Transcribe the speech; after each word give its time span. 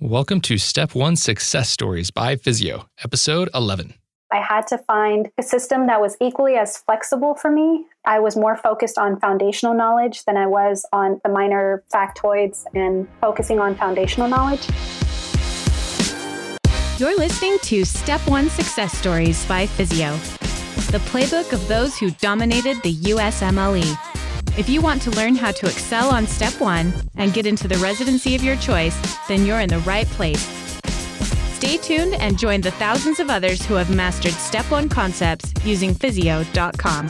Welcome 0.00 0.42
to 0.42 0.58
Step 0.58 0.94
1 0.94 1.16
Success 1.16 1.68
Stories 1.68 2.12
by 2.12 2.36
Physio, 2.36 2.88
episode 3.02 3.48
11. 3.52 3.94
I 4.32 4.40
had 4.40 4.64
to 4.68 4.78
find 4.78 5.28
a 5.36 5.42
system 5.42 5.88
that 5.88 6.00
was 6.00 6.16
equally 6.20 6.54
as 6.54 6.78
flexible 6.78 7.34
for 7.34 7.50
me. 7.50 7.84
I 8.06 8.20
was 8.20 8.36
more 8.36 8.56
focused 8.56 8.96
on 8.96 9.18
foundational 9.18 9.74
knowledge 9.74 10.24
than 10.24 10.36
I 10.36 10.46
was 10.46 10.86
on 10.92 11.20
the 11.24 11.28
minor 11.28 11.82
factoids 11.92 12.64
and 12.74 13.08
focusing 13.20 13.58
on 13.58 13.74
foundational 13.74 14.28
knowledge. 14.28 14.68
You're 17.00 17.18
listening 17.18 17.58
to 17.62 17.84
Step 17.84 18.20
1 18.28 18.50
Success 18.50 18.96
Stories 18.96 19.44
by 19.46 19.66
Physio, 19.66 20.12
the 20.92 21.02
playbook 21.10 21.52
of 21.52 21.66
those 21.66 21.98
who 21.98 22.12
dominated 22.12 22.80
the 22.84 22.94
USMLE. 22.94 23.98
If 24.58 24.68
you 24.68 24.80
want 24.80 25.00
to 25.02 25.12
learn 25.12 25.36
how 25.36 25.52
to 25.52 25.66
excel 25.66 26.10
on 26.10 26.26
Step 26.26 26.60
1 26.60 26.92
and 27.14 27.32
get 27.32 27.46
into 27.46 27.68
the 27.68 27.76
residency 27.76 28.34
of 28.34 28.42
your 28.42 28.56
choice, 28.56 28.98
then 29.28 29.46
you're 29.46 29.60
in 29.60 29.68
the 29.68 29.78
right 29.78 30.08
place. 30.08 30.42
Stay 31.54 31.76
tuned 31.76 32.14
and 32.14 32.36
join 32.36 32.60
the 32.60 32.72
thousands 32.72 33.20
of 33.20 33.30
others 33.30 33.64
who 33.64 33.74
have 33.74 33.94
mastered 33.94 34.32
Step 34.32 34.68
1 34.68 34.88
concepts 34.88 35.54
using 35.64 35.94
physio.com. 35.94 37.06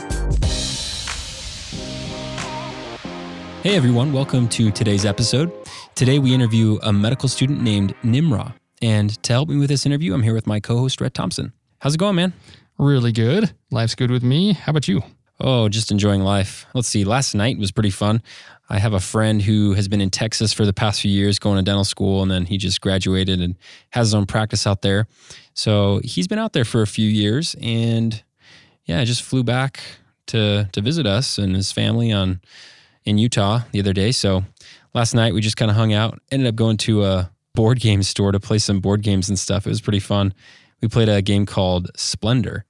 Hey 3.63 3.75
everyone, 3.75 4.13
welcome 4.13 4.47
to 4.49 4.69
today's 4.69 5.03
episode. 5.03 5.51
Today 5.95 6.19
we 6.19 6.35
interview 6.35 6.77
a 6.83 6.93
medical 6.93 7.27
student 7.27 7.63
named 7.63 7.95
Nimra. 8.03 8.53
And 8.83 9.21
to 9.23 9.33
help 9.33 9.49
me 9.49 9.57
with 9.57 9.69
this 9.69 9.87
interview, 9.87 10.13
I'm 10.13 10.21
here 10.21 10.35
with 10.35 10.45
my 10.45 10.59
co 10.59 10.77
host, 10.77 11.01
Rhett 11.01 11.15
Thompson. 11.15 11.53
How's 11.79 11.95
it 11.95 11.97
going, 11.97 12.13
man? 12.13 12.31
Really 12.77 13.11
good. 13.11 13.53
Life's 13.71 13.95
good 13.95 14.11
with 14.11 14.21
me. 14.21 14.53
How 14.53 14.69
about 14.69 14.87
you? 14.87 15.01
Oh, 15.41 15.69
just 15.69 15.91
enjoying 15.91 16.21
life. 16.21 16.65
Let's 16.73 16.87
see, 16.87 17.05
last 17.05 17.33
night 17.33 17.57
was 17.57 17.71
pretty 17.71 17.91
fun. 17.91 18.21
I 18.69 18.77
have 18.77 18.93
a 18.93 18.99
friend 18.99 19.41
who 19.41 19.73
has 19.73 19.87
been 19.87 20.01
in 20.01 20.09
Texas 20.09 20.53
for 20.53 20.65
the 20.65 20.73
past 20.73 21.01
few 21.01 21.11
years 21.11 21.39
going 21.39 21.57
to 21.57 21.63
dental 21.63 21.85
school, 21.85 22.21
and 22.21 22.29
then 22.29 22.45
he 22.45 22.57
just 22.57 22.81
graduated 22.81 23.41
and 23.41 23.55
has 23.91 24.07
his 24.07 24.13
own 24.13 24.25
practice 24.25 24.67
out 24.67 24.81
there. 24.81 25.07
So 25.53 26.01
he's 26.03 26.27
been 26.27 26.39
out 26.39 26.53
there 26.53 26.65
for 26.65 26.81
a 26.81 26.87
few 26.87 27.07
years, 27.07 27.55
and 27.61 28.21
yeah, 28.85 29.03
just 29.05 29.23
flew 29.23 29.43
back 29.43 29.79
to 30.27 30.69
to 30.73 30.81
visit 30.81 31.07
us 31.07 31.37
and 31.37 31.55
his 31.55 31.71
family 31.71 32.11
on 32.11 32.41
in 33.05 33.17
Utah 33.17 33.61
the 33.71 33.79
other 33.79 33.93
day. 33.93 34.11
So 34.11 34.43
last 34.93 35.15
night 35.15 35.33
we 35.33 35.41
just 35.41 35.57
kind 35.57 35.71
of 35.71 35.77
hung 35.77 35.93
out. 35.93 36.19
Ended 36.31 36.47
up 36.47 36.55
going 36.55 36.77
to 36.77 37.05
a 37.05 37.31
board 37.55 37.79
game 37.79 38.03
store 38.03 38.31
to 38.31 38.39
play 38.39 38.59
some 38.59 38.79
board 38.79 39.01
games 39.01 39.29
and 39.29 39.39
stuff. 39.39 39.65
It 39.65 39.69
was 39.69 39.81
pretty 39.81 39.99
fun. 39.99 40.33
We 40.81 40.87
played 40.87 41.09
a 41.09 41.21
game 41.21 41.45
called 41.45 41.89
Splendor. 41.95 42.65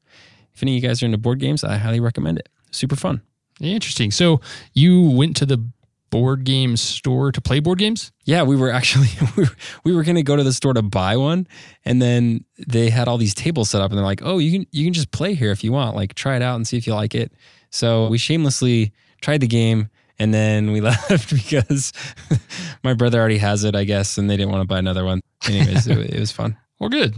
If 0.54 0.64
any 0.64 0.78
of 0.78 0.84
you 0.84 0.88
guys 0.90 1.04
are 1.04 1.06
into 1.06 1.18
board 1.18 1.40
games, 1.40 1.64
I 1.64 1.78
highly 1.78 2.00
recommend 2.00 2.40
it. 2.40 2.50
Super 2.72 2.96
fun. 2.96 3.22
Interesting. 3.60 4.12
So 4.12 4.42
you 4.74 5.10
went 5.12 5.36
to 5.38 5.46
the 5.46 5.64
board 6.10 6.44
game 6.44 6.76
store 6.78 7.32
to 7.32 7.42
play 7.42 7.60
board 7.60 7.80
games? 7.80 8.12
Yeah, 8.26 8.44
we 8.44 8.56
were 8.56 8.72
actually 8.72 9.08
we 9.38 9.44
were, 9.44 9.50
we 9.84 9.96
were 9.96 10.04
going 10.04 10.16
to 10.16 10.24
go 10.24 10.36
to 10.36 10.44
the 10.44 10.54
store 10.54 10.74
to 10.74 10.82
buy 10.82 11.18
one, 11.18 11.48
and 11.86 12.02
then 12.02 12.46
they 12.68 12.90
had 12.90 13.08
all 13.08 13.18
these 13.18 13.34
tables 13.34 13.70
set 13.70 13.82
up, 13.82 13.92
and 13.92 13.98
they're 13.98 14.06
like, 14.06 14.22
"Oh, 14.24 14.38
you 14.38 14.52
can 14.52 14.68
you 14.72 14.86
can 14.86 14.94
just 14.94 15.12
play 15.12 15.34
here 15.34 15.52
if 15.52 15.64
you 15.64 15.72
want. 15.72 15.96
Like, 15.96 16.16
try 16.16 16.36
it 16.36 16.42
out 16.42 16.56
and 16.56 16.68
see 16.68 16.78
if 16.78 16.88
you 16.88 16.94
like 16.94 17.16
it." 17.16 17.34
So 17.70 18.08
we 18.08 18.18
shamelessly 18.18 18.94
tried 19.22 19.42
the 19.42 19.48
game, 19.48 19.90
and 20.18 20.34
then 20.34 20.72
we 20.72 20.82
left 21.10 21.34
because 21.34 21.94
my 22.84 22.94
brother 22.94 23.20
already 23.20 23.38
has 23.38 23.64
it, 23.64 23.76
I 23.76 23.84
guess, 23.84 24.18
and 24.18 24.30
they 24.30 24.38
didn't 24.38 24.52
want 24.52 24.62
to 24.62 24.68
buy 24.68 24.80
another 24.80 25.06
one. 25.06 25.22
Anyways, 25.48 25.88
it, 25.88 25.98
it 25.98 26.20
was 26.20 26.32
fun. 26.32 26.58
Well, 26.80 26.90
good. 26.90 27.16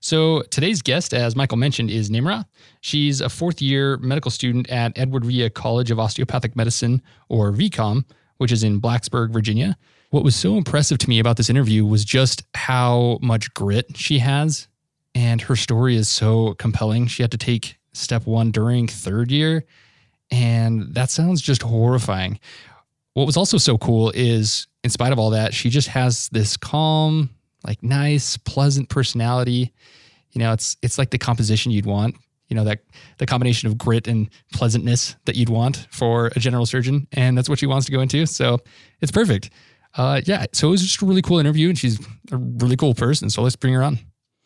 So 0.00 0.42
today's 0.50 0.82
guest, 0.82 1.14
as 1.14 1.34
Michael 1.34 1.56
mentioned, 1.56 1.90
is 1.90 2.10
Nimra. 2.10 2.44
She's 2.80 3.20
a 3.20 3.28
fourth 3.28 3.60
year 3.60 3.96
medical 3.98 4.30
student 4.30 4.68
at 4.70 4.96
Edward 4.96 5.24
Via 5.24 5.50
College 5.50 5.90
of 5.90 5.98
Osteopathic 5.98 6.54
Medicine, 6.56 7.02
or 7.28 7.52
VCOM, 7.52 8.04
which 8.36 8.52
is 8.52 8.62
in 8.62 8.80
Blacksburg, 8.80 9.32
Virginia. 9.32 9.76
What 10.10 10.24
was 10.24 10.36
so 10.36 10.56
impressive 10.56 10.98
to 10.98 11.08
me 11.08 11.18
about 11.18 11.36
this 11.36 11.50
interview 11.50 11.84
was 11.84 12.04
just 12.04 12.44
how 12.54 13.18
much 13.20 13.52
grit 13.54 13.96
she 13.96 14.18
has. 14.18 14.68
And 15.14 15.40
her 15.42 15.56
story 15.56 15.96
is 15.96 16.08
so 16.08 16.54
compelling. 16.54 17.06
She 17.06 17.22
had 17.22 17.32
to 17.32 17.38
take 17.38 17.78
step 17.92 18.26
one 18.26 18.50
during 18.50 18.86
third 18.86 19.30
year. 19.30 19.64
And 20.30 20.94
that 20.94 21.10
sounds 21.10 21.40
just 21.40 21.62
horrifying. 21.62 22.38
What 23.14 23.26
was 23.26 23.36
also 23.36 23.56
so 23.56 23.78
cool 23.78 24.12
is, 24.14 24.66
in 24.84 24.90
spite 24.90 25.12
of 25.12 25.18
all 25.18 25.30
that, 25.30 25.54
she 25.54 25.70
just 25.70 25.88
has 25.88 26.28
this 26.28 26.56
calm, 26.56 27.30
like 27.66 27.82
nice, 27.82 28.36
pleasant 28.36 28.88
personality. 28.88 29.72
You 30.32 30.40
know, 30.40 30.52
it's 30.52 30.76
it's 30.82 30.98
like 30.98 31.10
the 31.10 31.18
composition 31.18 31.72
you'd 31.72 31.86
want. 31.86 32.16
You 32.48 32.54
know, 32.54 32.64
that 32.64 32.80
the 33.18 33.26
combination 33.26 33.68
of 33.68 33.76
grit 33.76 34.06
and 34.06 34.30
pleasantness 34.52 35.16
that 35.24 35.34
you'd 35.34 35.48
want 35.48 35.88
for 35.90 36.30
a 36.36 36.38
general 36.38 36.64
surgeon, 36.64 37.08
and 37.12 37.36
that's 37.36 37.48
what 37.48 37.58
she 37.58 37.66
wants 37.66 37.86
to 37.86 37.92
go 37.92 38.00
into. 38.00 38.24
So 38.26 38.58
it's 39.00 39.10
perfect. 39.10 39.50
Uh, 39.96 40.20
yeah, 40.24 40.46
so 40.52 40.68
it 40.68 40.70
was 40.70 40.82
just 40.82 41.02
a 41.02 41.06
really 41.06 41.22
cool 41.22 41.38
interview, 41.38 41.68
and 41.68 41.78
she's 41.78 41.98
a 42.30 42.36
really 42.36 42.76
cool 42.76 42.94
person. 42.94 43.30
So 43.30 43.42
let's 43.42 43.56
bring 43.56 43.74
her 43.74 43.82
on. 43.82 43.98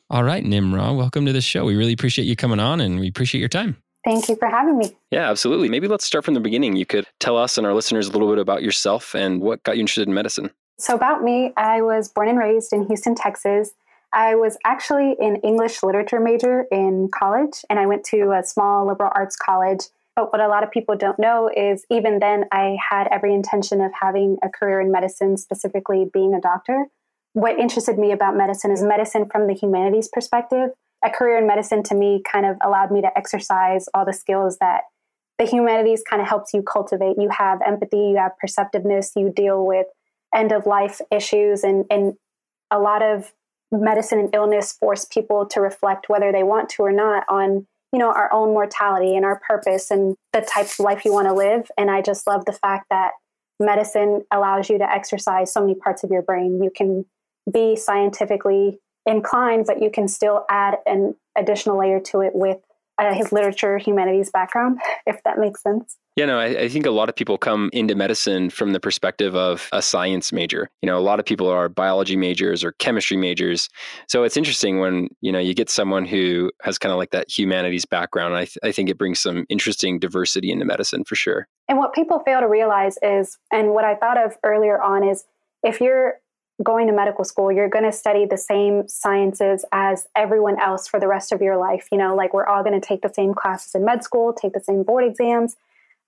All 0.09 0.25
right, 0.25 0.45
Nimra, 0.45 0.97
welcome 0.97 1.27
to 1.27 1.33
the 1.33 1.41
show. 1.41 1.65
We 1.65 1.77
really 1.77 1.93
appreciate 1.93 2.25
you 2.25 2.37
coming 2.37 2.59
on, 2.59 2.81
and 2.81 2.99
we 2.99 3.09
appreciate 3.09 3.41
your 3.41 3.49
time. 3.49 3.77
Thank 4.05 4.29
you 4.29 4.37
for 4.37 4.49
having 4.49 4.79
me. 4.79 4.97
Yeah, 5.11 5.31
absolutely. 5.31 5.69
Maybe 5.69 5.87
let's 5.87 6.05
start 6.05 6.25
from 6.25 6.35
the 6.35 6.41
beginning. 6.41 6.75
You 6.75 6.87
could 6.87 7.07
tell 7.19 7.37
us 7.37 7.59
and 7.59 7.67
our 7.67 7.75
listeners 7.75 8.09
a 8.09 8.13
little 8.13 8.29
bit 8.29 8.39
about 8.39 8.63
yourself 8.63 9.15
and 9.15 9.43
what 9.43 9.63
got 9.63 9.77
you 9.77 9.81
interested 9.81 10.09
in 10.09 10.15
medicine. 10.15 10.51
So, 10.81 10.95
about 10.95 11.23
me, 11.23 11.53
I 11.59 11.83
was 11.83 12.09
born 12.09 12.31
and 12.31 12.39
raised 12.39 12.73
in 12.73 12.87
Houston, 12.87 13.15
Texas. 13.15 13.73
I 14.15 14.35
was 14.35 14.57
actually 14.65 15.15
an 15.21 15.37
English 15.45 15.83
literature 15.83 16.21
major 16.21 16.65
in 16.73 17.11
college, 17.15 17.67
and 17.69 17.79
I 17.79 17.85
went 17.85 18.03
to 18.05 18.33
a 18.33 18.43
small 18.43 18.89
liberal 18.89 19.13
arts 19.15 19.37
college. 19.37 19.83
But 20.17 20.33
what 20.33 20.41
a 20.41 20.49
lot 20.49 20.65
of 20.65 20.71
people 20.71 20.97
don't 20.97 21.19
know 21.19 21.51
is 21.55 21.85
even 21.91 22.19
then, 22.19 22.47
I 22.51 22.79
had 22.91 23.09
every 23.13 23.35
intention 23.35 23.83
of 23.83 23.93
having 23.93 24.39
a 24.43 24.49
career 24.49 24.81
in 24.81 24.91
medicine, 24.91 25.37
specifically 25.37 26.07
being 26.11 26.33
a 26.33 26.41
doctor. 26.41 26.87
What 27.35 27.59
interested 27.59 27.99
me 27.99 28.11
about 28.11 28.35
medicine 28.35 28.71
is 28.71 28.83
medicine 28.83 29.29
from 29.31 29.49
the 29.49 29.55
humanities 29.55 30.09
perspective. 30.11 30.71
A 31.05 31.11
career 31.11 31.37
in 31.37 31.47
medicine 31.47 31.83
to 31.85 31.95
me 31.95 32.23
kind 32.25 32.47
of 32.47 32.57
allowed 32.65 32.91
me 32.91 33.03
to 33.03 33.19
exercise 33.19 33.87
all 33.93 34.07
the 34.07 34.15
skills 34.15 34.57
that 34.61 34.85
the 35.39 35.45
humanities 35.45 36.03
kind 36.09 36.23
of 36.23 36.29
helps 36.29 36.55
you 36.55 36.63
cultivate. 36.63 37.17
You 37.19 37.29
have 37.29 37.61
empathy, 37.67 37.99
you 37.99 38.17
have 38.17 38.33
perceptiveness, 38.41 39.13
you 39.15 39.31
deal 39.31 39.67
with 39.67 39.87
end 40.35 40.53
of 40.53 40.67
life 40.67 41.01
issues 41.11 41.65
and, 41.65 41.85
and 41.91 42.15
a 42.71 42.79
lot 42.79 43.03
of 43.03 43.33
medicine 43.73 44.19
and 44.19 44.35
illness 44.35 44.73
force 44.73 45.05
people 45.05 45.47
to 45.47 45.61
reflect 45.61 46.09
whether 46.09 46.33
they 46.33 46.43
want 46.43 46.69
to 46.69 46.83
or 46.83 46.93
not 46.93 47.25
on 47.29 47.67
you 47.93 47.99
know 47.99 48.11
our 48.11 48.33
own 48.33 48.49
mortality 48.51 49.17
and 49.17 49.25
our 49.25 49.41
purpose 49.47 49.91
and 49.91 50.17
the 50.33 50.41
type 50.41 50.67
of 50.67 50.79
life 50.81 51.05
you 51.05 51.13
want 51.13 51.29
to 51.29 51.35
live. 51.35 51.71
And 51.77 51.91
i 51.91 52.03
just 52.03 52.27
love 52.27 52.45
the 52.45 52.53
fact 52.53 52.87
that 52.91 53.13
medicine 53.59 54.25
allows 54.33 54.71
you 54.71 54.79
to 54.79 54.91
exercise 54.91 55.53
so 55.53 55.61
many 55.61 55.75
parts 55.75 56.03
of 56.03 56.11
your 56.11 56.23
brain. 56.23 56.63
You 56.63 56.71
can 56.75 57.05
be 57.51 57.77
scientifically 57.77 58.79
inclined 59.07 59.65
but 59.67 59.83
you 59.83 59.91
can 59.91 60.07
still 60.07 60.45
add 60.51 60.77
an 60.87 61.15
additional 61.37 61.79
layer 61.79 62.01
to 62.01 62.21
it 62.21 62.33
with 62.35 62.59
uh, 63.01 63.15
his 63.15 63.33
literature 63.33 63.79
humanities 63.79 64.31
background 64.31 64.79
if 65.07 65.23
that 65.25 65.39
makes 65.39 65.63
sense 65.63 65.97
yeah, 66.17 66.27
no, 66.27 66.39
I, 66.39 66.63
I, 66.63 66.69
think 66.69 66.87
a 66.87 66.91
lot 66.91 67.09
of 67.09 67.15
people 67.15 67.39
come 67.39 67.71
into 67.73 67.95
medicine 67.95 68.51
from 68.51 68.73
the 68.73 68.81
perspective 68.81 69.35
of 69.37 69.69
a 69.73 69.81
science 69.81 70.33
major. 70.33 70.69
You 70.83 70.89
know, 70.89 70.99
a 70.99 71.01
lot 71.01 71.21
of 71.21 71.25
people 71.25 71.49
are 71.49 71.69
biology 71.69 72.17
majors 72.17 72.65
or 72.65 72.73
chemistry 72.73 73.17
majors. 73.17 73.71
So 74.09 74.25
it's 74.25 74.37
interesting 74.37 74.81
when, 74.81 75.09
you 75.21 75.31
know, 75.31 75.39
you 75.39 75.55
get 75.55 75.71
someone 75.71 76.05
who 76.05 76.51
has 76.63 76.79
kind 76.79 76.93
of 76.93 76.99
like 76.99 77.13
that 77.13 77.31
humanities 77.31 77.87
background. 77.87 78.35
I, 78.35 78.41
th- 78.41 78.59
I 78.63 78.73
think 78.73 78.91
it 78.91 78.99
brings 78.99 79.21
some 79.21 79.47
interesting 79.49 79.99
diversity 79.99 80.51
into 80.51 80.65
medicine 80.67 81.05
for 81.05 81.15
sure. 81.15 81.47
And 81.69 81.79
what 81.79 81.95
people 81.95 82.19
fail 82.19 82.41
to 82.41 82.49
realize 82.49 82.99
is, 83.03 83.39
and 83.53 83.71
what 83.71 83.85
I 83.85 83.95
thought 83.95 84.23
of 84.23 84.37
earlier 84.43 84.83
on 84.83 85.09
is, 85.09 85.25
if 85.63 85.81
you're 85.81 86.15
going 86.63 86.87
to 86.87 86.93
medical 86.93 87.25
school, 87.25 87.51
you're 87.51 87.69
going 87.69 87.85
to 87.85 87.93
study 87.93 88.27
the 88.27 88.37
same 88.37 88.87
sciences 88.89 89.65
as 89.73 90.07
everyone 90.15 90.61
else 90.61 90.87
for 90.87 91.01
the 91.01 91.09
rest 91.09 91.33
of 91.33 91.41
your 91.41 91.57
life. 91.57 91.89
You 91.91 91.99
know, 91.99 92.15
like 92.15 92.35
we're 92.35 92.47
all 92.47 92.63
going 92.63 92.79
to 92.79 92.87
take 92.87 93.03
the 93.03 93.13
same 93.13 93.35
classes 93.35 93.75
in 93.75 93.85
med 93.85 94.05
school, 94.05 94.33
take 94.33 94.53
the 94.53 94.61
same 94.61 94.83
board 94.83 95.05
exams 95.05 95.57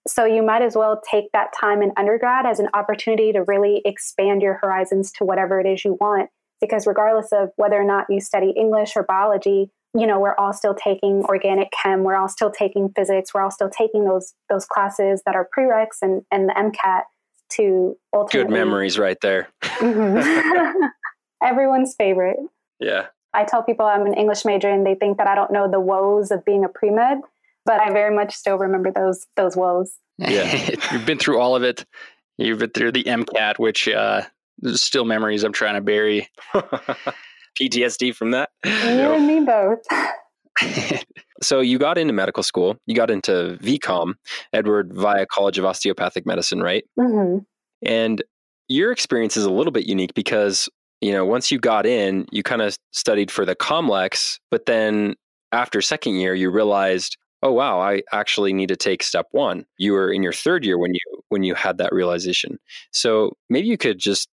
so 0.07 0.25
you 0.25 0.43
might 0.43 0.63
as 0.63 0.77
well 0.77 1.01
take 1.09 1.31
that 1.33 1.53
time 1.59 1.83
in 1.83 1.93
undergrad 1.97 2.45
as 2.45 2.59
an 2.59 2.69
opportunity 2.75 3.33
to 3.33 3.45
really 3.45 3.83
expand 3.85 4.43
your 4.43 4.55
horizons 4.55 5.13
to 5.13 5.25
whatever 5.25 5.61
it 5.61 5.67
is 5.67 5.85
you 5.85 5.97
want. 6.01 6.31
Because 6.61 6.87
regardless 6.87 7.33
of 7.33 7.51
whether 7.57 7.77
or 7.77 7.85
not 7.85 8.07
you 8.09 8.21
study 8.21 8.51
English 8.51 8.93
or 8.97 9.03
biology, 9.03 9.71
you 9.95 10.07
know, 10.07 10.19
we're 10.19 10.35
all 10.37 10.53
still 10.53 10.75
taking 10.75 11.23
organic 11.25 11.69
chem, 11.71 12.03
we're 12.03 12.17
all 12.17 12.29
still 12.29 12.51
taking 12.51 12.89
physics, 12.97 13.35
we're 13.35 13.43
all 13.43 13.51
still 13.51 13.71
taking 13.71 14.05
those 14.05 14.33
those 14.49 14.65
classes 14.65 15.23
that 15.27 15.35
are 15.35 15.49
prereqs 15.57 15.99
and, 16.01 16.23
and 16.31 16.49
the 16.49 16.55
MCAT 16.55 17.03
to 17.57 17.97
ultimately 18.13 18.49
Good 18.49 18.53
memories 18.53 18.99
right 18.99 19.19
there. 19.21 19.49
Mm-hmm. 19.63 20.85
Everyone's 21.43 21.95
favorite. 21.95 22.39
Yeah. 22.81 23.07
I 23.35 23.45
tell 23.45 23.63
people 23.63 23.87
I'm 23.87 24.07
an 24.07 24.15
English 24.15 24.45
major 24.45 24.69
and 24.69 24.87
they 24.87 24.95
think 24.95 25.19
that 25.19 25.27
I 25.27 25.35
don't 25.35 25.51
know 25.51 25.71
the 25.71 25.81
woes 25.81 26.31
of 26.31 26.45
being 26.45 26.65
a 26.65 26.69
pre-med 26.69 27.23
but 27.65 27.81
I 27.81 27.93
very 27.93 28.15
much 28.15 28.35
still 28.35 28.59
remember 28.59 28.91
those 28.91 29.27
those 29.37 29.57
woes. 29.57 29.93
Yeah, 30.19 30.71
you've 30.93 31.07
been 31.07 31.19
through 31.19 31.39
all 31.39 31.57
of 31.57 31.63
it. 31.63 31.85
You've 32.39 32.59
been 32.59 32.71
through 32.71 32.93
the 32.93 33.05
MCAT, 33.05 33.59
which 33.59 33.89
uh, 33.89 34.23
there's 34.59 34.83
still 34.83 35.05
memories 35.05 35.45
I'm 35.45 35.53
trying 35.53 35.75
to 35.75 35.81
bury. 35.81 36.29
PTSD 37.61 38.15
from 38.15 38.31
that. 38.31 38.49
You 38.65 38.71
and 38.71 39.27
me 39.27 39.41
both. 39.41 39.81
so 41.43 41.61
you 41.61 41.79
got 41.79 41.99
into 41.99 42.13
medical 42.13 42.43
school. 42.43 42.77
You 42.87 42.95
got 42.95 43.11
into 43.11 43.59
VCOM, 43.63 44.15
Edward 44.53 44.93
Via 44.93 45.27
College 45.27 45.59
of 45.59 45.65
Osteopathic 45.65 46.27
Medicine, 46.27 46.63
right? 46.63 46.85
Mm-hmm. 46.99 47.39
And 47.85 48.23
your 48.69 48.93
experience 48.93 49.37
is 49.37 49.45
a 49.45 49.51
little 49.51 49.73
bit 49.73 49.87
unique 49.87 50.15
because 50.15 50.69
you 51.03 51.11
know, 51.11 51.25
once 51.27 51.51
you 51.51 51.59
got 51.59 51.85
in, 51.85 52.27
you 52.31 52.45
kind 52.45 52.63
of 52.63 52.79
studied 52.93 53.31
for 53.31 53.45
the 53.45 53.57
COMLEX, 53.57 54.39
but 54.53 54.67
then 54.67 55.17
after 55.51 55.83
second 55.83 56.15
year, 56.15 56.33
you 56.33 56.49
realized, 56.49 57.17
oh 57.43 57.53
wow, 57.53 57.81
I 57.81 58.03
actually 58.13 58.53
need 58.53 58.69
to 58.69 58.77
take 58.77 59.03
step 59.03 59.27
one. 59.33 59.67
You 59.79 59.95
were 59.95 60.13
in 60.13 60.23
your 60.23 60.33
third 60.33 60.65
year 60.65 60.79
when 60.79 60.95
you 60.95 61.01
when 61.29 61.43
you 61.43 61.55
had 61.55 61.79
that 61.79 61.93
realization. 61.93 62.59
So 62.93 63.33
maybe 63.51 63.67
you 63.67 63.77
could 63.77 63.99
just 63.99 64.29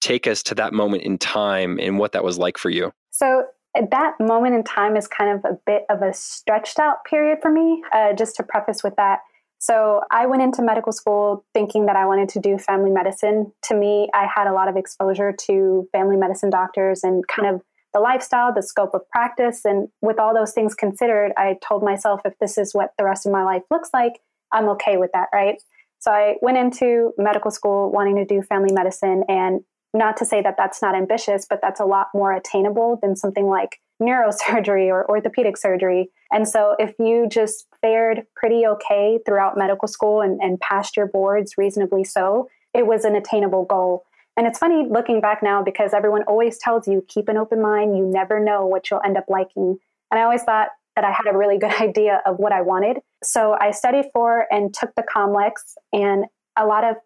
take 0.00 0.26
us 0.26 0.42
to 0.44 0.54
that 0.54 0.72
moment 0.72 1.02
in 1.02 1.18
time 1.18 1.78
and 1.78 1.98
what 1.98 2.12
that 2.12 2.24
was 2.24 2.38
like 2.38 2.56
for 2.56 2.70
you. 2.70 2.90
So 3.10 3.44
that 3.90 4.14
moment 4.20 4.54
in 4.54 4.62
time 4.64 4.96
is 4.96 5.08
kind 5.08 5.30
of 5.30 5.44
a 5.44 5.58
bit 5.66 5.84
of 5.90 6.02
a 6.02 6.12
stretched 6.12 6.78
out 6.78 7.04
period 7.04 7.38
for 7.42 7.50
me. 7.50 7.82
Uh, 7.92 8.12
just 8.12 8.36
to 8.36 8.42
preface 8.42 8.82
with 8.82 8.94
that, 8.96 9.20
so 9.64 10.02
I 10.10 10.26
went 10.26 10.42
into 10.42 10.60
medical 10.60 10.92
school 10.92 11.42
thinking 11.54 11.86
that 11.86 11.96
I 11.96 12.04
wanted 12.04 12.28
to 12.30 12.38
do 12.38 12.58
family 12.58 12.90
medicine. 12.90 13.50
To 13.62 13.74
me, 13.74 14.10
I 14.12 14.26
had 14.26 14.46
a 14.46 14.52
lot 14.52 14.68
of 14.68 14.76
exposure 14.76 15.32
to 15.46 15.88
family 15.90 16.16
medicine 16.16 16.50
doctors 16.50 17.02
and 17.02 17.26
kind 17.28 17.48
of 17.48 17.62
the 17.94 18.00
lifestyle, 18.00 18.52
the 18.52 18.62
scope 18.62 18.90
of 18.92 19.08
practice. 19.08 19.64
And 19.64 19.88
with 20.02 20.18
all 20.18 20.34
those 20.34 20.52
things 20.52 20.74
considered, 20.74 21.32
I 21.38 21.56
told 21.66 21.82
myself 21.82 22.20
if 22.26 22.34
this 22.40 22.58
is 22.58 22.74
what 22.74 22.90
the 22.98 23.04
rest 23.04 23.24
of 23.24 23.32
my 23.32 23.42
life 23.42 23.62
looks 23.70 23.88
like, 23.94 24.20
I'm 24.52 24.68
okay 24.70 24.98
with 24.98 25.12
that, 25.14 25.28
right? 25.32 25.56
So 25.98 26.10
I 26.10 26.34
went 26.42 26.58
into 26.58 27.12
medical 27.16 27.50
school 27.50 27.90
wanting 27.90 28.16
to 28.16 28.26
do 28.26 28.42
family 28.42 28.70
medicine. 28.70 29.24
And 29.28 29.62
not 29.94 30.16
to 30.18 30.26
say 30.26 30.42
that 30.42 30.56
that's 30.58 30.82
not 30.82 30.96
ambitious, 30.96 31.46
but 31.48 31.60
that's 31.62 31.80
a 31.80 31.84
lot 31.84 32.08
more 32.12 32.32
attainable 32.32 32.98
than 33.00 33.16
something 33.16 33.46
like 33.46 33.80
neurosurgery 34.02 34.88
or 34.88 35.08
orthopedic 35.08 35.56
surgery. 35.56 36.10
And 36.32 36.48
so 36.48 36.74
if 36.78 36.94
you 36.98 37.28
just 37.30 37.66
fared 37.80 38.24
pretty 38.34 38.66
okay 38.66 39.20
throughout 39.24 39.56
medical 39.56 39.86
school 39.86 40.20
and, 40.20 40.40
and 40.42 40.58
passed 40.60 40.96
your 40.96 41.06
boards 41.06 41.54
reasonably 41.56 42.02
so, 42.02 42.48
it 42.74 42.86
was 42.86 43.04
an 43.04 43.14
attainable 43.14 43.64
goal. 43.64 44.04
And 44.36 44.48
it's 44.48 44.58
funny 44.58 44.84
looking 44.90 45.20
back 45.20 45.44
now 45.44 45.62
because 45.62 45.94
everyone 45.94 46.24
always 46.24 46.58
tells 46.58 46.88
you 46.88 47.04
keep 47.06 47.28
an 47.28 47.36
open 47.36 47.62
mind. 47.62 47.96
You 47.96 48.04
never 48.04 48.40
know 48.40 48.66
what 48.66 48.90
you'll 48.90 49.00
end 49.04 49.16
up 49.16 49.26
liking. 49.28 49.78
And 50.10 50.18
I 50.18 50.24
always 50.24 50.42
thought 50.42 50.70
that 50.96 51.04
I 51.04 51.12
had 51.12 51.32
a 51.32 51.38
really 51.38 51.58
good 51.58 51.72
idea 51.80 52.20
of 52.26 52.38
what 52.38 52.52
I 52.52 52.62
wanted. 52.62 52.98
So 53.22 53.56
I 53.60 53.70
studied 53.70 54.06
for 54.12 54.46
and 54.50 54.74
took 54.74 54.92
the 54.96 55.04
COMLEX. 55.04 55.52
And 55.92 56.24
a 56.56 56.66
lot 56.66 56.82
of 56.82 56.96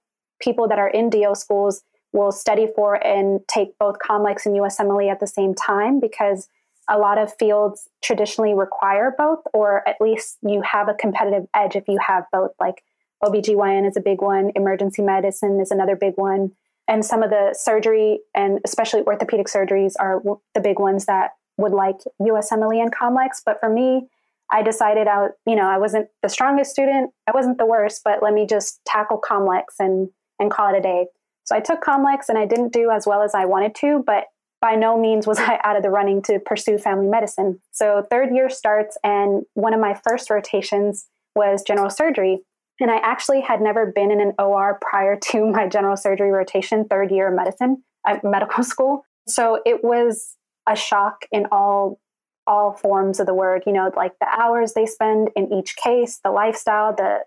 people 0.41 0.69
that 0.69 0.79
are 0.79 0.89
in 0.89 1.11
DO 1.11 1.35
schools 1.35 1.83
will 2.13 2.33
study 2.33 2.69
for 2.75 2.95
and 2.95 3.41
take 3.49 3.79
both 3.79 3.97
COMLEX 3.99 4.47
and 4.47 4.57
USMLE 4.57 5.11
at 5.11 5.21
the 5.21 5.27
same 5.27 5.55
time 5.55 6.01
because 6.01 6.49
a 6.89 6.99
lot 6.99 7.19
of 7.19 7.35
fields 7.39 7.89
traditionally 8.03 8.55
require 8.55 9.15
both, 9.17 9.41
or 9.53 9.87
at 9.87 10.01
least 10.01 10.39
you 10.43 10.63
have 10.63 10.89
a 10.89 10.95
competitive 10.95 11.47
edge 11.55 11.77
if 11.77 11.87
you 11.87 11.99
have 12.07 12.25
both. 12.33 12.53
Like 12.59 12.83
OBGYN 13.23 13.87
is 13.87 13.97
a 13.97 14.01
big 14.01 14.23
one, 14.23 14.53
emergency 14.55 15.03
medicine 15.03 15.61
is 15.61 15.71
another 15.71 15.97
big 15.97 16.15
one 16.17 16.53
and 16.89 17.05
some 17.05 17.23
of 17.23 17.31
the 17.31 17.55
surgery 17.57 18.21
and 18.35 18.59
especially 18.65 19.03
orthopedic 19.03 19.47
surgeries 19.47 19.93
are 20.01 20.23
the 20.55 20.61
big 20.61 20.79
ones 20.81 21.05
that 21.05 21.33
would 21.59 21.73
like 21.73 21.97
USMLE 22.21 22.83
and 22.83 22.93
COMLEX. 22.93 23.43
But 23.45 23.61
for 23.61 23.69
me, 23.69 24.09
I 24.51 24.63
decided 24.63 25.07
I, 25.07 25.27
you 25.47 25.55
know, 25.55 25.69
I 25.69 25.77
wasn't 25.77 26.09
the 26.23 26.31
strongest 26.31 26.71
student, 26.71 27.11
I 27.27 27.33
wasn't 27.33 27.59
the 27.59 27.67
worst, 27.67 28.01
but 28.03 28.23
let 28.23 28.33
me 28.33 28.47
just 28.47 28.81
tackle 28.87 29.21
COMLEX 29.21 29.65
and 29.79 30.09
and 30.41 30.51
call 30.51 30.73
it 30.73 30.79
a 30.79 30.81
day. 30.81 31.07
So 31.49 31.57
I 31.57 31.61
took 31.61 31.81
COMLEX 31.81 32.29
and 32.29 32.37
I 32.37 32.45
didn't 32.45 32.75
do 32.75 32.91
as 32.91 33.07
well 33.07 33.23
as 33.23 33.35
I 33.35 33.47
wanted 33.47 33.75
to, 33.77 34.05
but 34.07 34.25
by 34.61 34.75
no 34.75 35.01
means 35.01 35.27
was 35.27 35.39
I 35.39 35.59
out 35.65 35.77
of 35.77 35.83
the 35.83 35.89
running 35.89 36.21
to 36.25 36.39
pursue 36.39 36.77
family 36.77 37.07
medicine. 37.07 37.59
So 37.73 38.07
third 38.11 38.35
year 38.35 38.51
starts, 38.51 38.99
and 39.03 39.45
one 39.55 39.73
of 39.73 39.81
my 39.81 39.99
first 40.07 40.29
rotations 40.29 41.07
was 41.35 41.63
general 41.63 41.89
surgery. 41.89 42.41
And 42.81 42.91
I 42.91 42.99
actually 42.99 43.41
had 43.41 43.63
never 43.63 43.87
been 43.87 44.11
in 44.11 44.21
an 44.21 44.35
OR 44.39 44.79
prior 44.83 45.19
to 45.31 45.47
my 45.47 45.67
general 45.67 45.97
surgery 45.97 46.31
rotation, 46.31 46.85
third 46.85 47.11
year 47.11 47.29
of 47.29 47.35
medicine 47.35 47.83
at 48.07 48.23
medical 48.25 48.63
school. 48.63 49.07
So 49.27 49.63
it 49.65 49.83
was 49.83 50.37
a 50.69 50.77
shock 50.77 51.25
in 51.33 51.47
all 51.51 51.99
all 52.47 52.73
forms 52.73 53.21
of 53.21 53.27
the 53.27 53.35
word, 53.35 53.63
you 53.67 53.73
know, 53.75 53.91
like 53.95 54.13
the 54.21 54.27
hours 54.27 54.73
they 54.73 54.87
spend 54.87 55.29
in 55.37 55.53
each 55.53 55.77
case, 55.77 56.19
the 56.25 56.31
lifestyle, 56.31 56.95
the 56.95 57.19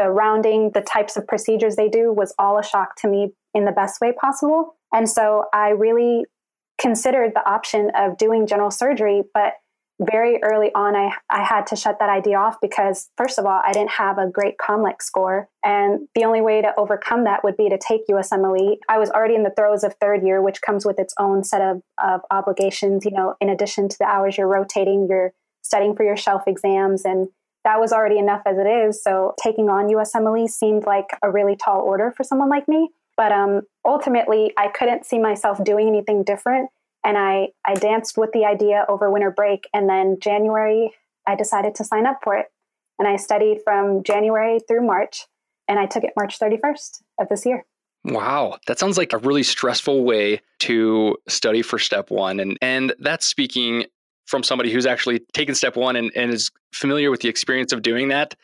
the 0.00 0.10
rounding, 0.10 0.70
the 0.72 0.80
types 0.80 1.16
of 1.16 1.26
procedures 1.26 1.76
they 1.76 1.88
do 1.88 2.12
was 2.12 2.34
all 2.38 2.58
a 2.58 2.64
shock 2.64 2.96
to 2.96 3.08
me 3.08 3.32
in 3.54 3.66
the 3.66 3.72
best 3.72 4.00
way 4.00 4.12
possible. 4.12 4.76
And 4.92 5.08
so 5.08 5.44
I 5.52 5.70
really 5.70 6.24
considered 6.80 7.32
the 7.34 7.46
option 7.46 7.90
of 7.94 8.16
doing 8.16 8.46
general 8.46 8.70
surgery, 8.70 9.22
but 9.34 9.54
very 10.00 10.42
early 10.42 10.70
on, 10.74 10.96
I, 10.96 11.12
I 11.28 11.44
had 11.44 11.66
to 11.66 11.76
shut 11.76 11.98
that 11.98 12.08
idea 12.08 12.38
off 12.38 12.56
because, 12.62 13.10
first 13.18 13.38
of 13.38 13.44
all, 13.44 13.60
I 13.62 13.72
didn't 13.72 13.90
have 13.90 14.16
a 14.16 14.26
great 14.26 14.54
COMLEX 14.56 15.02
score. 15.02 15.50
And 15.62 16.08
the 16.14 16.24
only 16.24 16.40
way 16.40 16.62
to 16.62 16.72
overcome 16.78 17.24
that 17.24 17.44
would 17.44 17.58
be 17.58 17.68
to 17.68 17.76
take 17.76 18.08
USMLE. 18.08 18.78
I 18.88 18.98
was 18.98 19.10
already 19.10 19.34
in 19.34 19.42
the 19.42 19.52
throes 19.54 19.84
of 19.84 19.94
third 20.00 20.22
year, 20.24 20.40
which 20.40 20.62
comes 20.62 20.86
with 20.86 20.98
its 20.98 21.12
own 21.18 21.44
set 21.44 21.60
of, 21.60 21.82
of 22.02 22.22
obligations. 22.30 23.04
You 23.04 23.10
know, 23.10 23.34
in 23.42 23.50
addition 23.50 23.90
to 23.90 23.96
the 23.98 24.06
hours 24.06 24.38
you're 24.38 24.48
rotating, 24.48 25.06
you're 25.10 25.34
studying 25.60 25.94
for 25.94 26.04
your 26.04 26.16
shelf 26.16 26.44
exams. 26.46 27.04
And 27.04 27.28
that 27.64 27.80
was 27.80 27.92
already 27.92 28.18
enough 28.18 28.42
as 28.46 28.56
it 28.58 28.66
is. 28.66 29.02
So 29.02 29.34
taking 29.42 29.68
on 29.68 29.88
USMLE 29.88 30.48
seemed 30.48 30.86
like 30.86 31.06
a 31.22 31.30
really 31.30 31.56
tall 31.56 31.80
order 31.80 32.12
for 32.16 32.24
someone 32.24 32.48
like 32.48 32.68
me. 32.68 32.90
But 33.16 33.32
um, 33.32 33.62
ultimately, 33.84 34.52
I 34.56 34.68
couldn't 34.68 35.04
see 35.04 35.18
myself 35.18 35.62
doing 35.62 35.88
anything 35.88 36.24
different 36.24 36.70
and 37.04 37.16
I, 37.16 37.48
I 37.64 37.74
danced 37.74 38.18
with 38.18 38.30
the 38.32 38.44
idea 38.44 38.84
over 38.88 39.10
winter 39.10 39.30
break. 39.30 39.68
And 39.72 39.88
then 39.88 40.18
January, 40.20 40.92
I 41.26 41.34
decided 41.34 41.74
to 41.76 41.84
sign 41.84 42.06
up 42.06 42.20
for 42.22 42.36
it. 42.36 42.46
And 42.98 43.08
I 43.08 43.16
studied 43.16 43.60
from 43.64 44.02
January 44.02 44.60
through 44.66 44.86
March. 44.86 45.26
And 45.66 45.78
I 45.78 45.86
took 45.86 46.04
it 46.04 46.12
March 46.16 46.38
31st 46.38 47.02
of 47.18 47.28
this 47.28 47.46
year. 47.46 47.64
Wow, 48.04 48.58
that 48.66 48.78
sounds 48.78 48.96
like 48.96 49.12
a 49.12 49.18
really 49.18 49.42
stressful 49.42 50.04
way 50.04 50.40
to 50.60 51.16
study 51.28 51.62
for 51.62 51.78
step 51.78 52.10
one. 52.10 52.40
And 52.40 52.58
and 52.62 52.94
that's 52.98 53.26
speaking 53.26 53.84
from 54.30 54.44
somebody 54.44 54.72
who's 54.72 54.86
actually 54.86 55.20
taken 55.32 55.54
step 55.54 55.76
one 55.76 55.96
and, 55.96 56.12
and 56.14 56.32
is 56.32 56.50
familiar 56.72 57.10
with 57.10 57.20
the 57.20 57.28
experience 57.28 57.72
of 57.72 57.82
doing 57.82 58.08
that 58.08 58.36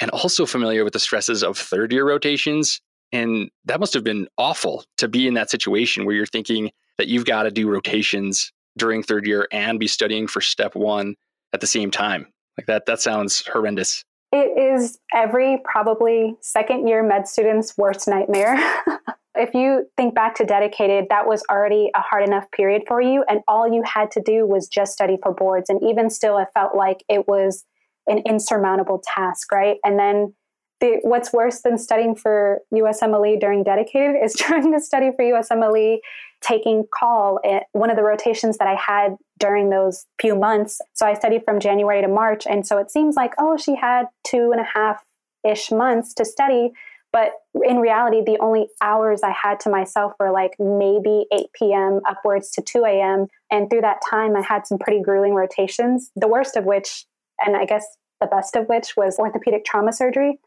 and 0.00 0.10
also 0.12 0.46
familiar 0.46 0.84
with 0.84 0.92
the 0.92 1.00
stresses 1.00 1.42
of 1.42 1.58
third 1.58 1.92
year 1.92 2.06
rotations. 2.06 2.80
And 3.12 3.50
that 3.64 3.80
must 3.80 3.92
have 3.92 4.04
been 4.04 4.28
awful 4.38 4.84
to 4.98 5.08
be 5.08 5.26
in 5.26 5.34
that 5.34 5.50
situation 5.50 6.06
where 6.06 6.14
you're 6.14 6.26
thinking, 6.26 6.70
that 6.96 7.08
you've 7.08 7.24
got 7.24 7.42
to 7.42 7.50
do 7.50 7.68
rotations 7.68 8.52
during 8.78 9.02
third 9.02 9.26
year 9.26 9.48
and 9.50 9.80
be 9.80 9.88
studying 9.88 10.28
for 10.28 10.40
step 10.40 10.76
one 10.76 11.16
at 11.52 11.60
the 11.60 11.66
same 11.66 11.90
time. 11.90 12.26
Like 12.56 12.66
that, 12.66 12.86
that 12.86 13.00
sounds 13.00 13.44
horrendous. 13.46 14.04
It 14.30 14.56
is 14.56 14.98
every 15.12 15.60
probably 15.64 16.36
second 16.40 16.86
year 16.86 17.02
med 17.02 17.26
student's 17.26 17.76
worst 17.76 18.06
nightmare. 18.06 18.58
if 19.34 19.54
you 19.54 19.86
think 19.96 20.14
back 20.14 20.34
to 20.36 20.44
dedicated, 20.44 21.06
that 21.10 21.26
was 21.26 21.42
already 21.50 21.90
a 21.94 22.00
hard 22.00 22.26
enough 22.26 22.50
period 22.50 22.82
for 22.86 23.00
you. 23.00 23.24
And 23.28 23.40
all 23.48 23.72
you 23.72 23.82
had 23.82 24.10
to 24.12 24.20
do 24.20 24.46
was 24.46 24.68
just 24.68 24.92
study 24.92 25.16
for 25.22 25.32
boards. 25.32 25.70
And 25.70 25.80
even 25.82 26.10
still, 26.10 26.38
it 26.38 26.48
felt 26.54 26.74
like 26.76 27.02
it 27.08 27.26
was 27.26 27.64
an 28.06 28.22
insurmountable 28.26 29.02
task, 29.14 29.50
right? 29.50 29.76
And 29.84 29.98
then 29.98 30.34
the, 30.80 30.98
what's 31.02 31.32
worse 31.32 31.60
than 31.62 31.78
studying 31.78 32.14
for 32.14 32.60
USMLE 32.74 33.40
during 33.40 33.62
dedicated 33.62 34.16
is 34.22 34.34
trying 34.38 34.72
to 34.72 34.80
study 34.80 35.10
for 35.16 35.24
USMLE 35.24 35.98
taking 36.42 36.84
call 36.92 37.38
at 37.44 37.64
one 37.72 37.88
of 37.88 37.96
the 37.96 38.02
rotations 38.02 38.58
that 38.58 38.66
I 38.66 38.74
had 38.74 39.16
during 39.38 39.70
those 39.70 40.06
few 40.20 40.34
months. 40.34 40.80
So 40.92 41.06
I 41.06 41.14
studied 41.14 41.44
from 41.44 41.60
January 41.60 42.02
to 42.02 42.08
March. 42.08 42.46
And 42.46 42.66
so 42.66 42.78
it 42.78 42.90
seems 42.90 43.14
like, 43.14 43.32
oh, 43.38 43.56
she 43.56 43.76
had 43.76 44.06
two 44.26 44.50
and 44.50 44.60
a 44.60 44.64
half 44.64 45.04
ish 45.48 45.70
months 45.70 46.12
to 46.14 46.24
study. 46.24 46.72
But 47.12 47.32
in 47.66 47.78
reality, 47.78 48.22
the 48.24 48.38
only 48.40 48.68
hours 48.80 49.20
I 49.22 49.30
had 49.30 49.60
to 49.60 49.70
myself 49.70 50.12
were 50.18 50.32
like 50.32 50.52
maybe 50.58 51.26
8 51.32 51.46
p.m. 51.52 52.00
upwards 52.08 52.50
to 52.52 52.62
2 52.62 52.84
a.m. 52.86 53.26
And 53.50 53.68
through 53.68 53.82
that 53.82 54.00
time, 54.08 54.34
I 54.34 54.40
had 54.40 54.66
some 54.66 54.78
pretty 54.78 55.02
grueling 55.02 55.34
rotations, 55.34 56.10
the 56.16 56.28
worst 56.28 56.56
of 56.56 56.64
which, 56.64 57.04
and 57.38 57.54
I 57.54 57.66
guess 57.66 57.84
the 58.20 58.26
best 58.26 58.56
of 58.56 58.66
which, 58.66 58.96
was 58.96 59.18
orthopedic 59.18 59.64
trauma 59.66 59.92
surgery. 59.92 60.38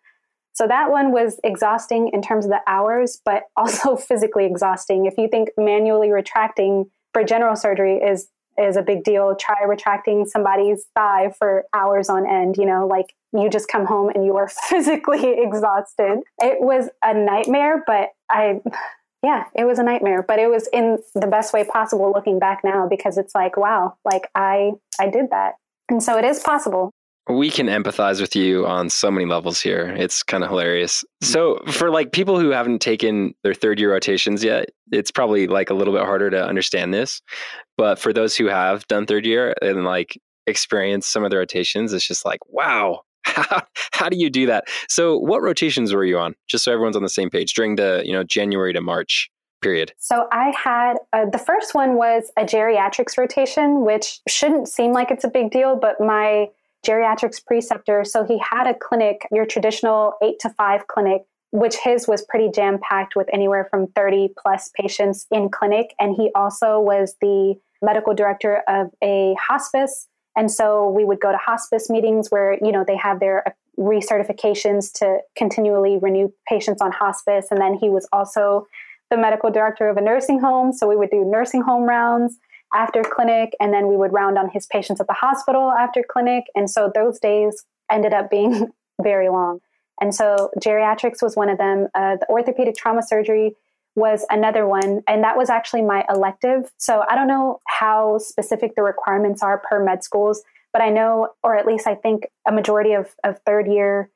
So 0.54 0.68
that 0.68 0.90
one 0.90 1.12
was 1.12 1.40
exhausting 1.44 2.10
in 2.14 2.22
terms 2.22 2.46
of 2.46 2.52
the 2.52 2.62
hours, 2.66 3.22
but 3.24 3.44
also 3.56 3.96
physically 3.96 4.46
exhausting. 4.46 5.06
If 5.06 5.18
you 5.18 5.28
think 5.28 5.50
manually 5.58 6.12
retracting 6.12 6.86
for 7.14 7.24
general 7.24 7.56
surgery 7.56 7.98
is 7.98 8.28
is 8.58 8.78
a 8.78 8.82
big 8.82 9.04
deal, 9.04 9.36
try 9.36 9.64
retracting 9.68 10.26
somebody's 10.26 10.86
thigh 10.96 11.32
for 11.38 11.66
hours 11.74 12.10
on 12.10 12.28
end, 12.28 12.58
you 12.58 12.66
know, 12.66 12.88
like 12.88 13.14
you 13.34 13.50
just 13.50 13.68
come 13.68 13.86
home 13.86 14.10
and 14.10 14.26
you 14.26 14.36
are 14.38 14.48
physically 14.70 15.36
exhausted. 15.38 16.20
It 16.40 16.62
was 16.62 16.90
a 17.04 17.14
nightmare, 17.14 17.84
but 17.86 18.10
I 18.30 18.62
yeah, 19.24 19.46
it 19.56 19.64
was 19.64 19.80
a 19.80 19.84
nightmare, 19.84 20.24
but 20.28 20.38
it 20.38 20.50
was 20.52 20.68
in 20.72 21.00
the 21.16 21.26
best 21.26 21.52
way 21.52 21.64
possible 21.64 22.12
looking 22.14 22.38
back 22.38 22.62
now 22.64 22.88
because 22.88 23.18
it's 23.18 23.34
like, 23.34 23.58
wow, 23.58 23.96
like 24.06 24.30
I 24.36 24.74
I 25.00 25.10
did 25.10 25.32
that. 25.32 25.54
And 25.90 26.02
so 26.02 26.18
it 26.18 26.26
is 26.26 26.40
possible 26.40 26.92
we 27.28 27.50
can 27.50 27.68
empathize 27.68 28.22
with 28.22 28.36
you 28.36 28.66
on 28.68 28.90
so 28.90 29.10
many 29.10 29.26
levels 29.26 29.60
here. 29.60 29.96
It's 29.98 30.22
kind 30.22 30.44
of 30.44 30.50
hilarious. 30.50 31.04
So, 31.22 31.60
for 31.68 31.90
like 31.90 32.12
people 32.12 32.40
who 32.40 32.50
haven't 32.50 32.80
taken 32.80 33.34
their 33.44 33.54
third 33.54 33.80
year 33.80 33.92
rotations 33.92 34.44
yet, 34.44 34.70
it's 34.92 35.12
probably 35.12 35.48
like 35.48 35.70
a 35.70 35.74
little 35.74 35.94
bit 35.94 36.04
harder 36.04 36.30
to 36.30 36.46
understand 36.46 36.94
this. 36.94 37.22
But 37.78 37.98
for 37.98 38.14
those 38.14 38.36
who 38.36 38.46
have 38.46 38.88
done 38.88 39.06
third 39.06 39.26
year 39.26 39.56
and 39.62 39.86
like 39.86 40.20
experienced 40.46 41.12
some 41.12 41.24
of 41.24 41.32
the 41.32 41.38
rotations, 41.38 41.94
it's 41.94 42.08
just 42.08 42.26
like, 42.26 42.40
wow, 42.48 43.02
how, 43.24 43.64
how 43.92 44.10
do 44.10 44.18
you 44.18 44.30
do 44.30 44.46
that? 44.46 44.66
So, 44.88 45.18
what 45.18 45.42
rotations 45.42 45.94
were 45.94 46.06
you 46.06 46.20
on? 46.20 46.36
Just 46.48 46.64
so 46.64 46.72
everyone's 46.72 46.96
on 46.96 47.04
the 47.04 47.10
same 47.10 47.30
page 47.32 47.54
during 47.54 47.76
the, 47.76 48.04
you 48.06 48.14
know, 48.14 48.24
January 48.24 48.74
to 48.74 48.82
March 48.82 49.30
period? 49.62 49.94
So 49.98 50.28
I 50.32 50.54
had 50.56 50.98
uh, 51.12 51.26
the 51.32 51.40
first 51.40 51.74
one 51.74 51.96
was 51.96 52.32
a 52.38 52.44
geriatrics 52.44 53.18
rotation, 53.18 53.84
which 53.84 54.20
shouldn't 54.28 54.68
seem 54.68 54.92
like 54.92 55.10
it's 55.10 55.24
a 55.24 55.28
big 55.28 55.50
deal, 55.50 55.76
but 55.76 56.00
my 56.00 56.50
geriatrics 56.86 57.44
preceptor, 57.46 58.04
so 58.04 58.24
he 58.24 58.40
had 58.40 58.68
a 58.68 58.74
clinic, 58.74 59.28
your 59.32 59.46
traditional 59.46 60.14
eight 60.24 60.40
to 60.40 60.50
five 60.52 60.88
clinic, 60.88 61.24
which 61.52 61.76
his 61.78 62.08
was 62.08 62.22
pretty 62.24 62.50
jam 62.50 62.80
packed 62.82 63.16
with 63.16 63.28
anywhere 63.32 63.68
from 63.70 63.88
30 63.88 64.30
plus 64.38 64.70
patients 64.80 65.26
in 65.32 65.50
clinic. 65.50 65.94
And 66.00 66.16
he 66.16 66.30
also 66.36 66.80
was 66.80 67.16
the 67.22 67.56
medical 67.82 68.14
director 68.14 68.62
of 68.68 68.92
a 69.04 69.36
hospice. 69.40 70.08
And 70.36 70.52
so 70.52 70.90
we 70.90 71.06
would 71.06 71.22
go 71.22 71.32
to 71.32 71.38
hospice 71.38 71.90
meetings 71.90 72.30
where, 72.30 72.58
you 72.62 72.72
know, 72.72 72.84
they 72.86 72.98
have 72.98 73.20
their 73.20 73.56
recertifications 73.80 74.92
to 74.94 75.20
continually 75.38 75.98
renew 76.02 76.32
patients 76.48 76.82
on 76.82 76.92
hospice. 76.92 77.48
And 77.52 77.62
then 77.62 77.76
he 77.76 77.90
was 77.90 78.08
also 78.12 78.68
the 79.10 79.18
medical 79.18 79.52
director 79.52 79.88
of 79.88 79.98
a 79.98 80.02
nursing 80.02 80.40
home. 80.40 80.74
So 80.74 80.88
we 80.88 80.98
would 80.98 81.10
do 81.10 81.24
nursing 81.24 81.62
home 81.62 81.84
rounds 81.84 82.38
after 82.74 83.04
clinic, 83.04 83.54
and 83.60 83.74
then 83.74 83.88
we 83.88 83.96
would 83.96 84.14
round 84.14 84.38
on 84.38 84.50
his 84.50 84.66
patients 84.68 85.00
at 85.00 85.08
the 85.08 85.14
hospital 85.14 85.72
after 85.72 86.04
clinic. 86.08 86.46
And 86.56 86.70
so 86.70 86.92
those 86.94 87.20
days 87.20 87.66
ended 87.92 88.14
up 88.14 88.30
being 88.30 88.72
very 89.02 89.30
long. 89.30 89.60
And 90.02 90.14
so 90.14 90.50
geriatrics 90.60 91.22
was 91.22 91.36
one 91.36 91.50
of 91.50 91.58
them. 91.58 91.88
Uh, 91.96 92.18
the 92.18 92.28
orthopedic 92.30 92.76
trauma 92.76 93.02
surgery 93.02 93.56
was 93.96 94.26
another 94.30 94.68
one. 94.68 95.02
And 95.08 95.24
that 95.24 95.38
was 95.38 95.50
actually 95.50 95.82
my 95.82 96.04
elective. 96.10 96.72
So 96.78 97.04
I 97.10 97.16
don't 97.16 97.28
know 97.28 97.60
how 97.68 98.18
specific 98.18 98.76
the 98.76 98.84
requirements 98.84 99.42
are 99.42 99.58
per 99.58 99.84
med 99.84 100.04
schools, 100.04 100.44
but 100.74 100.82
I 100.82 100.90
know, 100.90 101.30
or 101.44 101.56
at 101.56 101.66
least 101.66 101.88
I 101.88 101.96
think 101.96 102.28
a 102.46 102.52
majority 102.52 102.94
of, 102.94 103.16
of 103.24 103.40
third 103.46 103.68
year 103.68 104.10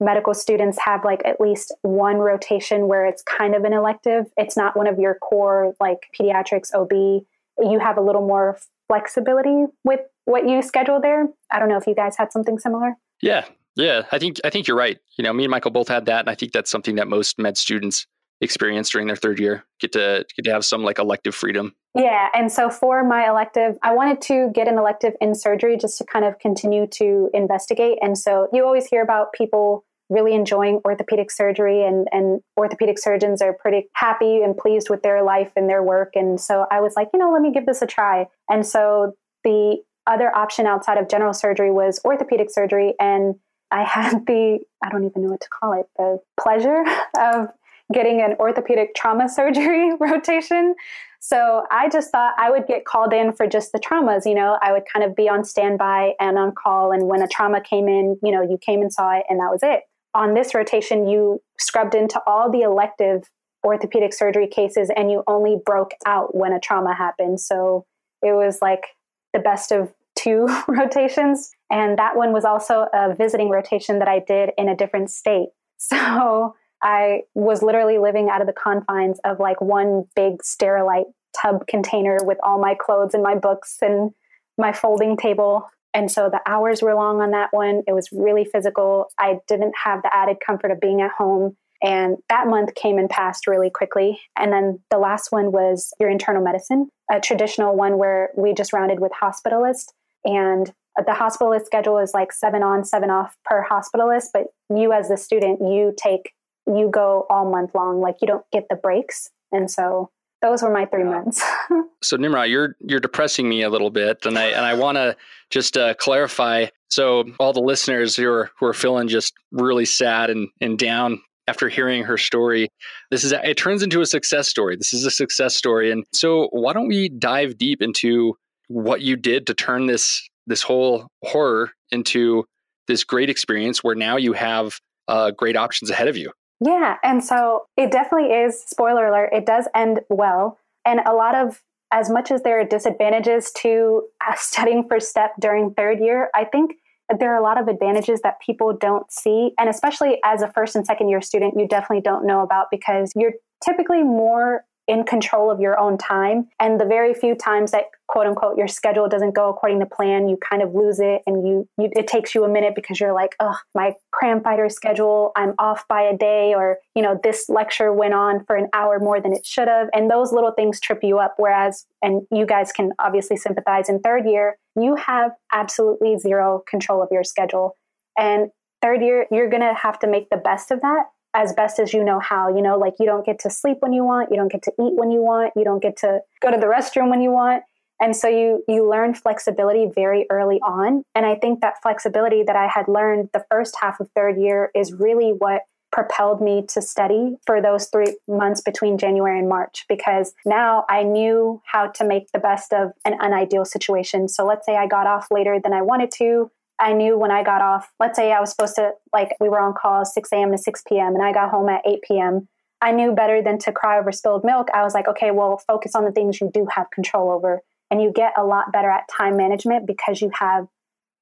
medical 0.00 0.34
students 0.34 0.78
have 0.84 1.04
like 1.04 1.22
at 1.24 1.40
least 1.40 1.74
one 1.82 2.16
rotation 2.16 2.86
where 2.86 3.06
it's 3.06 3.22
kind 3.22 3.54
of 3.54 3.64
an 3.64 3.72
elective. 3.72 4.26
It's 4.36 4.56
not 4.56 4.76
one 4.76 4.86
of 4.86 4.98
your 4.98 5.14
core 5.14 5.74
like 5.80 6.08
pediatrics, 6.18 6.74
OB. 6.74 7.24
You 7.58 7.78
have 7.78 7.96
a 7.96 8.00
little 8.00 8.26
more 8.26 8.58
flexibility 8.88 9.66
with 9.84 10.00
what 10.24 10.48
you 10.48 10.62
schedule 10.62 11.00
there. 11.00 11.26
I 11.50 11.58
don't 11.58 11.68
know 11.68 11.78
if 11.78 11.86
you 11.86 11.94
guys 11.94 12.16
had 12.16 12.32
something 12.32 12.58
similar. 12.58 12.94
Yeah. 13.22 13.44
Yeah, 13.76 14.02
I 14.10 14.18
think 14.18 14.38
I 14.42 14.48
think 14.48 14.66
you're 14.66 14.76
right. 14.76 14.98
You 15.18 15.22
know, 15.22 15.34
me 15.34 15.44
and 15.44 15.50
Michael 15.50 15.70
both 15.70 15.88
had 15.88 16.06
that 16.06 16.20
and 16.20 16.30
I 16.30 16.34
think 16.34 16.52
that's 16.52 16.70
something 16.70 16.96
that 16.96 17.08
most 17.08 17.38
med 17.38 17.58
students 17.58 18.06
experience 18.40 18.90
during 18.90 19.06
their 19.06 19.16
third 19.16 19.38
year. 19.38 19.64
Get 19.80 19.92
to 19.92 20.24
get 20.34 20.44
to 20.46 20.50
have 20.50 20.64
some 20.64 20.82
like 20.82 20.98
elective 20.98 21.34
freedom. 21.34 21.74
Yeah, 21.94 22.28
and 22.34 22.50
so 22.50 22.70
for 22.70 23.04
my 23.04 23.28
elective, 23.28 23.76
I 23.82 23.94
wanted 23.94 24.20
to 24.22 24.50
get 24.54 24.68
an 24.68 24.78
elective 24.78 25.14
in 25.20 25.34
surgery 25.34 25.76
just 25.76 25.98
to 25.98 26.04
kind 26.04 26.24
of 26.24 26.38
continue 26.38 26.86
to 26.92 27.30
investigate. 27.32 27.98
And 28.02 28.16
so 28.18 28.48
you 28.52 28.64
always 28.64 28.86
hear 28.86 29.02
about 29.02 29.32
people 29.32 29.84
really 30.08 30.34
enjoying 30.34 30.80
orthopedic 30.84 31.30
surgery 31.30 31.84
and, 31.84 32.08
and 32.12 32.40
orthopedic 32.56 32.98
surgeons 32.98 33.42
are 33.42 33.52
pretty 33.52 33.88
happy 33.94 34.42
and 34.42 34.56
pleased 34.56 34.88
with 34.88 35.02
their 35.02 35.22
life 35.22 35.50
and 35.56 35.68
their 35.68 35.82
work. 35.82 36.12
And 36.14 36.40
so 36.40 36.66
I 36.70 36.80
was 36.80 36.94
like, 36.96 37.08
you 37.12 37.18
know, 37.18 37.32
let 37.32 37.42
me 37.42 37.52
give 37.52 37.66
this 37.66 37.82
a 37.82 37.86
try. 37.86 38.26
And 38.48 38.64
so 38.66 39.14
the 39.42 39.78
other 40.06 40.34
option 40.34 40.66
outside 40.66 40.98
of 40.98 41.08
general 41.08 41.32
surgery 41.32 41.72
was 41.72 42.00
orthopedic 42.04 42.50
surgery. 42.50 42.94
And 43.00 43.34
I 43.70 43.82
had 43.82 44.26
the, 44.26 44.60
I 44.84 44.90
don't 44.90 45.04
even 45.04 45.22
know 45.22 45.30
what 45.30 45.40
to 45.40 45.48
call 45.48 45.72
it, 45.72 45.86
the 45.96 46.18
pleasure 46.40 46.84
of 47.18 47.48
getting 47.92 48.20
an 48.20 48.34
orthopedic 48.38 48.94
trauma 48.94 49.28
surgery 49.28 49.90
rotation. 49.98 50.74
So 51.18 51.64
I 51.72 51.88
just 51.88 52.12
thought 52.12 52.34
I 52.38 52.50
would 52.50 52.68
get 52.68 52.84
called 52.84 53.12
in 53.12 53.32
for 53.32 53.48
just 53.48 53.72
the 53.72 53.80
traumas. 53.80 54.26
You 54.26 54.34
know, 54.34 54.58
I 54.62 54.72
would 54.72 54.84
kind 54.92 55.04
of 55.04 55.16
be 55.16 55.28
on 55.28 55.44
standby 55.44 56.12
and 56.20 56.38
on 56.38 56.52
call. 56.52 56.92
And 56.92 57.08
when 57.08 57.20
a 57.20 57.26
trauma 57.26 57.60
came 57.60 57.88
in, 57.88 58.16
you 58.22 58.30
know, 58.30 58.42
you 58.42 58.58
came 58.58 58.80
and 58.80 58.92
saw 58.92 59.10
it, 59.16 59.24
and 59.28 59.40
that 59.40 59.50
was 59.50 59.60
it. 59.64 59.82
On 60.16 60.32
this 60.32 60.54
rotation, 60.54 61.06
you 61.06 61.42
scrubbed 61.58 61.94
into 61.94 62.18
all 62.26 62.50
the 62.50 62.62
elective 62.62 63.30
orthopedic 63.62 64.14
surgery 64.14 64.46
cases 64.46 64.90
and 64.96 65.10
you 65.10 65.22
only 65.26 65.58
broke 65.62 65.90
out 66.06 66.34
when 66.34 66.52
a 66.52 66.58
trauma 66.58 66.94
happened. 66.94 67.38
So 67.38 67.84
it 68.22 68.32
was 68.32 68.62
like 68.62 68.86
the 69.34 69.40
best 69.40 69.72
of 69.72 69.92
two 70.14 70.48
rotations. 70.68 71.50
And 71.70 71.98
that 71.98 72.16
one 72.16 72.32
was 72.32 72.46
also 72.46 72.86
a 72.94 73.14
visiting 73.14 73.50
rotation 73.50 73.98
that 73.98 74.08
I 74.08 74.20
did 74.20 74.52
in 74.56 74.70
a 74.70 74.76
different 74.76 75.10
state. 75.10 75.48
So 75.78 76.54
I 76.82 77.24
was 77.34 77.62
literally 77.62 77.98
living 77.98 78.30
out 78.30 78.40
of 78.40 78.46
the 78.46 78.54
confines 78.54 79.20
of 79.24 79.38
like 79.38 79.60
one 79.60 80.04
big 80.16 80.38
sterilite 80.42 81.12
tub 81.38 81.66
container 81.66 82.16
with 82.22 82.38
all 82.42 82.58
my 82.58 82.74
clothes 82.74 83.12
and 83.12 83.22
my 83.22 83.34
books 83.34 83.76
and 83.82 84.12
my 84.56 84.72
folding 84.72 85.18
table. 85.18 85.68
And 85.96 86.12
so 86.12 86.28
the 86.28 86.42
hours 86.44 86.82
were 86.82 86.94
long 86.94 87.22
on 87.22 87.30
that 87.30 87.54
one. 87.54 87.82
It 87.86 87.94
was 87.94 88.12
really 88.12 88.44
physical. 88.44 89.06
I 89.18 89.38
didn't 89.48 89.72
have 89.82 90.02
the 90.02 90.14
added 90.14 90.36
comfort 90.44 90.70
of 90.70 90.78
being 90.78 91.00
at 91.00 91.10
home. 91.10 91.56
And 91.82 92.18
that 92.28 92.48
month 92.48 92.74
came 92.74 92.98
and 92.98 93.08
passed 93.08 93.46
really 93.46 93.70
quickly. 93.70 94.20
And 94.38 94.52
then 94.52 94.78
the 94.90 94.98
last 94.98 95.32
one 95.32 95.52
was 95.52 95.94
your 95.98 96.10
internal 96.10 96.42
medicine, 96.42 96.90
a 97.10 97.18
traditional 97.18 97.74
one 97.76 97.96
where 97.96 98.28
we 98.36 98.52
just 98.52 98.74
rounded 98.74 99.00
with 99.00 99.10
hospitalist. 99.12 99.86
And 100.22 100.70
the 100.98 101.12
hospitalist 101.12 101.64
schedule 101.64 101.96
is 101.96 102.12
like 102.12 102.30
seven 102.30 102.62
on, 102.62 102.84
seven 102.84 103.08
off 103.08 103.34
per 103.46 103.64
hospitalist. 103.66 104.26
But 104.34 104.48
you, 104.68 104.92
as 104.92 105.08
the 105.08 105.16
student, 105.16 105.60
you 105.62 105.94
take 105.96 106.34
you 106.66 106.90
go 106.92 107.24
all 107.30 107.50
month 107.50 107.74
long. 107.74 108.02
Like 108.02 108.16
you 108.20 108.26
don't 108.26 108.44
get 108.52 108.66
the 108.68 108.76
breaks. 108.76 109.30
And 109.50 109.70
so 109.70 110.10
those 110.42 110.62
were 110.62 110.70
my 110.70 110.84
three 110.86 111.04
months. 111.04 111.42
so 112.02 112.16
Nimra, 112.16 112.48
you're 112.48 112.76
you're 112.80 113.00
depressing 113.00 113.48
me 113.48 113.62
a 113.62 113.70
little 113.70 113.90
bit, 113.90 114.24
and 114.26 114.38
I 114.38 114.46
and 114.46 114.64
I 114.64 114.74
want 114.74 114.96
to 114.96 115.16
just 115.50 115.76
uh, 115.76 115.94
clarify. 115.94 116.66
So 116.88 117.24
all 117.40 117.52
the 117.52 117.60
listeners 117.60 118.16
who 118.16 118.28
are 118.28 118.50
who 118.58 118.66
are 118.66 118.74
feeling 118.74 119.08
just 119.08 119.34
really 119.52 119.84
sad 119.84 120.30
and 120.30 120.48
and 120.60 120.78
down 120.78 121.20
after 121.48 121.68
hearing 121.68 122.02
her 122.04 122.18
story, 122.18 122.68
this 123.10 123.24
is 123.24 123.32
it 123.32 123.56
turns 123.56 123.82
into 123.82 124.00
a 124.00 124.06
success 124.06 124.48
story. 124.48 124.76
This 124.76 124.92
is 124.92 125.04
a 125.04 125.10
success 125.10 125.56
story, 125.56 125.90
and 125.90 126.04
so 126.12 126.48
why 126.52 126.72
don't 126.72 126.88
we 126.88 127.08
dive 127.08 127.58
deep 127.58 127.82
into 127.82 128.36
what 128.68 129.00
you 129.00 129.16
did 129.16 129.46
to 129.46 129.54
turn 129.54 129.86
this 129.86 130.28
this 130.46 130.62
whole 130.62 131.08
horror 131.24 131.72
into 131.90 132.44
this 132.88 133.04
great 133.04 133.30
experience 133.30 133.82
where 133.82 133.94
now 133.94 134.16
you 134.16 134.32
have 134.32 134.78
uh, 135.08 135.30
great 135.32 135.56
options 135.56 135.90
ahead 135.90 136.08
of 136.08 136.16
you. 136.16 136.30
Yeah. 136.60 136.96
And 137.02 137.22
so 137.22 137.66
it 137.76 137.90
definitely 137.90 138.30
is, 138.34 138.62
spoiler 138.62 139.06
alert, 139.06 139.30
it 139.32 139.46
does 139.46 139.68
end 139.74 140.00
well. 140.08 140.58
And 140.84 141.00
a 141.04 141.12
lot 141.12 141.34
of, 141.34 141.62
as 141.92 142.10
much 142.10 142.30
as 142.30 142.42
there 142.42 142.60
are 142.60 142.64
disadvantages 142.64 143.52
to 143.58 144.04
studying 144.36 144.86
for 144.88 145.00
STEP 145.00 145.32
during 145.40 145.74
third 145.74 146.00
year, 146.00 146.30
I 146.34 146.44
think 146.44 146.76
there 147.20 147.32
are 147.32 147.38
a 147.38 147.42
lot 147.42 147.60
of 147.60 147.68
advantages 147.68 148.20
that 148.22 148.40
people 148.40 148.72
don't 148.72 149.10
see. 149.12 149.52
And 149.58 149.68
especially 149.68 150.18
as 150.24 150.42
a 150.42 150.50
first 150.50 150.74
and 150.74 150.84
second 150.84 151.08
year 151.08 151.20
student, 151.20 151.54
you 151.56 151.68
definitely 151.68 152.00
don't 152.00 152.26
know 152.26 152.40
about 152.40 152.66
because 152.70 153.12
you're 153.14 153.34
typically 153.64 154.02
more 154.02 154.64
in 154.88 155.04
control 155.04 155.50
of 155.50 155.60
your 155.60 155.78
own 155.78 155.98
time. 155.98 156.48
And 156.60 156.80
the 156.80 156.84
very 156.84 157.12
few 157.12 157.34
times 157.34 157.72
that 157.72 157.84
quote 158.08 158.26
unquote 158.26 158.56
your 158.56 158.68
schedule 158.68 159.08
doesn't 159.08 159.34
go 159.34 159.48
according 159.48 159.80
to 159.80 159.86
plan, 159.86 160.28
you 160.28 160.36
kind 160.36 160.62
of 160.62 160.74
lose 160.74 161.00
it 161.00 161.22
and 161.26 161.46
you, 161.46 161.68
you 161.76 161.90
it 161.96 162.06
takes 162.06 162.34
you 162.34 162.44
a 162.44 162.48
minute 162.48 162.74
because 162.74 163.00
you're 163.00 163.12
like, 163.12 163.34
oh, 163.40 163.56
my 163.74 163.94
cram 164.12 164.42
fighter 164.42 164.68
schedule, 164.68 165.32
I'm 165.36 165.54
off 165.58 165.86
by 165.88 166.02
a 166.02 166.16
day, 166.16 166.54
or 166.54 166.78
you 166.94 167.02
know, 167.02 167.18
this 167.22 167.48
lecture 167.48 167.92
went 167.92 168.14
on 168.14 168.44
for 168.44 168.56
an 168.56 168.68
hour 168.72 168.98
more 169.00 169.20
than 169.20 169.32
it 169.32 169.44
should 169.44 169.68
have. 169.68 169.88
And 169.92 170.10
those 170.10 170.32
little 170.32 170.52
things 170.52 170.80
trip 170.80 171.00
you 171.02 171.18
up. 171.18 171.34
Whereas, 171.36 171.84
and 172.02 172.22
you 172.30 172.46
guys 172.46 172.70
can 172.72 172.92
obviously 172.98 173.36
sympathize 173.36 173.88
in 173.88 174.00
third 174.00 174.24
year, 174.24 174.56
you 174.76 174.94
have 174.96 175.32
absolutely 175.52 176.18
zero 176.18 176.62
control 176.68 177.02
of 177.02 177.08
your 177.10 177.24
schedule. 177.24 177.76
And 178.16 178.50
third 178.82 179.02
year, 179.02 179.26
you're 179.30 179.50
gonna 179.50 179.74
have 179.74 179.98
to 180.00 180.06
make 180.06 180.30
the 180.30 180.36
best 180.36 180.70
of 180.70 180.80
that 180.82 181.06
as 181.36 181.52
best 181.52 181.78
as 181.78 181.92
you 181.92 182.02
know 182.02 182.18
how. 182.18 182.48
You 182.48 182.62
know, 182.62 182.78
like 182.78 182.94
you 182.98 183.06
don't 183.06 183.24
get 183.24 183.38
to 183.40 183.50
sleep 183.50 183.78
when 183.80 183.92
you 183.92 184.02
want, 184.02 184.30
you 184.30 184.36
don't 184.36 184.50
get 184.50 184.62
to 184.62 184.72
eat 184.72 184.94
when 184.94 185.10
you 185.10 185.20
want, 185.20 185.52
you 185.54 185.64
don't 185.64 185.82
get 185.82 185.98
to 185.98 186.20
go 186.40 186.50
to 186.50 186.56
the 186.56 186.66
restroom 186.66 187.10
when 187.10 187.20
you 187.20 187.30
want. 187.30 187.62
And 188.00 188.16
so 188.16 188.28
you 188.28 188.64
you 188.66 188.88
learn 188.88 189.14
flexibility 189.14 189.86
very 189.94 190.26
early 190.30 190.60
on. 190.60 191.02
And 191.14 191.24
I 191.24 191.36
think 191.36 191.60
that 191.60 191.80
flexibility 191.82 192.42
that 192.42 192.56
I 192.56 192.66
had 192.66 192.88
learned 192.88 193.30
the 193.32 193.44
first 193.50 193.76
half 193.80 194.00
of 194.00 194.10
third 194.14 194.38
year 194.38 194.70
is 194.74 194.92
really 194.92 195.30
what 195.30 195.62
propelled 195.92 196.42
me 196.42 196.64
to 196.68 196.82
study 196.82 197.36
for 197.46 197.62
those 197.62 197.86
three 197.86 198.18
months 198.28 198.60
between 198.60 198.98
January 198.98 199.38
and 199.38 199.48
March 199.48 199.86
because 199.88 200.34
now 200.44 200.84
I 200.90 201.04
knew 201.04 201.62
how 201.64 201.86
to 201.86 202.04
make 202.04 202.30
the 202.32 202.38
best 202.38 202.72
of 202.72 202.90
an 203.04 203.16
unideal 203.22 203.64
situation. 203.64 204.28
So 204.28 204.44
let's 204.44 204.66
say 204.66 204.76
I 204.76 204.86
got 204.86 205.06
off 205.06 205.28
later 205.30 205.58
than 205.62 205.72
I 205.72 205.82
wanted 205.82 206.10
to. 206.18 206.50
I 206.78 206.92
knew 206.92 207.18
when 207.18 207.30
I 207.30 207.42
got 207.42 207.62
off, 207.62 207.90
let's 207.98 208.16
say 208.16 208.32
I 208.32 208.40
was 208.40 208.50
supposed 208.50 208.74
to, 208.76 208.92
like, 209.12 209.30
we 209.40 209.48
were 209.48 209.60
on 209.60 209.74
call 209.74 210.04
6 210.04 210.32
a.m. 210.32 210.52
to 210.52 210.58
6 210.58 210.82
p.m., 210.88 211.14
and 211.14 211.22
I 211.22 211.32
got 211.32 211.50
home 211.50 211.68
at 211.68 211.86
8 211.86 212.00
p.m. 212.06 212.48
I 212.82 212.92
knew 212.92 213.12
better 213.12 213.42
than 213.42 213.58
to 213.60 213.72
cry 213.72 213.98
over 213.98 214.12
spilled 214.12 214.44
milk. 214.44 214.68
I 214.74 214.82
was 214.82 214.94
like, 214.94 215.08
okay, 215.08 215.30
well, 215.30 215.62
focus 215.66 215.94
on 215.94 216.04
the 216.04 216.12
things 216.12 216.40
you 216.40 216.50
do 216.52 216.66
have 216.74 216.90
control 216.90 217.30
over. 217.30 217.62
And 217.90 218.02
you 218.02 218.12
get 218.12 218.34
a 218.36 218.44
lot 218.44 218.72
better 218.72 218.90
at 218.90 219.08
time 219.08 219.36
management 219.36 219.86
because 219.86 220.20
you 220.20 220.30
have 220.38 220.66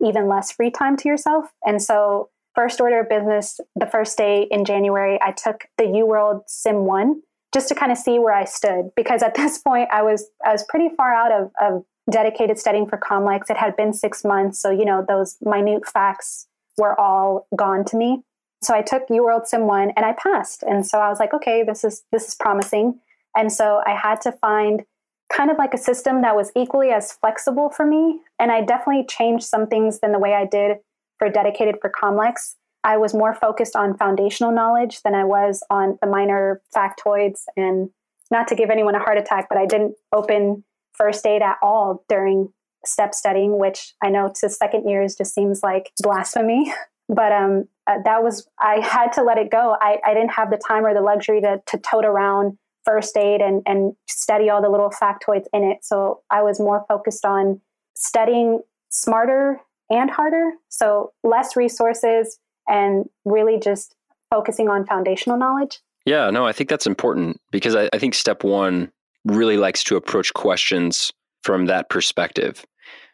even 0.02 0.28
less 0.28 0.50
free 0.50 0.70
time 0.70 0.96
to 0.96 1.08
yourself. 1.08 1.46
And 1.64 1.80
so, 1.80 2.30
first 2.54 2.80
order 2.80 3.00
of 3.00 3.08
business, 3.08 3.60
the 3.76 3.86
first 3.86 4.16
day 4.16 4.46
in 4.50 4.64
January, 4.64 5.18
I 5.22 5.32
took 5.32 5.64
the 5.78 5.84
UWorld 5.84 6.42
Sim 6.46 6.84
1 6.86 7.22
just 7.52 7.68
to 7.68 7.74
kind 7.74 7.92
of 7.92 7.98
see 7.98 8.18
where 8.18 8.34
I 8.34 8.44
stood 8.44 8.90
because 8.96 9.22
at 9.22 9.34
this 9.36 9.58
point 9.58 9.88
I 9.92 10.02
was 10.02 10.26
I 10.44 10.52
was 10.52 10.64
pretty 10.68 10.94
far 10.96 11.14
out 11.14 11.32
of, 11.32 11.50
of 11.60 11.84
dedicated 12.10 12.58
studying 12.58 12.86
for 12.86 12.98
Comlex. 12.98 13.50
It 13.50 13.56
had 13.56 13.76
been 13.76 13.92
six 13.92 14.24
months. 14.24 14.60
So, 14.60 14.70
you 14.70 14.84
know, 14.84 15.04
those 15.06 15.36
minute 15.40 15.86
facts 15.88 16.46
were 16.76 16.98
all 16.98 17.46
gone 17.56 17.84
to 17.86 17.96
me. 17.96 18.22
So 18.62 18.74
I 18.74 18.82
took 18.82 19.08
UWorld 19.08 19.46
Sim 19.46 19.66
1 19.66 19.92
and 19.96 20.06
I 20.06 20.12
passed. 20.12 20.62
And 20.62 20.86
so 20.86 20.98
I 20.98 21.08
was 21.08 21.18
like, 21.18 21.34
okay, 21.34 21.62
this 21.62 21.84
is 21.84 22.02
this 22.12 22.28
is 22.28 22.34
promising. 22.34 22.98
And 23.36 23.52
so 23.52 23.82
I 23.86 23.94
had 23.94 24.20
to 24.22 24.32
find 24.32 24.84
kind 25.32 25.50
of 25.50 25.58
like 25.58 25.74
a 25.74 25.78
system 25.78 26.22
that 26.22 26.36
was 26.36 26.52
equally 26.54 26.90
as 26.90 27.12
flexible 27.12 27.70
for 27.70 27.84
me. 27.84 28.20
And 28.38 28.52
I 28.52 28.62
definitely 28.62 29.06
changed 29.06 29.44
some 29.44 29.66
things 29.66 30.00
than 30.00 30.12
the 30.12 30.18
way 30.18 30.34
I 30.34 30.46
did 30.46 30.78
for 31.18 31.28
dedicated 31.28 31.76
for 31.80 31.90
Comlex. 31.90 32.54
I 32.84 32.98
was 32.98 33.14
more 33.14 33.34
focused 33.34 33.76
on 33.76 33.96
foundational 33.96 34.52
knowledge 34.52 35.02
than 35.02 35.14
I 35.14 35.24
was 35.24 35.62
on 35.70 35.98
the 36.00 36.06
minor 36.06 36.60
factoids. 36.74 37.42
And 37.56 37.90
not 38.30 38.48
to 38.48 38.54
give 38.54 38.70
anyone 38.70 38.94
a 38.94 38.98
heart 38.98 39.18
attack, 39.18 39.48
but 39.48 39.58
I 39.58 39.66
didn't 39.66 39.94
open 40.12 40.64
first 40.94 41.26
aid 41.26 41.42
at 41.42 41.56
all 41.62 42.04
during 42.08 42.52
step 42.84 43.14
studying, 43.14 43.58
which 43.58 43.94
I 44.02 44.10
know 44.10 44.32
to 44.40 44.48
second 44.48 44.88
years 44.88 45.14
just 45.14 45.34
seems 45.34 45.62
like 45.62 45.92
blasphemy. 46.02 46.72
But 47.06 47.32
um, 47.32 47.68
uh, 47.86 47.98
that 48.06 48.22
was, 48.22 48.48
I 48.58 48.80
had 48.80 49.12
to 49.12 49.22
let 49.22 49.36
it 49.36 49.50
go. 49.50 49.76
I, 49.78 49.98
I 50.06 50.14
didn't 50.14 50.30
have 50.30 50.50
the 50.50 50.56
time 50.56 50.86
or 50.86 50.94
the 50.94 51.02
luxury 51.02 51.42
to, 51.42 51.60
to 51.66 51.76
tote 51.76 52.06
around 52.06 52.56
first 52.82 53.14
aid 53.18 53.42
and, 53.42 53.62
and 53.66 53.94
study 54.08 54.48
all 54.48 54.62
the 54.62 54.70
little 54.70 54.88
factoids 54.88 55.44
in 55.52 55.64
it. 55.64 55.84
So 55.84 56.22
I 56.30 56.42
was 56.42 56.58
more 56.58 56.82
focused 56.88 57.26
on 57.26 57.60
studying 57.92 58.62
smarter 58.88 59.60
and 59.90 60.10
harder. 60.10 60.52
So 60.70 61.12
less 61.22 61.56
resources 61.56 62.38
and 62.66 63.08
really 63.26 63.58
just 63.58 63.94
focusing 64.30 64.68
on 64.68 64.86
foundational 64.86 65.38
knowledge. 65.38 65.80
Yeah, 66.06 66.30
no, 66.30 66.46
I 66.46 66.52
think 66.52 66.68
that's 66.68 66.86
important 66.86 67.40
because 67.50 67.76
I, 67.76 67.88
I 67.92 67.98
think 67.98 68.14
step 68.14 68.44
one 68.44 68.90
really 69.24 69.56
likes 69.56 69.82
to 69.84 69.96
approach 69.96 70.32
questions 70.34 71.12
from 71.42 71.66
that 71.66 71.88
perspective. 71.88 72.64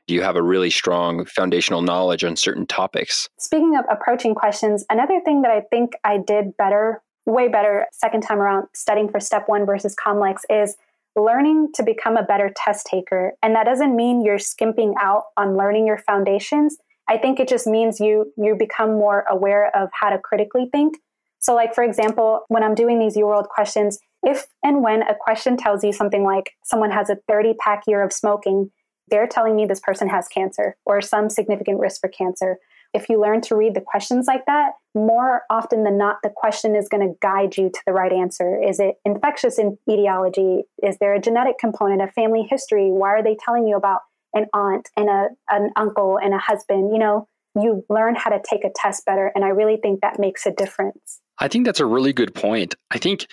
Do 0.06 0.14
you 0.14 0.22
have 0.22 0.36
a 0.36 0.42
really 0.42 0.70
strong 0.70 1.24
foundational 1.24 1.82
knowledge 1.82 2.24
on 2.24 2.34
certain 2.36 2.66
topics? 2.66 3.28
Speaking 3.38 3.76
of 3.76 3.84
approaching 3.90 4.34
questions, 4.34 4.84
another 4.90 5.20
thing 5.24 5.42
that 5.42 5.50
I 5.52 5.60
think 5.70 5.92
I 6.04 6.18
did 6.18 6.56
better, 6.56 7.02
way 7.26 7.48
better 7.48 7.86
second 7.92 8.22
time 8.22 8.38
around 8.38 8.66
studying 8.74 9.08
for 9.08 9.20
step 9.20 9.44
one 9.46 9.66
versus 9.66 9.94
Comlex 9.94 10.40
is 10.48 10.76
learning 11.16 11.68
to 11.74 11.82
become 11.82 12.16
a 12.16 12.22
better 12.22 12.50
test 12.56 12.86
taker. 12.86 13.34
And 13.42 13.54
that 13.54 13.64
doesn't 13.64 13.94
mean 13.94 14.24
you're 14.24 14.38
skimping 14.38 14.94
out 15.00 15.24
on 15.36 15.56
learning 15.56 15.86
your 15.86 15.98
foundations. 15.98 16.76
I 17.08 17.18
think 17.18 17.40
it 17.40 17.48
just 17.48 17.66
means 17.66 18.00
you 18.00 18.32
you 18.36 18.54
become 18.56 18.90
more 18.90 19.24
aware 19.28 19.74
of 19.76 19.90
how 19.92 20.10
to 20.10 20.18
critically 20.18 20.68
think. 20.70 20.98
So 21.38 21.54
like 21.54 21.74
for 21.74 21.82
example, 21.82 22.42
when 22.48 22.62
I'm 22.62 22.74
doing 22.74 22.98
these 22.98 23.16
UWorld 23.16 23.48
questions, 23.48 23.98
if 24.22 24.46
and 24.62 24.82
when 24.82 25.02
a 25.02 25.14
question 25.18 25.56
tells 25.56 25.82
you 25.82 25.92
something 25.92 26.24
like 26.24 26.52
someone 26.64 26.90
has 26.90 27.10
a 27.10 27.16
30 27.28 27.54
pack 27.54 27.84
year 27.86 28.02
of 28.02 28.12
smoking, 28.12 28.70
they're 29.08 29.26
telling 29.26 29.56
me 29.56 29.66
this 29.66 29.80
person 29.80 30.08
has 30.08 30.28
cancer 30.28 30.76
or 30.84 31.00
some 31.00 31.28
significant 31.28 31.80
risk 31.80 32.00
for 32.00 32.08
cancer. 32.08 32.58
If 32.92 33.08
you 33.08 33.20
learn 33.20 33.40
to 33.42 33.56
read 33.56 33.74
the 33.74 33.80
questions 33.80 34.26
like 34.26 34.46
that, 34.46 34.72
more 34.94 35.42
often 35.48 35.84
than 35.84 35.96
not, 35.96 36.16
the 36.22 36.32
question 36.34 36.74
is 36.74 36.88
going 36.88 37.06
to 37.06 37.14
guide 37.22 37.56
you 37.56 37.70
to 37.70 37.80
the 37.86 37.92
right 37.92 38.12
answer. 38.12 38.60
Is 38.60 38.80
it 38.80 38.96
infectious 39.04 39.58
in 39.58 39.78
etiology? 39.88 40.62
Is 40.82 40.96
there 41.00 41.14
a 41.14 41.20
genetic 41.20 41.58
component, 41.58 42.02
a 42.02 42.08
family 42.08 42.46
history? 42.50 42.90
Why 42.90 43.10
are 43.10 43.22
they 43.22 43.36
telling 43.44 43.68
you 43.68 43.76
about 43.76 44.00
an 44.34 44.46
aunt 44.52 44.88
and 44.96 45.08
a, 45.08 45.28
an 45.48 45.70
uncle 45.76 46.18
and 46.20 46.34
a 46.34 46.38
husband? 46.38 46.92
You 46.92 46.98
know, 46.98 47.28
you 47.54 47.84
learn 47.88 48.16
how 48.16 48.30
to 48.30 48.40
take 48.48 48.64
a 48.64 48.70
test 48.74 49.06
better. 49.06 49.30
And 49.34 49.44
I 49.44 49.48
really 49.48 49.76
think 49.76 50.00
that 50.00 50.18
makes 50.18 50.44
a 50.46 50.50
difference. 50.50 51.20
I 51.38 51.48
think 51.48 51.66
that's 51.66 51.80
a 51.80 51.86
really 51.86 52.12
good 52.12 52.34
point. 52.34 52.74
I 52.90 52.98
think 52.98 53.26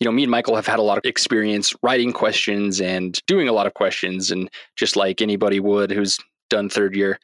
you 0.00 0.06
know, 0.06 0.12
me 0.12 0.22
and 0.22 0.30
Michael 0.30 0.56
have 0.56 0.66
had 0.66 0.78
a 0.78 0.82
lot 0.82 0.96
of 0.96 1.04
experience 1.04 1.74
writing 1.82 2.12
questions 2.12 2.80
and 2.80 3.20
doing 3.26 3.48
a 3.48 3.52
lot 3.52 3.66
of 3.66 3.74
questions. 3.74 4.30
And 4.30 4.50
just 4.74 4.96
like 4.96 5.20
anybody 5.20 5.60
would 5.60 5.90
who's 5.90 6.18
done 6.48 6.70
third 6.70 6.96
year 6.96 7.18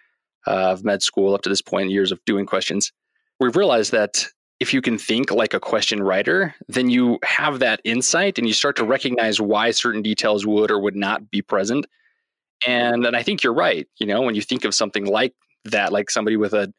uh, 0.47 0.73
of 0.73 0.85
med 0.85 1.03
school 1.03 1.35
up 1.35 1.43
to 1.43 1.49
this 1.49 1.63
point, 1.63 1.91
years 1.91 2.13
of 2.13 2.23
doing 2.27 2.45
questions, 2.45 2.93
we've 3.41 3.57
realized 3.57 3.93
that 3.93 4.27
if 4.61 4.73
you 4.73 4.83
can 4.83 4.99
think 4.99 5.31
like 5.31 5.55
a 5.55 5.61
question 5.61 6.03
writer, 6.03 6.55
then 6.69 6.91
you 6.91 7.19
have 7.25 7.59
that 7.59 7.81
insight 7.85 8.39
and 8.39 8.47
you 8.47 8.55
start 8.55 8.77
to 8.77 8.85
recognize 8.85 9.41
why 9.41 9.71
certain 9.71 10.03
details 10.03 10.47
would 10.47 10.71
or 10.71 10.79
would 10.79 10.97
not 10.97 11.31
be 11.31 11.43
present. 11.43 11.87
And 12.67 13.07
and 13.07 13.17
I 13.17 13.23
think 13.23 13.43
you're 13.43 13.55
right. 13.55 13.89
You 13.99 14.07
know, 14.07 14.21
when 14.21 14.35
you 14.35 14.43
think 14.43 14.65
of 14.65 14.75
something 14.75 15.07
like 15.07 15.35
that, 15.65 15.93
like 15.93 16.11
somebody 16.11 16.37
with 16.37 16.53
a 16.53 16.73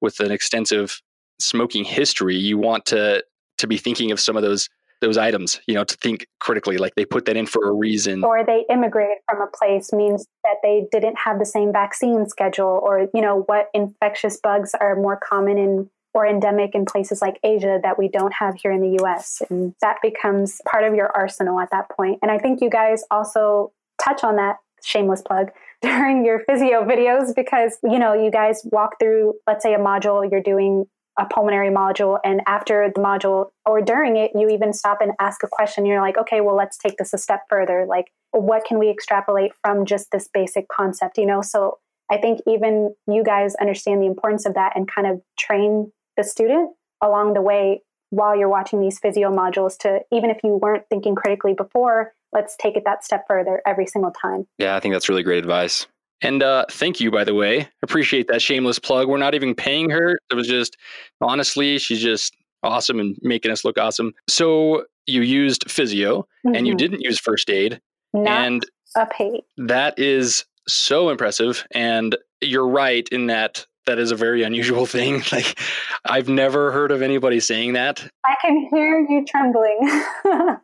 with 0.00 0.18
an 0.18 0.32
extensive 0.32 1.00
smoking 1.38 1.84
history, 1.84 2.36
you 2.36 2.58
want 2.58 2.86
to 2.86 3.24
to 3.58 3.66
be 3.68 3.78
thinking 3.78 4.10
of 4.10 4.18
some 4.18 4.36
of 4.36 4.42
those 4.42 4.68
those 5.04 5.18
items, 5.18 5.60
you 5.66 5.74
know, 5.74 5.84
to 5.84 5.96
think 5.96 6.26
critically, 6.40 6.78
like 6.78 6.94
they 6.94 7.04
put 7.04 7.26
that 7.26 7.36
in 7.36 7.46
for 7.46 7.68
a 7.68 7.72
reason. 7.72 8.24
Or 8.24 8.44
they 8.44 8.64
immigrated 8.70 9.18
from 9.28 9.42
a 9.42 9.46
place 9.46 9.92
means 9.92 10.26
that 10.44 10.56
they 10.62 10.86
didn't 10.90 11.16
have 11.18 11.38
the 11.38 11.46
same 11.46 11.72
vaccine 11.72 12.26
schedule, 12.26 12.80
or, 12.82 13.08
you 13.12 13.20
know, 13.20 13.42
what 13.46 13.68
infectious 13.74 14.38
bugs 14.38 14.74
are 14.80 14.96
more 14.96 15.16
common 15.16 15.58
in 15.58 15.90
or 16.14 16.24
endemic 16.24 16.76
in 16.76 16.84
places 16.84 17.20
like 17.20 17.40
Asia 17.42 17.80
that 17.82 17.98
we 17.98 18.08
don't 18.08 18.32
have 18.32 18.54
here 18.54 18.70
in 18.70 18.80
the 18.80 19.02
US. 19.02 19.42
And 19.50 19.74
that 19.80 19.96
becomes 20.00 20.60
part 20.70 20.84
of 20.84 20.94
your 20.94 21.10
arsenal 21.14 21.58
at 21.58 21.70
that 21.72 21.90
point. 21.90 22.20
And 22.22 22.30
I 22.30 22.38
think 22.38 22.60
you 22.60 22.70
guys 22.70 23.02
also 23.10 23.72
touch 24.02 24.22
on 24.22 24.36
that 24.36 24.56
shameless 24.84 25.22
plug 25.22 25.50
during 25.82 26.24
your 26.24 26.40
physio 26.40 26.84
videos 26.84 27.34
because 27.34 27.78
you 27.82 27.98
know 27.98 28.12
you 28.12 28.30
guys 28.30 28.62
walk 28.70 28.98
through 29.00 29.34
let's 29.46 29.62
say 29.62 29.72
a 29.74 29.78
module 29.78 30.30
you're 30.30 30.42
doing 30.42 30.84
a 31.18 31.26
pulmonary 31.26 31.70
module 31.70 32.18
and 32.24 32.40
after 32.46 32.90
the 32.94 33.00
module 33.00 33.50
or 33.64 33.80
during 33.80 34.16
it 34.16 34.32
you 34.34 34.48
even 34.48 34.72
stop 34.72 34.98
and 35.00 35.12
ask 35.20 35.42
a 35.42 35.48
question. 35.48 35.86
You're 35.86 36.00
like 36.00 36.18
okay 36.18 36.40
well 36.40 36.56
let's 36.56 36.76
take 36.76 36.96
this 36.96 37.12
a 37.12 37.18
step 37.18 37.42
further. 37.48 37.86
Like 37.88 38.10
what 38.32 38.64
can 38.64 38.78
we 38.78 38.90
extrapolate 38.90 39.52
from 39.62 39.86
just 39.86 40.10
this 40.10 40.28
basic 40.32 40.68
concept 40.68 41.18
you 41.18 41.26
know? 41.26 41.42
So 41.42 41.78
i 42.10 42.16
think 42.18 42.40
even 42.46 42.94
you 43.06 43.22
guys 43.24 43.54
understand 43.56 44.02
the 44.02 44.06
importance 44.06 44.44
of 44.46 44.54
that 44.54 44.72
and 44.76 44.90
kind 44.90 45.06
of 45.06 45.22
train 45.38 45.90
the 46.16 46.24
student 46.24 46.70
along 47.02 47.34
the 47.34 47.42
way 47.42 47.82
while 48.10 48.36
you're 48.36 48.48
watching 48.48 48.80
these 48.80 48.98
physio 48.98 49.30
modules 49.30 49.76
to 49.78 50.00
even 50.12 50.30
if 50.30 50.38
you 50.44 50.58
weren't 50.62 50.84
thinking 50.88 51.14
critically 51.14 51.54
before 51.54 52.12
let's 52.32 52.56
take 52.56 52.76
it 52.76 52.82
that 52.84 53.04
step 53.04 53.24
further 53.28 53.62
every 53.64 53.86
single 53.86 54.10
time. 54.10 54.46
Yeah 54.58 54.76
i 54.76 54.80
think 54.80 54.94
that's 54.94 55.08
really 55.08 55.22
great 55.22 55.38
advice 55.38 55.86
and 56.22 56.42
uh, 56.42 56.64
thank 56.70 57.00
you, 57.00 57.10
by 57.10 57.24
the 57.24 57.34
way. 57.34 57.68
Appreciate 57.82 58.28
that 58.28 58.40
shameless 58.40 58.78
plug. 58.78 59.08
We're 59.08 59.18
not 59.18 59.34
even 59.34 59.54
paying 59.54 59.90
her. 59.90 60.18
It 60.30 60.34
was 60.34 60.48
just, 60.48 60.76
honestly, 61.20 61.78
she's 61.78 62.00
just 62.00 62.34
awesome 62.62 62.98
and 62.98 63.16
making 63.22 63.50
us 63.50 63.64
look 63.64 63.78
awesome. 63.78 64.12
So 64.28 64.84
you 65.06 65.22
used 65.22 65.70
physio 65.70 66.22
mm-hmm. 66.22 66.54
and 66.54 66.66
you 66.66 66.72
mm-hmm. 66.72 66.78
didn't 66.78 67.00
use 67.02 67.18
first 67.18 67.50
aid. 67.50 67.80
Not 68.12 68.46
and 68.46 68.66
a 68.96 69.06
paid. 69.06 69.42
That 69.56 69.98
is 69.98 70.44
so 70.66 71.10
impressive. 71.10 71.66
And 71.72 72.16
you're 72.40 72.68
right 72.68 73.08
in 73.10 73.26
that 73.26 73.66
that 73.86 73.98
is 73.98 74.10
a 74.10 74.16
very 74.16 74.42
unusual 74.42 74.86
thing. 74.86 75.22
Like 75.30 75.58
I've 76.06 76.28
never 76.28 76.72
heard 76.72 76.90
of 76.90 77.02
anybody 77.02 77.40
saying 77.40 77.74
that. 77.74 78.08
I 78.24 78.34
can 78.40 78.68
hear 78.70 79.00
you 79.00 79.24
trembling. 79.26 80.02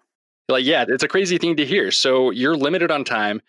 like, 0.48 0.64
yeah, 0.64 0.84
it's 0.88 1.02
a 1.02 1.08
crazy 1.08 1.38
thing 1.38 1.56
to 1.56 1.66
hear. 1.66 1.90
So 1.90 2.30
you're 2.30 2.56
limited 2.56 2.90
on 2.90 3.04
time 3.04 3.42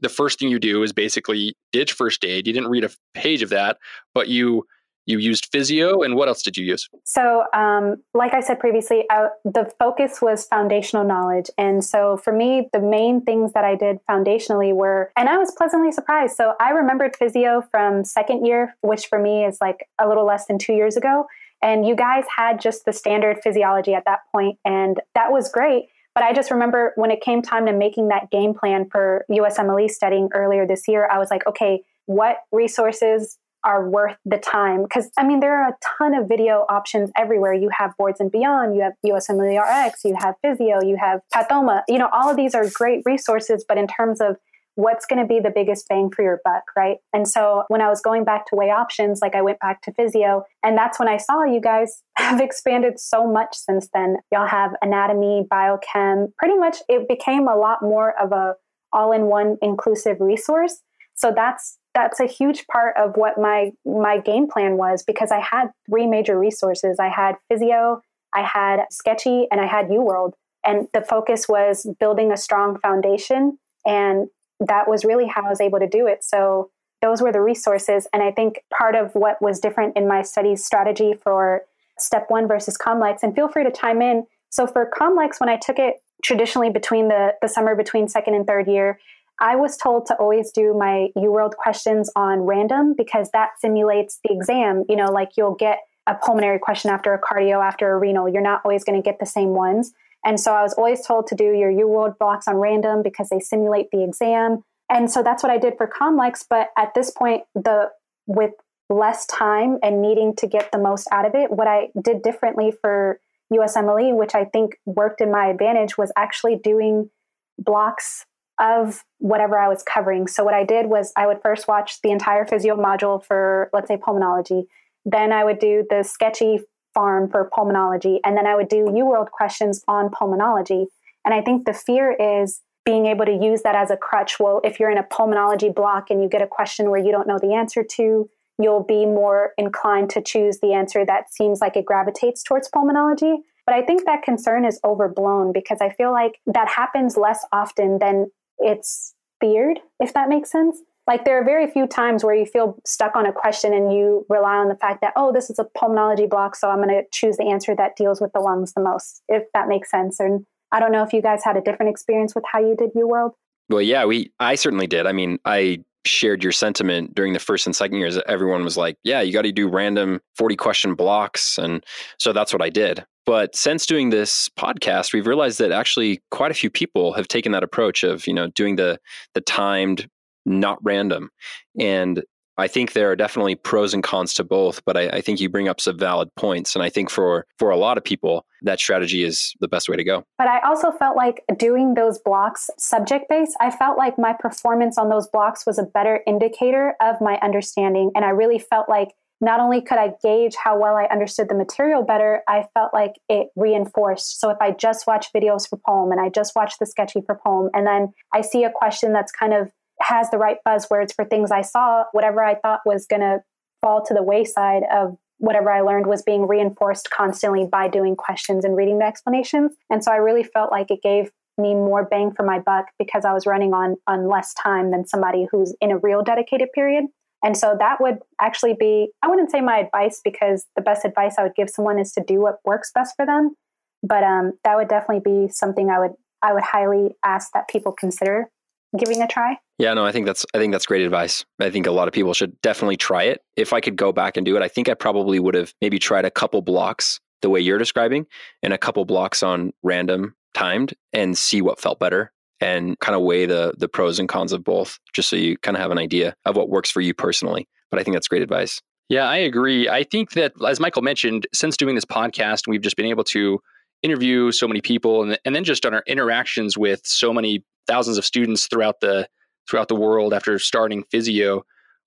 the 0.00 0.08
first 0.08 0.38
thing 0.38 0.48
you 0.48 0.58
do 0.58 0.82
is 0.82 0.92
basically 0.92 1.56
ditch 1.72 1.92
first 1.92 2.24
aid. 2.24 2.46
You 2.46 2.52
didn't 2.52 2.70
read 2.70 2.84
a 2.84 2.90
page 3.14 3.42
of 3.42 3.50
that, 3.50 3.78
but 4.14 4.28
you 4.28 4.64
you 5.08 5.18
used 5.18 5.46
physio 5.50 6.02
and 6.02 6.14
what 6.16 6.28
else 6.28 6.42
did 6.42 6.58
you 6.58 6.66
use? 6.66 6.88
So 7.04 7.44
um, 7.54 7.96
like 8.12 8.34
i 8.34 8.40
said 8.40 8.60
previously 8.60 9.04
uh, 9.10 9.28
the 9.44 9.72
focus 9.78 10.20
was 10.20 10.44
foundational 10.44 11.04
knowledge. 11.04 11.46
And 11.56 11.82
so 11.82 12.18
for 12.18 12.32
me 12.32 12.68
the 12.72 12.80
main 12.80 13.22
things 13.22 13.54
that 13.54 13.64
i 13.64 13.74
did 13.74 13.98
foundationally 14.08 14.74
were 14.74 15.10
and 15.16 15.28
i 15.28 15.38
was 15.38 15.50
pleasantly 15.50 15.92
surprised. 15.92 16.36
So 16.36 16.54
i 16.60 16.70
remembered 16.70 17.16
physio 17.16 17.62
from 17.70 18.04
second 18.04 18.44
year 18.44 18.76
which 18.82 19.06
for 19.06 19.18
me 19.18 19.44
is 19.44 19.58
like 19.60 19.88
a 19.98 20.06
little 20.06 20.26
less 20.26 20.46
than 20.46 20.58
two 20.58 20.74
years 20.74 20.96
ago. 20.96 21.26
And 21.60 21.88
you 21.88 21.96
guys 21.96 22.24
had 22.36 22.60
just 22.60 22.84
the 22.84 22.92
standard 22.92 23.38
physiology 23.42 23.94
at 23.94 24.04
that 24.04 24.20
point 24.30 24.58
and 24.64 25.00
that 25.14 25.32
was 25.32 25.48
great 25.48 25.86
but 26.18 26.24
I 26.24 26.32
just 26.32 26.50
remember 26.50 26.94
when 26.96 27.12
it 27.12 27.20
came 27.20 27.42
time 27.42 27.66
to 27.66 27.72
making 27.72 28.08
that 28.08 28.28
game 28.32 28.52
plan 28.52 28.88
for 28.90 29.24
USMLE 29.30 29.88
studying 29.88 30.28
earlier 30.34 30.66
this 30.66 30.88
year, 30.88 31.08
I 31.08 31.16
was 31.16 31.30
like, 31.30 31.46
okay, 31.46 31.84
what 32.06 32.38
resources 32.50 33.38
are 33.62 33.88
worth 33.88 34.16
the 34.24 34.38
time? 34.38 34.82
Because 34.82 35.12
I 35.16 35.24
mean, 35.24 35.38
there 35.38 35.62
are 35.62 35.68
a 35.68 35.76
ton 35.96 36.14
of 36.14 36.28
video 36.28 36.66
options 36.68 37.12
everywhere. 37.16 37.52
You 37.54 37.70
have 37.78 37.92
Boards 37.96 38.18
and 38.18 38.32
Beyond, 38.32 38.74
you 38.74 38.82
have 38.82 38.94
USMLE 39.06 39.60
RX, 39.60 40.00
you 40.04 40.16
have 40.18 40.34
Physio, 40.42 40.82
you 40.82 40.96
have 41.00 41.20
Pathoma. 41.32 41.82
You 41.86 41.98
know, 41.98 42.08
all 42.12 42.28
of 42.28 42.36
these 42.36 42.52
are 42.52 42.68
great 42.68 43.02
resources, 43.04 43.64
but 43.68 43.78
in 43.78 43.86
terms 43.86 44.20
of 44.20 44.38
what's 44.78 45.06
going 45.06 45.20
to 45.20 45.26
be 45.26 45.40
the 45.40 45.50
biggest 45.50 45.88
bang 45.88 46.08
for 46.08 46.22
your 46.22 46.40
buck, 46.44 46.62
right? 46.76 46.98
And 47.12 47.26
so 47.26 47.64
when 47.66 47.80
I 47.80 47.88
was 47.88 48.00
going 48.00 48.22
back 48.22 48.46
to 48.46 48.54
weigh 48.54 48.70
options, 48.70 49.20
like 49.20 49.34
I 49.34 49.42
went 49.42 49.58
back 49.58 49.82
to 49.82 49.92
physio, 49.92 50.44
and 50.62 50.78
that's 50.78 51.00
when 51.00 51.08
I 51.08 51.16
saw 51.16 51.42
you 51.42 51.60
guys 51.60 52.04
have 52.16 52.40
expanded 52.40 53.00
so 53.00 53.26
much 53.26 53.56
since 53.56 53.88
then. 53.92 54.18
Y'all 54.30 54.46
have 54.46 54.70
anatomy, 54.80 55.44
biochem, 55.52 56.32
pretty 56.38 56.56
much 56.56 56.76
it 56.88 57.08
became 57.08 57.48
a 57.48 57.56
lot 57.56 57.82
more 57.82 58.14
of 58.22 58.30
a 58.30 58.54
all-in-one 58.92 59.56
inclusive 59.62 60.18
resource. 60.20 60.80
So 61.16 61.32
that's 61.34 61.76
that's 61.92 62.20
a 62.20 62.26
huge 62.26 62.64
part 62.68 62.96
of 62.96 63.16
what 63.16 63.36
my 63.36 63.72
my 63.84 64.18
game 64.18 64.46
plan 64.46 64.76
was 64.76 65.02
because 65.02 65.32
I 65.32 65.40
had 65.40 65.70
three 65.90 66.06
major 66.06 66.38
resources. 66.38 67.00
I 67.00 67.08
had 67.08 67.34
physio, 67.50 68.00
I 68.32 68.42
had 68.42 68.84
sketchy, 68.92 69.48
and 69.50 69.60
I 69.60 69.66
had 69.66 69.88
UWorld. 69.88 70.34
And 70.64 70.86
the 70.94 71.00
focus 71.00 71.48
was 71.48 71.84
building 71.98 72.30
a 72.30 72.36
strong 72.36 72.78
foundation 72.78 73.58
and 73.84 74.28
that 74.60 74.88
was 74.88 75.04
really 75.04 75.26
how 75.26 75.46
I 75.46 75.48
was 75.48 75.60
able 75.60 75.78
to 75.78 75.88
do 75.88 76.06
it. 76.06 76.24
So 76.24 76.70
those 77.00 77.22
were 77.22 77.32
the 77.32 77.40
resources. 77.40 78.06
And 78.12 78.22
I 78.22 78.30
think 78.30 78.64
part 78.76 78.94
of 78.94 79.14
what 79.14 79.40
was 79.40 79.60
different 79.60 79.96
in 79.96 80.08
my 80.08 80.22
studies 80.22 80.64
strategy 80.64 81.14
for 81.22 81.62
step 81.98 82.26
one 82.28 82.46
versus 82.46 82.76
Comlex, 82.76 83.22
and 83.22 83.34
feel 83.34 83.48
free 83.48 83.64
to 83.64 83.72
chime 83.72 84.02
in. 84.02 84.26
So 84.50 84.66
for 84.66 84.90
Comlex, 84.90 85.40
when 85.40 85.48
I 85.48 85.56
took 85.56 85.78
it 85.78 86.02
traditionally 86.22 86.70
between 86.70 87.08
the, 87.08 87.34
the 87.42 87.48
summer 87.48 87.74
between 87.74 88.08
second 88.08 88.34
and 88.34 88.46
third 88.46 88.66
year, 88.66 88.98
I 89.40 89.56
was 89.56 89.76
told 89.76 90.06
to 90.06 90.14
always 90.16 90.50
do 90.50 90.74
my 90.74 91.08
UWorld 91.16 91.54
questions 91.54 92.10
on 92.16 92.40
random 92.40 92.94
because 92.96 93.30
that 93.30 93.50
simulates 93.60 94.18
the 94.24 94.32
exam. 94.32 94.84
You 94.88 94.96
know, 94.96 95.12
like 95.12 95.30
you'll 95.36 95.54
get 95.54 95.78
a 96.08 96.14
pulmonary 96.14 96.58
question 96.58 96.90
after 96.90 97.12
a 97.12 97.20
cardio, 97.20 97.64
after 97.64 97.92
a 97.92 97.98
renal. 97.98 98.28
You're 98.28 98.42
not 98.42 98.62
always 98.64 98.82
going 98.82 99.00
to 99.00 99.04
get 99.04 99.20
the 99.20 99.26
same 99.26 99.50
ones. 99.50 99.92
And 100.24 100.38
so 100.38 100.52
I 100.52 100.62
was 100.62 100.74
always 100.74 101.06
told 101.06 101.26
to 101.28 101.34
do 101.34 101.44
your 101.44 101.70
UWorld 101.70 102.18
blocks 102.18 102.48
on 102.48 102.56
random 102.56 103.02
because 103.02 103.28
they 103.28 103.40
simulate 103.40 103.86
the 103.92 104.02
exam. 104.02 104.64
And 104.90 105.10
so 105.10 105.22
that's 105.22 105.42
what 105.42 105.52
I 105.52 105.58
did 105.58 105.74
for 105.76 105.86
Comlex. 105.86 106.44
But 106.48 106.68
at 106.76 106.94
this 106.94 107.10
point, 107.10 107.42
the 107.54 107.90
with 108.26 108.52
less 108.90 109.26
time 109.26 109.78
and 109.82 110.02
needing 110.02 110.34
to 110.36 110.46
get 110.46 110.70
the 110.72 110.78
most 110.78 111.08
out 111.12 111.26
of 111.26 111.34
it, 111.34 111.50
what 111.50 111.66
I 111.66 111.88
did 112.02 112.22
differently 112.22 112.72
for 112.80 113.20
USMLE, 113.52 114.16
which 114.16 114.34
I 114.34 114.44
think 114.44 114.78
worked 114.84 115.20
in 115.20 115.30
my 115.30 115.46
advantage, 115.46 115.96
was 115.96 116.12
actually 116.16 116.56
doing 116.56 117.10
blocks 117.58 118.26
of 118.60 119.04
whatever 119.18 119.58
I 119.58 119.68
was 119.68 119.82
covering. 119.82 120.26
So 120.26 120.44
what 120.44 120.54
I 120.54 120.64
did 120.64 120.86
was 120.86 121.12
I 121.16 121.26
would 121.26 121.40
first 121.42 121.68
watch 121.68 122.00
the 122.02 122.10
entire 122.10 122.44
physio 122.44 122.76
module 122.76 123.24
for, 123.24 123.70
let's 123.72 123.88
say, 123.88 123.96
pulmonology. 123.96 124.64
Then 125.04 125.32
I 125.32 125.44
would 125.44 125.58
do 125.58 125.86
the 125.88 126.02
sketchy 126.02 126.60
pharm 126.98 127.30
for 127.30 127.50
pulmonology. 127.56 128.18
And 128.24 128.36
then 128.36 128.46
I 128.46 128.56
would 128.56 128.68
do 128.68 128.86
UWorld 128.86 129.30
questions 129.30 129.82
on 129.86 130.10
pulmonology. 130.10 130.86
And 131.24 131.34
I 131.34 131.40
think 131.42 131.66
the 131.66 131.72
fear 131.72 132.12
is 132.12 132.60
being 132.84 133.06
able 133.06 133.26
to 133.26 133.32
use 133.32 133.62
that 133.62 133.74
as 133.74 133.90
a 133.90 133.96
crutch. 133.96 134.40
Well, 134.40 134.60
if 134.64 134.80
you're 134.80 134.90
in 134.90 134.98
a 134.98 135.02
pulmonology 135.02 135.74
block 135.74 136.10
and 136.10 136.22
you 136.22 136.28
get 136.28 136.42
a 136.42 136.46
question 136.46 136.90
where 136.90 136.98
you 136.98 137.12
don't 137.12 137.28
know 137.28 137.38
the 137.38 137.54
answer 137.54 137.84
to, 137.96 138.28
you'll 138.58 138.82
be 138.82 139.06
more 139.06 139.52
inclined 139.56 140.10
to 140.10 140.22
choose 140.22 140.58
the 140.60 140.72
answer 140.72 141.04
that 141.06 141.32
seems 141.32 141.60
like 141.60 141.76
it 141.76 141.84
gravitates 141.84 142.42
towards 142.42 142.70
pulmonology. 142.70 143.36
But 143.66 143.74
I 143.74 143.82
think 143.82 144.06
that 144.06 144.22
concern 144.22 144.64
is 144.64 144.80
overblown 144.82 145.52
because 145.52 145.78
I 145.82 145.90
feel 145.90 146.10
like 146.12 146.40
that 146.46 146.68
happens 146.68 147.16
less 147.16 147.44
often 147.52 147.98
than 147.98 148.30
it's 148.58 149.14
feared, 149.40 149.78
if 150.00 150.14
that 150.14 150.30
makes 150.30 150.50
sense. 150.50 150.78
Like 151.08 151.24
there 151.24 151.40
are 151.40 151.44
very 151.44 151.66
few 151.66 151.86
times 151.86 152.22
where 152.22 152.34
you 152.34 152.44
feel 152.44 152.78
stuck 152.84 153.16
on 153.16 153.24
a 153.24 153.32
question 153.32 153.72
and 153.72 153.90
you 153.90 154.26
rely 154.28 154.56
on 154.56 154.68
the 154.68 154.76
fact 154.76 155.00
that, 155.00 155.14
oh, 155.16 155.32
this 155.32 155.48
is 155.48 155.58
a 155.58 155.64
pulmonology 155.64 156.28
block, 156.28 156.54
so 156.54 156.68
I'm 156.68 156.82
going 156.82 156.90
to 156.90 157.02
choose 157.10 157.38
the 157.38 157.46
answer 157.46 157.74
that 157.74 157.96
deals 157.96 158.20
with 158.20 158.30
the 158.34 158.40
lungs 158.40 158.74
the 158.74 158.82
most, 158.82 159.22
if 159.26 159.44
that 159.54 159.68
makes 159.68 159.90
sense. 159.90 160.20
And 160.20 160.44
I 160.70 160.78
don't 160.80 160.92
know 160.92 161.02
if 161.02 161.14
you 161.14 161.22
guys 161.22 161.42
had 161.42 161.56
a 161.56 161.62
different 161.62 161.88
experience 161.88 162.34
with 162.34 162.44
how 162.52 162.60
you 162.60 162.76
did 162.76 162.92
UWorld. 162.92 163.32
Well, 163.70 163.80
yeah, 163.80 164.04
we 164.04 164.32
I 164.38 164.54
certainly 164.54 164.86
did. 164.86 165.06
I 165.06 165.12
mean, 165.12 165.38
I 165.46 165.78
shared 166.04 166.42
your 166.42 166.52
sentiment 166.52 167.14
during 167.14 167.32
the 167.32 167.38
first 167.38 167.66
and 167.66 167.74
second 167.74 167.98
years. 167.98 168.18
Everyone 168.26 168.62
was 168.62 168.76
like, 168.76 168.96
"Yeah, 169.02 169.22
you 169.22 169.32
got 169.32 169.42
to 169.42 169.52
do 169.52 169.68
random 169.68 170.20
40 170.36 170.56
question 170.56 170.94
blocks." 170.94 171.58
And 171.58 171.84
so 172.18 172.32
that's 172.32 172.52
what 172.52 172.62
I 172.62 172.70
did. 172.70 173.04
But 173.26 173.54
since 173.56 173.84
doing 173.84 174.08
this 174.08 174.48
podcast, 174.58 175.12
we've 175.12 175.26
realized 175.26 175.58
that 175.58 175.70
actually 175.70 176.22
quite 176.30 176.50
a 176.50 176.54
few 176.54 176.70
people 176.70 177.12
have 177.12 177.28
taken 177.28 177.52
that 177.52 177.62
approach 177.62 178.02
of, 178.02 178.26
you 178.26 178.32
know, 178.32 178.48
doing 178.48 178.76
the 178.76 178.98
the 179.34 179.42
timed 179.42 180.08
not 180.48 180.78
random. 180.82 181.30
And 181.78 182.22
I 182.58 182.66
think 182.66 182.92
there 182.92 183.10
are 183.10 183.16
definitely 183.16 183.54
pros 183.54 183.94
and 183.94 184.02
cons 184.02 184.34
to 184.34 184.44
both, 184.44 184.84
but 184.84 184.96
I, 184.96 185.08
I, 185.10 185.20
think 185.20 185.40
you 185.40 185.48
bring 185.48 185.68
up 185.68 185.80
some 185.80 185.96
valid 185.96 186.28
points. 186.34 186.74
And 186.74 186.82
I 186.82 186.90
think 186.90 187.08
for 187.08 187.46
for 187.56 187.70
a 187.70 187.76
lot 187.76 187.96
of 187.96 188.02
people, 188.02 188.44
that 188.62 188.80
strategy 188.80 189.22
is 189.22 189.54
the 189.60 189.68
best 189.68 189.88
way 189.88 189.94
to 189.94 190.02
go. 190.02 190.24
But 190.38 190.48
I 190.48 190.58
also 190.66 190.90
felt 190.90 191.16
like 191.16 191.44
doing 191.56 191.94
those 191.94 192.18
blocks 192.18 192.68
subject 192.76 193.26
based, 193.28 193.56
I 193.60 193.70
felt 193.70 193.96
like 193.96 194.18
my 194.18 194.32
performance 194.32 194.98
on 194.98 195.08
those 195.08 195.28
blocks 195.28 195.64
was 195.66 195.78
a 195.78 195.84
better 195.84 196.20
indicator 196.26 196.94
of 197.00 197.20
my 197.20 197.38
understanding. 197.42 198.10
And 198.16 198.24
I 198.24 198.30
really 198.30 198.58
felt 198.58 198.88
like 198.88 199.10
not 199.40 199.60
only 199.60 199.80
could 199.80 199.98
I 199.98 200.14
gauge 200.20 200.56
how 200.56 200.78
well 200.78 200.96
I 200.96 201.04
understood 201.04 201.48
the 201.48 201.54
material 201.54 202.02
better, 202.02 202.42
I 202.48 202.64
felt 202.74 202.92
like 202.92 203.12
it 203.28 203.48
reinforced. 203.54 204.40
So 204.40 204.50
if 204.50 204.58
I 204.60 204.72
just 204.72 205.06
watch 205.06 205.32
videos 205.32 205.68
for 205.68 205.78
pulm 205.86 206.10
and 206.10 206.20
I 206.20 206.28
just 206.28 206.56
watch 206.56 206.74
the 206.80 206.86
sketchy 206.86 207.20
for 207.24 207.36
pulm, 207.36 207.70
and 207.72 207.86
then 207.86 208.12
I 208.34 208.40
see 208.40 208.64
a 208.64 208.70
question 208.70 209.12
that's 209.12 209.30
kind 209.30 209.54
of 209.54 209.70
has 210.00 210.30
the 210.30 210.38
right 210.38 210.58
buzzwords 210.66 211.14
for 211.14 211.24
things 211.24 211.50
I 211.50 211.62
saw, 211.62 212.04
whatever 212.12 212.44
I 212.44 212.54
thought 212.54 212.80
was 212.84 213.06
going 213.06 213.20
to 213.20 213.40
fall 213.80 214.04
to 214.04 214.14
the 214.14 214.22
wayside 214.22 214.82
of 214.92 215.16
whatever 215.38 215.70
I 215.70 215.80
learned 215.80 216.06
was 216.06 216.22
being 216.22 216.46
reinforced 216.46 217.10
constantly 217.10 217.64
by 217.64 217.88
doing 217.88 218.16
questions 218.16 218.64
and 218.64 218.76
reading 218.76 218.98
the 218.98 219.04
explanations. 219.04 219.72
And 219.88 220.02
so 220.02 220.10
I 220.12 220.16
really 220.16 220.42
felt 220.42 220.72
like 220.72 220.90
it 220.90 221.00
gave 221.02 221.30
me 221.56 221.74
more 221.74 222.04
bang 222.04 222.32
for 222.32 222.44
my 222.44 222.58
buck 222.58 222.86
because 222.98 223.24
I 223.24 223.32
was 223.32 223.46
running 223.46 223.72
on 223.74 223.96
on 224.06 224.28
less 224.28 224.54
time 224.54 224.90
than 224.90 225.06
somebody 225.06 225.46
who's 225.50 225.74
in 225.80 225.90
a 225.90 225.98
real 225.98 226.22
dedicated 226.22 226.68
period. 226.72 227.04
And 227.44 227.56
so 227.56 227.76
that 227.78 228.00
would 228.00 228.18
actually 228.40 228.74
be 228.78 229.10
I 229.22 229.28
wouldn't 229.28 229.50
say 229.50 229.60
my 229.60 229.78
advice 229.78 230.20
because 230.22 230.66
the 230.76 230.82
best 230.82 231.04
advice 231.04 231.34
I 231.38 231.42
would 231.42 231.54
give 231.56 231.70
someone 231.70 231.98
is 231.98 232.12
to 232.12 232.22
do 232.24 232.40
what 232.40 232.58
works 232.64 232.90
best 232.94 233.14
for 233.16 233.26
them, 233.26 233.54
but 234.02 234.22
um, 234.22 234.52
that 234.64 234.76
would 234.76 234.88
definitely 234.88 235.22
be 235.24 235.48
something 235.52 235.90
I 235.90 235.98
would 235.98 236.12
I 236.42 236.52
would 236.52 236.62
highly 236.62 237.16
ask 237.24 237.50
that 237.52 237.68
people 237.68 237.92
consider 237.92 238.48
giving 238.96 239.22
a 239.22 239.26
try. 239.26 239.56
Yeah, 239.78 239.94
no, 239.94 240.04
I 240.04 240.12
think 240.12 240.26
that's 240.26 240.46
I 240.54 240.58
think 240.58 240.72
that's 240.72 240.86
great 240.86 241.02
advice. 241.02 241.44
I 241.60 241.70
think 241.70 241.86
a 241.86 241.90
lot 241.90 242.08
of 242.08 242.14
people 242.14 242.34
should 242.34 242.60
definitely 242.62 242.96
try 242.96 243.24
it. 243.24 243.40
If 243.56 243.72
I 243.72 243.80
could 243.80 243.96
go 243.96 244.12
back 244.12 244.36
and 244.36 244.46
do 244.46 244.56
it, 244.56 244.62
I 244.62 244.68
think 244.68 244.88
I 244.88 244.94
probably 244.94 245.38
would 245.38 245.54
have 245.54 245.72
maybe 245.80 245.98
tried 245.98 246.24
a 246.24 246.30
couple 246.30 246.62
blocks 246.62 247.20
the 247.42 247.50
way 247.50 247.60
you're 247.60 247.78
describing 247.78 248.26
and 248.62 248.72
a 248.72 248.78
couple 248.78 249.04
blocks 249.04 249.42
on 249.42 249.72
random 249.82 250.34
timed 250.54 250.94
and 251.12 251.38
see 251.38 251.62
what 251.62 251.80
felt 251.80 252.00
better 252.00 252.32
and 252.60 252.98
kind 252.98 253.14
of 253.14 253.22
weigh 253.22 253.46
the 253.46 253.74
the 253.78 253.88
pros 253.88 254.18
and 254.18 254.28
cons 254.28 254.52
of 254.52 254.64
both 254.64 254.98
just 255.12 255.28
so 255.28 255.36
you 255.36 255.56
kind 255.58 255.76
of 255.76 255.80
have 255.80 255.90
an 255.90 255.98
idea 255.98 256.34
of 256.44 256.56
what 256.56 256.68
works 256.68 256.90
for 256.90 257.00
you 257.00 257.14
personally. 257.14 257.68
But 257.90 258.00
I 258.00 258.02
think 258.02 258.14
that's 258.14 258.28
great 258.28 258.42
advice. 258.42 258.80
Yeah, 259.08 259.24
I 259.24 259.36
agree. 259.36 259.88
I 259.88 260.04
think 260.04 260.32
that 260.32 260.52
as 260.66 260.80
Michael 260.80 261.02
mentioned, 261.02 261.46
since 261.54 261.76
doing 261.76 261.94
this 261.94 262.04
podcast, 262.04 262.66
we've 262.66 262.82
just 262.82 262.96
been 262.96 263.06
able 263.06 263.24
to 263.24 263.60
interview 264.02 264.52
so 264.52 264.68
many 264.68 264.80
people 264.80 265.22
and, 265.22 265.38
and 265.44 265.54
then 265.54 265.64
just 265.64 265.86
on 265.86 265.94
our 265.94 266.04
interactions 266.06 266.76
with 266.76 267.00
so 267.04 267.32
many 267.32 267.64
thousands 267.88 268.18
of 268.18 268.24
students 268.24 268.66
throughout 268.66 269.00
the 269.00 269.28
throughout 269.68 269.88
the 269.88 269.94
world 269.96 270.32
after 270.32 270.58
starting 270.58 271.04
physio, 271.10 271.64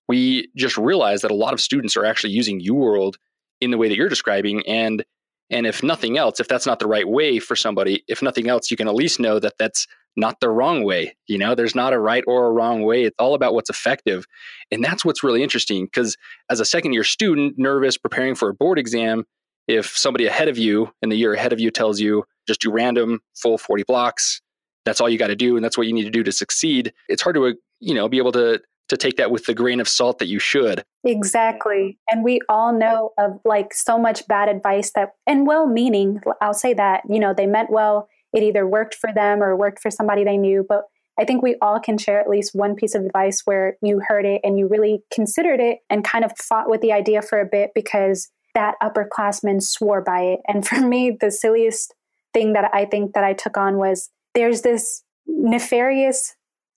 we 0.08 0.48
just 0.56 0.76
realized 0.76 1.22
that 1.22 1.30
a 1.30 1.34
lot 1.34 1.52
of 1.52 1.60
students 1.60 1.96
are 1.96 2.04
actually 2.04 2.32
using 2.32 2.60
UWorld 2.60 3.14
in 3.60 3.70
the 3.70 3.78
way 3.78 3.88
that 3.88 3.96
you're 3.96 4.08
describing. 4.08 4.66
And 4.66 5.04
and 5.50 5.66
if 5.66 5.82
nothing 5.82 6.16
else, 6.16 6.40
if 6.40 6.48
that's 6.48 6.66
not 6.66 6.78
the 6.78 6.86
right 6.86 7.06
way 7.06 7.38
for 7.38 7.54
somebody, 7.54 8.02
if 8.08 8.22
nothing 8.22 8.48
else, 8.48 8.70
you 8.70 8.76
can 8.76 8.88
at 8.88 8.94
least 8.94 9.20
know 9.20 9.38
that 9.38 9.54
that's 9.58 9.86
not 10.16 10.40
the 10.40 10.48
wrong 10.48 10.82
way. 10.84 11.14
You 11.26 11.38
know, 11.38 11.54
there's 11.54 11.74
not 11.74 11.92
a 11.92 11.98
right 11.98 12.24
or 12.26 12.46
a 12.46 12.50
wrong 12.50 12.82
way. 12.82 13.04
It's 13.04 13.16
all 13.18 13.34
about 13.34 13.54
what's 13.54 13.70
effective. 13.70 14.26
And 14.70 14.82
that's 14.82 15.04
what's 15.04 15.22
really 15.22 15.42
interesting 15.42 15.84
because 15.84 16.16
as 16.50 16.60
a 16.60 16.64
second 16.64 16.94
year 16.94 17.04
student, 17.04 17.54
nervous, 17.58 17.98
preparing 17.98 18.34
for 18.34 18.48
a 18.48 18.54
board 18.54 18.78
exam, 18.78 19.24
if 19.68 19.96
somebody 19.96 20.26
ahead 20.26 20.48
of 20.48 20.58
you 20.58 20.92
in 21.02 21.08
the 21.08 21.16
year 21.16 21.34
ahead 21.34 21.52
of 21.52 21.60
you 21.60 21.70
tells 21.70 22.00
you 22.00 22.24
just 22.46 22.60
do 22.60 22.70
random 22.70 23.20
full 23.34 23.58
40 23.58 23.84
blocks, 23.84 24.40
that's 24.84 25.00
all 25.00 25.08
you 25.08 25.18
got 25.18 25.28
to 25.28 25.36
do 25.36 25.56
and 25.56 25.64
that's 25.64 25.78
what 25.78 25.86
you 25.86 25.92
need 25.92 26.04
to 26.04 26.10
do 26.10 26.22
to 26.22 26.32
succeed 26.32 26.92
it's 27.08 27.22
hard 27.22 27.36
to 27.36 27.46
uh, 27.46 27.52
you 27.80 27.94
know 27.94 28.08
be 28.08 28.18
able 28.18 28.32
to 28.32 28.60
to 28.88 28.96
take 28.96 29.16
that 29.16 29.30
with 29.30 29.46
the 29.46 29.54
grain 29.54 29.80
of 29.80 29.88
salt 29.88 30.18
that 30.18 30.28
you 30.28 30.38
should 30.38 30.84
exactly 31.04 31.98
and 32.10 32.24
we 32.24 32.40
all 32.48 32.72
know 32.72 33.10
of 33.18 33.40
like 33.44 33.72
so 33.72 33.98
much 33.98 34.26
bad 34.28 34.48
advice 34.48 34.92
that 34.94 35.10
and 35.26 35.46
well 35.46 35.66
meaning 35.66 36.20
i'll 36.40 36.54
say 36.54 36.74
that 36.74 37.02
you 37.08 37.18
know 37.18 37.32
they 37.34 37.46
meant 37.46 37.70
well 37.70 38.08
it 38.32 38.42
either 38.42 38.66
worked 38.66 38.94
for 38.94 39.12
them 39.12 39.42
or 39.42 39.56
worked 39.56 39.80
for 39.80 39.90
somebody 39.90 40.24
they 40.24 40.36
knew 40.36 40.64
but 40.68 40.84
I 41.20 41.24
think 41.24 41.42
we 41.42 41.56
all 41.60 41.78
can 41.78 41.98
share 41.98 42.20
at 42.20 42.28
least 42.30 42.54
one 42.54 42.74
piece 42.74 42.94
of 42.94 43.04
advice 43.04 43.42
where 43.44 43.76
you 43.82 44.00
heard 44.08 44.24
it 44.24 44.40
and 44.42 44.58
you 44.58 44.66
really 44.66 45.02
considered 45.12 45.60
it 45.60 45.80
and 45.90 46.04
kind 46.04 46.24
of 46.24 46.32
fought 46.38 46.70
with 46.70 46.80
the 46.80 46.92
idea 46.92 47.20
for 47.20 47.38
a 47.38 47.46
bit 47.46 47.70
because 47.74 48.30
that 48.54 48.74
upperclassman 48.82 49.62
swore 49.62 50.00
by 50.00 50.20
it. 50.22 50.40
And 50.48 50.66
for 50.66 50.80
me, 50.86 51.16
the 51.18 51.30
silliest 51.30 51.94
thing 52.32 52.54
that 52.54 52.70
I 52.72 52.86
think 52.86 53.12
that 53.12 53.24
I 53.24 53.34
took 53.34 53.56
on 53.56 53.76
was 53.76 54.08
there's 54.34 54.62
this 54.62 55.02
nefarious 55.26 56.34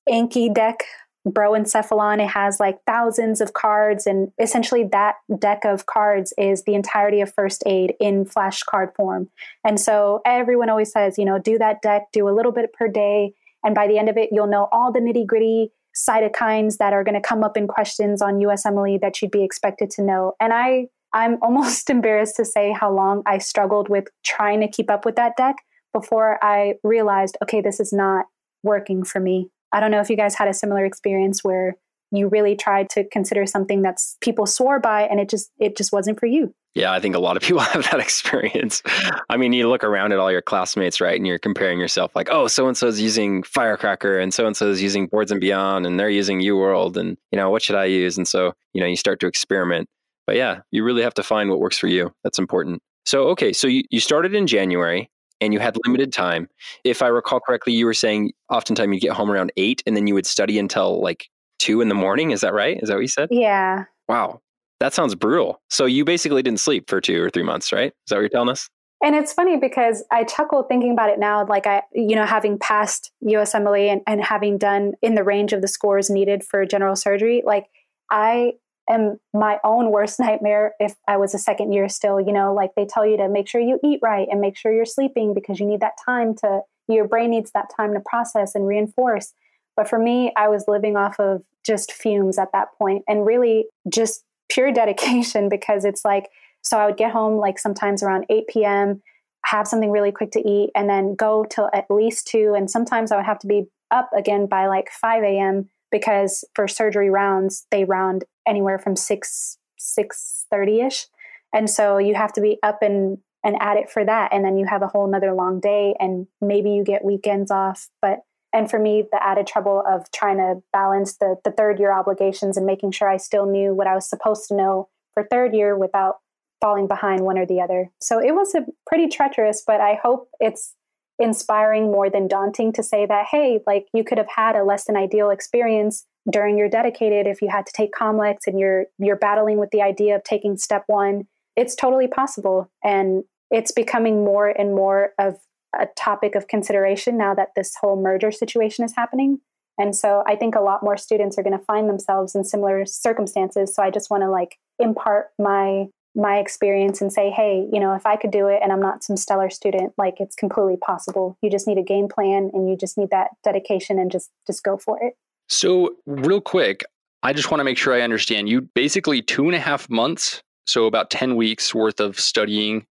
Anki 0.10 0.54
deck 0.54 0.84
Brosencephalon. 1.28 2.24
It 2.24 2.30
has 2.30 2.60
like 2.60 2.80
thousands 2.86 3.42
of 3.42 3.54
cards, 3.54 4.06
and 4.06 4.32
essentially 4.40 4.84
that 4.92 5.16
deck 5.40 5.66
of 5.66 5.86
cards 5.88 6.34
is 6.38 6.64
the 6.64 6.76
entirety 6.76 7.22
of 7.22 7.34
first 7.34 7.64
aid 7.66 7.96
in 8.00 8.26
flashcard 8.26 8.96
form. 8.96 9.30
And 9.64 9.80
so 9.80 10.22
everyone 10.26 10.70
always 10.70 10.92
says, 10.92 11.18
you 11.18 11.26
know, 11.26 11.40
do 11.40 11.58
that 11.58 11.82
deck, 11.82 12.04
do 12.14 12.30
a 12.30 12.36
little 12.36 12.52
bit 12.52 12.74
per 12.74 12.88
day, 12.88 13.34
and 13.64 13.74
by 13.74 13.88
the 13.88 13.98
end 13.98 14.10
of 14.10 14.18
it, 14.18 14.30
you'll 14.32 14.48
know 14.48 14.70
all 14.72 14.92
the 14.92 15.00
nitty 15.00 15.26
gritty 15.26 15.72
cytokines 15.96 16.78
that 16.78 16.94
are 16.94 17.04
going 17.04 17.16
to 17.16 17.28
come 17.28 17.44
up 17.44 17.58
in 17.58 17.68
questions 17.68 18.22
on 18.22 18.36
USMLE 18.36 19.00
that 19.02 19.22
you'd 19.22 19.32
be 19.32 19.44
expected 19.44 19.90
to 19.92 20.04
know. 20.04 20.34
And 20.40 20.54
I, 20.54 20.88
I'm 21.14 21.38
almost 21.42 21.90
embarrassed 21.90 22.36
to 22.36 22.46
say 22.46 22.72
how 22.72 22.92
long 22.92 23.24
I 23.26 23.40
struggled 23.40 23.90
with 23.90 24.08
trying 24.24 24.62
to 24.62 24.68
keep 24.68 24.92
up 24.92 25.06
with 25.06 25.16
that 25.16 25.36
deck 25.38 25.56
before 25.96 26.38
I 26.44 26.74
realized, 26.84 27.38
okay, 27.42 27.62
this 27.62 27.80
is 27.80 27.94
not 27.94 28.26
working 28.64 29.06
for 29.06 29.22
me. 29.22 29.50
I 29.72 29.80
don't 29.80 29.92
know 29.92 30.02
if 30.02 30.10
you 30.10 30.18
guys 30.18 30.36
had 30.36 30.50
a 30.50 30.54
similar 30.54 30.84
experience 30.84 31.42
where 31.42 31.78
you 32.12 32.28
really 32.28 32.54
tried 32.54 32.90
to 32.92 33.08
consider 33.08 33.46
something 33.46 33.82
that's 33.82 34.18
people 34.20 34.46
swore 34.46 34.80
by 34.80 35.04
and 35.04 35.22
it 35.22 35.30
just 35.30 35.52
it 35.58 35.78
just 35.78 35.94
wasn't 35.94 36.20
for 36.20 36.26
you. 36.26 36.54
Yeah, 36.74 36.92
I 36.92 37.00
think 37.00 37.16
a 37.16 37.20
lot 37.20 37.38
of 37.38 37.44
people 37.48 37.62
have 37.62 37.86
that 37.86 38.02
experience. 38.02 38.84
I 39.30 39.38
mean, 39.38 39.54
you 39.54 39.70
look 39.70 39.86
around 39.86 40.12
at 40.12 40.20
all 40.20 40.30
your 40.30 40.42
classmates, 40.42 41.00
right? 41.00 41.16
And 41.16 41.26
you're 41.26 41.40
comparing 41.40 41.80
yourself 41.80 42.14
like, 42.14 42.28
oh, 42.30 42.48
so 42.48 42.68
and 42.68 42.76
so 42.76 42.88
is 42.88 43.00
using 43.00 43.44
Firecracker 43.44 44.20
and 44.20 44.34
so 44.34 44.46
and 44.46 44.58
so 44.58 44.68
is 44.68 44.82
using 44.82 45.08
Boards 45.08 45.32
and 45.32 45.40
Beyond 45.40 45.86
and 45.86 45.98
they're 45.98 46.10
using 46.10 46.42
UWorld 46.42 46.98
and, 46.98 47.18
you 47.32 47.38
know, 47.38 47.50
what 47.50 47.62
should 47.62 47.78
I 47.78 47.86
use? 47.86 48.18
And 48.18 48.28
so, 48.28 48.52
you 48.74 48.82
know, 48.82 48.88
you 48.88 48.98
start 48.98 49.22
to 49.22 49.28
experiment. 49.28 49.88
But 50.28 50.36
yeah, 50.36 50.60
you 50.72 50.84
really 50.84 51.04
have 51.04 51.14
to 51.14 51.24
find 51.24 51.50
what 51.50 51.60
works 51.60 51.78
for 51.78 51.88
you. 51.88 52.12
That's 52.26 52.40
important. 52.40 52.82
So, 53.06 53.30
okay, 53.30 53.54
so 53.54 53.68
you, 53.68 53.84
you 53.92 54.02
started 54.02 54.34
in 54.34 54.46
January 54.46 55.10
and 55.42 55.54
you 55.54 55.60
had 55.60 55.78
limited 55.86 56.14
time. 56.14 56.48
If 56.84 57.02
I 57.02 57.08
recall 57.08 57.40
correctly, 57.40 57.74
you 57.74 57.86
were 57.86 57.94
saying 57.94 58.32
oftentimes 58.50 58.94
you 58.94 59.00
get 59.00 59.14
home 59.14 59.32
around 59.32 59.52
eight 59.58 59.84
and 59.86 59.96
then 59.96 60.08
you 60.08 60.14
would 60.14 60.26
study 60.26 60.60
until 60.60 61.02
like 61.02 61.30
two 61.60 61.82
in 61.82 61.90
the 61.90 61.96
morning. 61.96 62.32
Is 62.32 62.42
that 62.42 62.54
right? 62.54 62.80
Is 62.82 62.90
that 62.90 62.96
what 62.96 63.02
you 63.02 63.08
said? 63.08 63.30
Yeah. 63.32 63.86
Wow. 64.08 64.42
That 64.80 64.94
sounds 64.94 65.16
brutal. 65.16 65.62
So 65.70 65.86
you 65.86 66.06
basically 66.06 66.44
didn't 66.44 66.60
sleep 66.60 66.90
for 66.90 67.00
two 67.00 67.22
or 67.22 67.30
three 67.30 67.44
months, 67.44 67.72
right? 67.72 67.88
Is 67.88 68.10
that 68.10 68.16
what 68.16 68.22
you're 68.22 68.30
telling 68.30 68.50
us? 68.50 68.70
And 69.04 69.16
it's 69.16 69.34
funny 69.34 69.58
because 69.58 70.04
I 70.12 70.24
chuckle 70.24 70.64
thinking 70.64 70.92
about 70.92 71.10
it 71.10 71.20
now, 71.20 71.46
like 71.46 71.68
I, 71.68 71.84
you 71.94 72.16
know, 72.16 72.26
having 72.26 72.58
passed 72.58 73.12
USMLE 73.24 73.92
and, 73.92 74.02
and 74.08 74.24
having 74.24 74.58
done 74.58 74.94
in 75.02 75.16
the 75.16 75.24
range 75.24 75.54
of 75.54 75.62
the 75.62 75.68
scores 75.68 76.10
needed 76.10 76.44
for 76.44 76.66
general 76.66 76.96
surgery, 76.96 77.44
like 77.46 77.68
I 78.10 78.54
am 78.90 79.20
my 79.34 79.60
own 79.64 79.92
worst 79.92 80.20
nightmare 80.20 80.74
if 80.80 80.96
I 81.08 81.18
was 81.18 81.34
a 81.34 81.40
second 81.40 81.74
year 81.74 81.90
still, 81.90 82.20
you 82.20 82.32
know, 82.32 82.54
like 82.54 82.72
they 82.76 82.86
tell 82.86 83.06
you 83.06 83.18
to 83.18 83.30
make 83.30 83.48
sure 83.48 83.62
you 83.62 83.80
eat 83.84 84.00
right 84.02 84.28
and 84.30 84.42
make 84.42 84.58
sure 84.58 84.74
you're 84.74 84.86
sleeping 84.86 85.34
because 85.34 85.60
you 85.60 85.66
need 85.66 85.82
that 85.82 85.98
time 86.04 86.36
to, 86.38 86.62
your 86.88 87.08
brain 87.08 87.32
needs 87.32 87.52
that 87.52 87.70
time 87.76 87.94
to 87.94 88.00
process 88.00 88.56
and 88.56 88.68
reinforce. 88.68 89.34
But 89.76 89.90
for 89.90 90.00
me, 90.00 90.32
I 90.38 90.48
was 90.48 90.66
living 90.68 90.96
off 90.96 91.20
of 91.20 91.44
just 91.66 91.92
fumes 91.92 92.38
at 92.38 92.52
that 92.54 92.70
point 92.78 93.04
and 93.08 93.26
really 93.26 93.66
just 93.90 94.24
pure 94.50 94.72
dedication 94.74 95.50
because 95.50 95.86
it's 95.86 96.06
like, 96.06 96.30
so 96.62 96.78
I 96.78 96.86
would 96.86 96.98
get 96.98 97.12
home 97.12 97.38
like 97.38 97.60
sometimes 97.60 98.02
around 98.02 98.26
8 98.30 98.48
p.m., 98.48 99.02
have 99.46 99.68
something 99.68 99.92
really 99.92 100.12
quick 100.12 100.32
to 100.32 100.40
eat, 100.40 100.72
and 100.74 100.90
then 100.90 101.14
go 101.14 101.46
till 101.48 101.70
at 101.72 101.86
least 101.92 102.26
2. 102.28 102.56
And 102.58 102.70
sometimes 102.70 103.12
I 103.12 103.18
would 103.18 103.26
have 103.26 103.38
to 103.40 103.48
be 103.48 103.66
up 103.92 104.10
again 104.18 104.48
by 104.48 104.66
like 104.66 104.90
5 104.90 105.24
a.m. 105.24 105.70
because 105.92 106.44
for 106.56 106.68
surgery 106.68 107.12
rounds, 107.12 107.68
they 107.70 107.84
round 107.84 108.24
anywhere 108.48 108.80
from 108.80 108.96
6, 108.96 109.58
6.30ish. 109.80 111.08
And 111.54 111.70
so 111.70 111.98
you 111.98 112.16
have 112.16 112.34
to 112.34 112.42
be 112.42 112.58
up 112.64 112.82
and, 112.82 113.20
and 113.44 113.56
at 113.62 113.78
it 113.78 113.90
for 113.90 114.04
that. 114.04 114.34
And 114.34 114.44
then 114.44 114.58
you 114.58 114.66
have 114.66 114.82
a 114.82 114.88
whole 114.88 115.10
nother 115.10 115.34
long 115.34 115.60
day 115.60 115.96
and 116.00 116.28
maybe 116.42 116.72
you 116.72 116.84
get 116.84 117.06
weekends 117.06 117.52
off. 117.52 117.90
But 118.02 118.20
and 118.54 118.70
for 118.70 118.80
me 118.80 119.04
the 119.12 119.22
added 119.22 119.46
trouble 119.48 119.84
of 119.86 120.10
trying 120.12 120.38
to 120.38 120.62
balance 120.72 121.18
the 121.18 121.36
the 121.44 121.52
third 121.52 121.78
year 121.78 121.92
obligations 121.92 122.56
and 122.56 122.66
making 122.66 122.92
sure 122.92 123.10
I 123.10 123.18
still 123.18 123.46
knew 123.46 123.74
what 123.74 123.86
I 123.86 123.94
was 123.94 124.10
supposed 124.10 124.48
to 124.48 124.56
know 124.56 124.88
for 125.14 125.28
third 125.30 125.54
year 125.54 125.78
without 125.78 126.16
falling 126.62 126.88
behind 126.88 127.22
one 127.22 127.38
or 127.38 127.46
the 127.46 127.62
other. 127.62 127.92
So 128.02 128.20
it 128.20 128.34
was 128.34 128.56
a 128.56 128.66
pretty 128.88 129.08
treacherous, 129.08 129.64
but 129.66 129.82
I 129.82 130.00
hope 130.02 130.30
it's 130.40 130.74
inspiring 131.20 131.86
more 131.92 132.10
than 132.10 132.28
daunting 132.28 132.74
to 132.74 132.84
say 132.84 133.06
that 133.06 133.28
hey, 133.32 133.60
like 133.66 133.88
you 133.94 134.04
could 134.04 134.18
have 134.18 134.30
had 134.34 134.56
a 134.56 134.64
less 134.64 134.86
than 134.86 134.98
ideal 134.98 135.30
experience 135.30 136.06
during 136.32 136.58
your 136.58 136.70
dedicated 136.70 137.28
if 137.28 137.42
you 137.42 137.50
had 137.50 137.66
to 137.66 137.74
take 137.74 137.94
comlex 137.94 138.48
and 138.48 138.60
you're 138.60 138.86
you're 138.98 139.16
battling 139.16 139.60
with 139.60 139.70
the 139.72 139.82
idea 139.82 140.16
of 140.16 140.24
taking 140.24 140.58
step 140.58 140.84
1. 140.88 141.26
It's 141.56 141.76
totally 141.76 142.08
possible 142.08 142.70
and 142.84 143.24
it's 143.52 143.72
becoming 143.72 144.26
more 144.26 144.48
and 144.48 144.76
more 144.76 145.12
of 145.20 145.38
a 145.78 145.88
topic 145.98 146.36
of 146.36 146.48
consideration 146.48 147.18
now 147.18 147.34
that 147.34 147.50
this 147.56 147.76
whole 147.80 148.02
merger 148.02 148.32
situation 148.32 148.84
is 148.84 148.96
happening. 148.96 149.40
And 149.78 149.96
so 149.96 150.24
I 150.26 150.36
think 150.36 150.56
a 150.56 150.62
lot 150.62 150.84
more 150.84 150.98
students 150.98 151.38
are 151.38 151.44
going 151.44 151.58
to 151.58 151.66
find 151.66 151.90
themselves 151.90 152.34
in 152.34 152.44
similar 152.46 152.86
circumstances. 152.86 153.76
So 153.76 153.84
I 153.84 153.92
just 153.92 154.10
want 154.10 154.24
to 154.24 154.30
like 154.30 154.58
impart 154.80 155.28
my 155.38 155.88
my 156.16 156.38
experience 156.38 157.02
and 157.02 157.12
say, 157.12 157.30
hey, 157.30 157.68
you 157.72 157.80
know, 157.80 157.94
if 157.94 158.06
I 158.06 158.16
could 158.16 158.32
do 158.32 158.48
it 158.48 158.62
and 158.64 158.72
I'm 158.72 158.80
not 158.80 159.04
some 159.04 159.18
stellar 159.18 159.50
student, 159.50 159.94
like 159.98 160.16
it's 160.20 160.36
completely 160.36 160.78
possible. 160.78 161.38
You 161.42 161.50
just 161.50 161.68
need 161.68 161.78
a 161.78 161.84
game 161.84 162.08
plan 162.08 162.50
and 162.54 162.70
you 162.70 162.78
just 162.78 162.98
need 162.98 163.10
that 163.12 163.30
dedication 163.44 164.00
and 164.00 164.12
just 164.12 164.32
just 164.48 164.64
go 164.64 164.78
for 164.78 165.02
it. 165.04 165.16
So 165.50 165.96
real 166.06 166.42
quick, 166.42 166.84
I 167.22 167.34
just 167.34 167.52
want 167.52 167.60
to 167.60 167.66
make 167.66 167.78
sure 167.78 167.94
I 167.94 168.02
understand. 168.02 168.50
You 168.50 168.62
basically 168.62 169.22
two 169.22 169.46
and 169.46 169.56
a 169.56 169.60
half 169.60 169.90
months, 169.90 170.42
so 170.66 170.86
about 170.86 171.10
10 171.10 171.36
weeks 171.36 171.76
worth 171.76 172.00
of 172.00 172.20
studying 172.20 172.86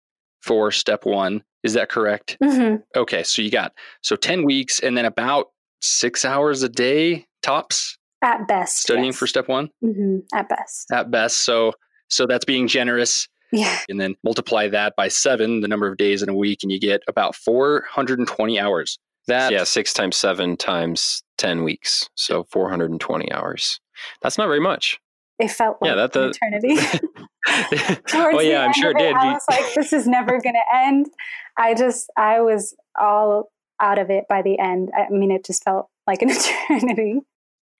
for 0.42 0.70
step 0.72 1.06
one 1.06 1.42
is 1.62 1.74
that 1.74 1.88
correct? 1.88 2.36
Mm-hmm. 2.42 2.76
Okay, 2.98 3.22
so 3.22 3.40
you 3.40 3.50
got 3.50 3.72
so 4.02 4.16
10 4.16 4.44
weeks 4.44 4.80
and 4.80 4.96
then 4.96 5.04
about 5.04 5.50
six 5.80 6.24
hours 6.24 6.62
a 6.62 6.68
day 6.68 7.26
tops 7.42 7.96
At 8.22 8.48
best. 8.48 8.78
studying 8.78 9.06
yes. 9.06 9.16
for 9.18 9.26
step 9.26 9.48
one 9.48 9.70
hmm 9.80 10.18
At 10.34 10.48
best. 10.48 10.90
at 10.92 11.10
best. 11.10 11.38
So 11.44 11.72
so 12.12 12.26
that's 12.26 12.44
being 12.44 12.68
generous. 12.68 13.28
Yeah. 13.50 13.78
And 13.88 14.00
then 14.00 14.14
multiply 14.24 14.68
that 14.68 14.94
by 14.96 15.08
seven, 15.08 15.60
the 15.60 15.68
number 15.68 15.86
of 15.86 15.96
days 15.98 16.22
in 16.22 16.28
a 16.28 16.34
week, 16.34 16.60
and 16.62 16.72
you 16.72 16.80
get 16.80 17.02
about 17.08 17.34
420 17.34 18.58
hours. 18.60 18.98
That 19.28 19.52
yeah, 19.52 19.64
six 19.64 19.92
times 19.92 20.16
seven 20.16 20.56
times 20.56 21.22
10 21.38 21.62
weeks. 21.62 22.08
So 22.14 22.44
420 22.50 23.30
hours. 23.32 23.78
That's 24.22 24.36
not 24.38 24.46
very 24.48 24.58
much. 24.60 24.98
It 25.38 25.50
felt 25.50 25.78
like 25.80 25.90
Yeah, 25.90 25.94
that- 26.06 26.16
an 26.16 26.32
that- 26.32 26.36
eternity. 26.36 26.76
Towards 28.06 28.34
oh, 28.34 28.38
the 28.38 28.46
yeah, 28.46 28.60
I'm 28.60 28.66
end 28.66 28.74
sure 28.76 28.90
of 28.90 28.96
it 28.96 29.00
did. 29.00 29.16
I 29.16 29.32
was 29.32 29.42
like, 29.50 29.74
this 29.74 29.92
is 29.92 30.06
never 30.06 30.40
going 30.40 30.54
to 30.54 30.76
end. 30.76 31.06
I 31.58 31.74
just, 31.74 32.10
I 32.16 32.40
was 32.40 32.74
all 33.00 33.50
out 33.80 33.98
of 33.98 34.10
it 34.10 34.24
by 34.28 34.42
the 34.42 34.58
end. 34.58 34.90
I 34.96 35.10
mean, 35.10 35.30
it 35.30 35.44
just 35.44 35.62
felt 35.64 35.88
like 36.06 36.22
an 36.22 36.30
eternity. 36.30 37.20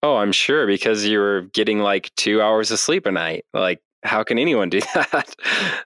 Oh, 0.02 0.16
I'm 0.16 0.32
sure 0.32 0.66
because 0.66 1.04
you 1.06 1.18
were 1.18 1.42
getting 1.52 1.78
like 1.78 2.10
two 2.16 2.42
hours 2.42 2.70
of 2.72 2.78
sleep 2.80 3.06
a 3.06 3.12
night. 3.12 3.44
Like, 3.54 3.80
how 4.04 4.22
can 4.24 4.38
anyone 4.38 4.68
do 4.70 4.80
that? 4.94 5.34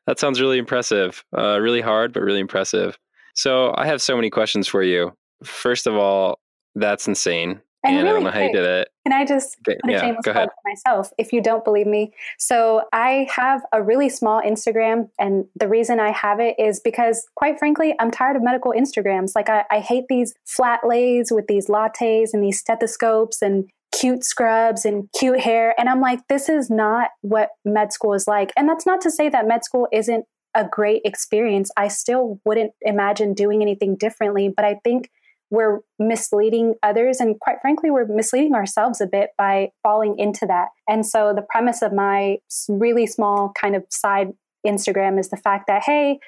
that 0.06 0.18
sounds 0.18 0.40
really 0.40 0.58
impressive. 0.58 1.24
Uh, 1.36 1.58
really 1.60 1.80
hard, 1.80 2.12
but 2.12 2.22
really 2.22 2.40
impressive. 2.40 2.98
So, 3.34 3.74
I 3.76 3.86
have 3.86 4.00
so 4.00 4.16
many 4.16 4.30
questions 4.30 4.66
for 4.66 4.82
you. 4.82 5.12
First 5.44 5.86
of 5.86 5.94
all, 5.96 6.38
that's 6.74 7.06
insane. 7.06 7.60
And 7.84 7.94
And, 7.94 8.08
I 8.08 8.10
really 8.10 8.14
don't 8.14 8.24
know 8.24 8.30
how 8.30 8.40
you 8.40 8.52
did 8.52 8.64
it. 8.64 8.88
Can 9.06 9.12
I 9.12 9.24
just 9.24 9.58
Okay, 9.68 9.78
put 9.84 9.90
a 9.90 9.92
yeah, 9.92 10.00
shameless 10.00 10.24
plug 10.24 10.36
ahead. 10.36 10.48
for 10.48 10.68
myself 10.70 11.10
if 11.18 11.32
you 11.32 11.40
don't 11.40 11.64
believe 11.64 11.86
me? 11.86 12.12
So 12.38 12.82
I 12.92 13.28
have 13.30 13.62
a 13.72 13.80
really 13.82 14.08
small 14.08 14.40
Instagram, 14.42 15.08
and 15.20 15.44
the 15.54 15.68
reason 15.68 16.00
I 16.00 16.10
have 16.10 16.40
it 16.40 16.56
is 16.58 16.80
because, 16.80 17.24
quite 17.36 17.58
frankly, 17.58 17.94
I'm 18.00 18.10
tired 18.10 18.34
of 18.34 18.42
medical 18.42 18.72
Instagrams. 18.72 19.32
Like 19.36 19.48
I, 19.48 19.64
I 19.70 19.78
hate 19.78 20.06
these 20.08 20.34
flat 20.44 20.80
lays 20.84 21.30
with 21.30 21.46
these 21.46 21.68
lattes 21.68 22.30
and 22.32 22.42
these 22.42 22.58
stethoscopes 22.58 23.40
and 23.42 23.68
cute 23.98 24.24
scrubs 24.24 24.84
and 24.84 25.08
cute 25.18 25.40
hair. 25.40 25.74
And 25.78 25.88
I'm 25.88 26.00
like, 26.00 26.20
this 26.28 26.48
is 26.48 26.70
not 26.70 27.10
what 27.22 27.50
med 27.64 27.92
school 27.92 28.12
is 28.12 28.28
like. 28.28 28.52
And 28.56 28.68
that's 28.68 28.86
not 28.86 29.00
to 29.02 29.10
say 29.10 29.28
that 29.28 29.48
med 29.48 29.64
school 29.64 29.88
isn't 29.92 30.24
a 30.54 30.64
great 30.64 31.02
experience. 31.04 31.70
I 31.76 31.88
still 31.88 32.40
wouldn't 32.44 32.72
imagine 32.82 33.34
doing 33.34 33.62
anything 33.62 33.96
differently, 33.96 34.52
but 34.54 34.64
I 34.64 34.76
think 34.84 35.10
we're 35.50 35.80
misleading 35.98 36.74
others 36.82 37.20
and 37.20 37.38
quite 37.38 37.60
frankly 37.60 37.90
we're 37.90 38.06
misleading 38.06 38.54
ourselves 38.54 39.00
a 39.00 39.06
bit 39.06 39.30
by 39.38 39.70
falling 39.82 40.18
into 40.18 40.44
that 40.44 40.68
and 40.88 41.06
so 41.06 41.32
the 41.32 41.46
premise 41.50 41.82
of 41.82 41.92
my 41.92 42.36
really 42.68 43.06
small 43.06 43.52
kind 43.60 43.76
of 43.76 43.84
side 43.88 44.32
instagram 44.66 45.20
is 45.20 45.30
the 45.30 45.36
fact 45.36 45.68
that 45.68 45.84
hey 45.84 46.18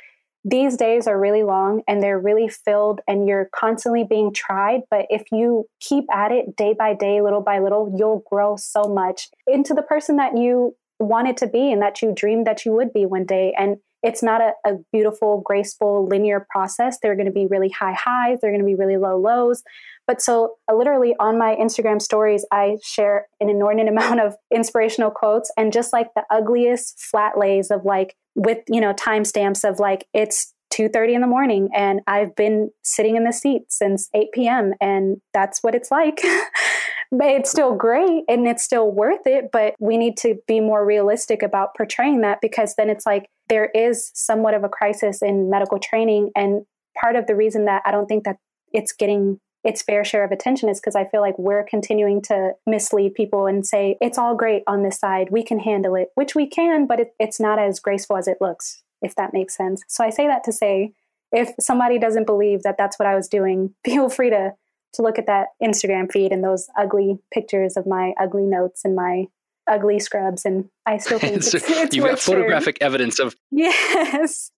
these 0.45 0.77
days 0.77 1.07
are 1.07 1.21
really 1.21 1.43
long 1.43 1.83
and 1.89 2.03
they're 2.03 2.19
really 2.19 2.49
filled 2.49 3.01
and 3.07 3.27
you're 3.27 3.49
constantly 3.55 4.05
being 4.09 4.33
tried 4.33 4.81
but 4.91 5.07
if 5.11 5.25
you 5.33 5.67
keep 5.81 6.05
at 6.13 6.31
it 6.33 6.57
day 6.57 6.75
by 6.79 6.95
day 6.95 7.21
little 7.21 7.43
by 7.43 7.59
little 7.59 7.95
you'll 7.97 8.23
grow 8.31 8.57
so 8.57 8.85
much 8.85 9.29
into 9.47 9.75
the 9.75 9.83
person 9.83 10.17
that 10.17 10.37
you 10.37 10.75
wanted 11.01 11.37
to 11.39 11.47
be 11.47 11.73
and 11.73 11.83
that 11.83 12.03
you 12.03 12.13
dreamed 12.15 12.47
that 12.47 12.65
you 12.65 12.73
would 12.73 12.93
be 12.93 13.07
one 13.07 13.25
day. 13.25 13.55
And 13.57 13.77
it's 14.03 14.23
not 14.23 14.41
a, 14.41 14.53
a 14.65 14.75
beautiful, 14.93 15.43
graceful, 15.45 16.07
linear 16.07 16.47
process. 16.51 16.99
There 17.03 17.13
are 17.13 17.17
going 17.17 17.27
to 17.27 17.33
be 17.33 17.47
really 17.47 17.69
high 17.69 17.95
highs, 17.95 18.39
there 18.41 18.51
are 18.51 18.53
going 18.53 18.65
to 18.65 18.67
be 18.67 18.75
really 18.75 18.97
low 18.97 19.19
lows. 19.19 19.63
But 20.07 20.23
so, 20.23 20.55
uh, 20.71 20.75
literally, 20.75 21.15
on 21.21 21.39
my 21.39 21.55
Instagram 21.57 22.01
stories, 22.01 22.47
I 22.53 22.77
share 22.83 23.27
an 23.41 23.51
inordinate 23.51 23.89
amount 23.93 24.21
of 24.21 24.35
inspirational 24.55 25.11
quotes 25.11 25.51
and 25.57 25.73
just 25.73 25.93
like 25.93 26.09
the 26.15 26.25
ugliest 26.31 27.01
flat 27.01 27.39
lays 27.39 27.71
of 27.71 27.85
like, 27.85 28.17
with, 28.35 28.59
you 28.69 28.81
know, 28.81 28.95
timestamps 28.95 29.69
of 29.69 29.81
like, 29.81 30.07
it's 30.15 30.55
2.30 30.73 31.15
in 31.15 31.21
the 31.21 31.27
morning 31.27 31.69
and 31.75 32.01
I've 32.07 32.37
been 32.37 32.71
sitting 32.83 33.17
in 33.17 33.25
the 33.25 33.33
seat 33.33 33.63
since 33.69 34.09
8 34.15 34.29
p.m. 34.33 34.75
and 34.81 35.21
that's 35.33 35.63
what 35.63 35.75
it's 35.75 35.91
like. 35.91 36.21
but 37.11 37.29
it's 37.29 37.51
still 37.51 37.75
great 37.75 38.25
and 38.29 38.47
it's 38.47 38.63
still 38.63 38.91
worth 38.91 39.27
it. 39.27 39.51
But 39.53 39.75
we 39.79 39.97
need 39.97 40.17
to 40.19 40.37
be 40.47 40.61
more 40.61 40.85
realistic 40.85 41.43
about 41.43 41.75
portraying 41.77 42.21
that 42.23 42.41
because 42.41 42.75
then 42.77 42.91
it's 42.91 43.07
like 43.07 43.29
there 43.49 43.71
is 43.75 44.11
somewhat 44.15 44.55
of 44.55 44.65
a 44.65 44.69
crisis 44.69 45.23
in 45.23 45.51
medical 45.51 45.79
training. 45.79 46.31
And 46.37 46.63
part 47.01 47.17
of 47.17 47.27
the 47.27 47.37
reason 47.37 47.65
that 47.67 47.83
I 47.85 47.91
don't 47.91 48.07
think 48.07 48.25
that 48.25 48.37
it's 48.73 48.93
getting 48.93 49.41
its 49.65 49.83
fair 49.83 50.05
share 50.05 50.25
of 50.25 50.31
attention 50.31 50.69
is 50.69 50.81
because 50.81 50.95
I 50.95 51.05
feel 51.05 51.21
like 51.21 51.39
we're 51.39 51.65
continuing 51.65 52.23
to 52.23 52.53
mislead 52.67 53.15
people 53.15 53.47
and 53.47 53.67
say 53.67 53.97
it's 54.01 54.19
all 54.19 54.37
great 54.37 54.63
on 54.67 54.83
this 54.83 54.99
side. 54.99 55.29
We 55.31 55.43
can 55.43 55.59
handle 55.59 55.95
it, 55.95 56.09
which 56.15 56.35
we 56.35 56.47
can, 56.47 56.87
but 56.87 57.01
it, 57.01 57.09
it's 57.19 57.41
not 57.41 57.59
as 57.59 57.81
graceful 57.81 58.17
as 58.17 58.29
it 58.29 58.39
looks, 58.41 58.83
if 59.03 59.15
that 59.17 59.33
makes 59.33 59.57
sense. 59.57 59.83
So 59.89 60.05
I 60.05 60.11
say 60.11 60.27
that 60.27 60.45
to 60.45 60.53
say 60.53 60.93
if 61.33 61.51
somebody 61.61 61.99
doesn't 61.99 62.27
believe 62.27 62.63
that 62.63 62.77
that's 62.79 62.99
what 62.99 63.09
I 63.09 63.15
was 63.15 63.29
doing, 63.29 63.75
feel 63.85 64.09
free 64.09 64.31
to 64.31 64.55
to 64.95 65.03
look 65.03 65.19
at 65.19 65.27
that 65.27 65.49
Instagram 65.63 66.11
feed 66.11 66.33
and 66.33 66.43
those 66.43 66.69
ugly 66.77 67.19
pictures 67.33 67.77
of 67.77 67.87
my 67.87 68.15
ugly 68.21 68.45
notes 68.45 68.83
and 68.85 68.95
my 68.95 69.27
ugly 69.69 69.99
scrubs. 69.99 70.45
And 70.45 70.69
I 70.87 70.99
still 70.99 71.19
think 71.19 71.37
it's, 71.37 71.51
So 71.51 71.59
it's 71.63 71.95
you've 71.95 72.05
got 72.05 72.19
photographic 72.19 72.79
evidence 72.81 73.19
of 73.19 73.37
Yes, 73.51 74.51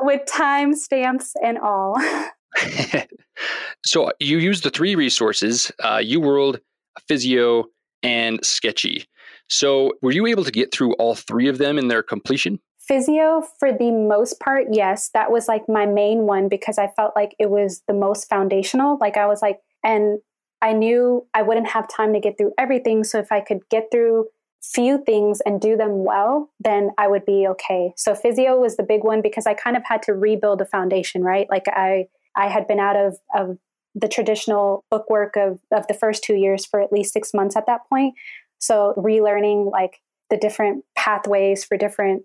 with 0.00 0.22
time 0.26 0.74
stamps 0.74 1.32
and 1.42 1.58
all. 1.58 1.96
so 3.84 4.12
you 4.20 4.38
use 4.38 4.60
the 4.60 4.70
three 4.70 4.94
resources 4.94 5.72
uh, 5.80 5.96
uworld 5.96 6.60
physio 7.08 7.64
and 8.04 8.44
sketchy 8.44 9.04
so 9.48 9.92
were 10.02 10.12
you 10.12 10.26
able 10.26 10.44
to 10.44 10.52
get 10.52 10.72
through 10.72 10.92
all 10.94 11.16
three 11.16 11.48
of 11.48 11.58
them 11.58 11.78
in 11.78 11.88
their 11.88 12.02
completion 12.02 12.60
Physio, 12.86 13.42
for 13.58 13.72
the 13.72 13.90
most 13.90 14.40
part, 14.40 14.66
yes, 14.70 15.10
that 15.14 15.30
was 15.30 15.48
like 15.48 15.68
my 15.68 15.86
main 15.86 16.26
one 16.26 16.48
because 16.48 16.76
I 16.76 16.88
felt 16.88 17.16
like 17.16 17.34
it 17.38 17.48
was 17.50 17.82
the 17.88 17.94
most 17.94 18.28
foundational. 18.28 18.98
Like 19.00 19.16
I 19.16 19.26
was 19.26 19.40
like, 19.40 19.58
and 19.82 20.18
I 20.60 20.72
knew 20.72 21.26
I 21.32 21.42
wouldn't 21.42 21.68
have 21.68 21.88
time 21.88 22.12
to 22.12 22.20
get 22.20 22.36
through 22.36 22.52
everything. 22.58 23.04
So 23.04 23.18
if 23.18 23.32
I 23.32 23.40
could 23.40 23.60
get 23.70 23.84
through 23.90 24.26
few 24.62 25.02
things 25.04 25.40
and 25.44 25.60
do 25.60 25.76
them 25.76 26.04
well, 26.04 26.50
then 26.60 26.90
I 26.98 27.08
would 27.08 27.24
be 27.26 27.46
okay. 27.48 27.92
So 27.96 28.14
physio 28.14 28.58
was 28.58 28.76
the 28.76 28.82
big 28.82 29.04
one 29.04 29.20
because 29.20 29.46
I 29.46 29.54
kind 29.54 29.76
of 29.76 29.82
had 29.84 30.02
to 30.04 30.14
rebuild 30.14 30.60
a 30.60 30.66
foundation, 30.66 31.22
right? 31.22 31.46
Like 31.50 31.64
I 31.68 32.06
I 32.36 32.48
had 32.48 32.66
been 32.66 32.80
out 32.80 32.96
of 32.96 33.18
of 33.34 33.58
the 33.94 34.08
traditional 34.08 34.84
bookwork 34.90 35.36
of 35.36 35.60
of 35.70 35.86
the 35.86 35.94
first 35.94 36.24
two 36.24 36.34
years 36.34 36.64
for 36.64 36.80
at 36.80 36.92
least 36.92 37.12
six 37.12 37.34
months 37.34 37.56
at 37.56 37.66
that 37.66 37.80
point. 37.90 38.14
So 38.58 38.94
relearning 38.96 39.70
like 39.70 40.00
the 40.30 40.38
different 40.38 40.84
pathways 40.96 41.64
for 41.64 41.76
different 41.76 42.22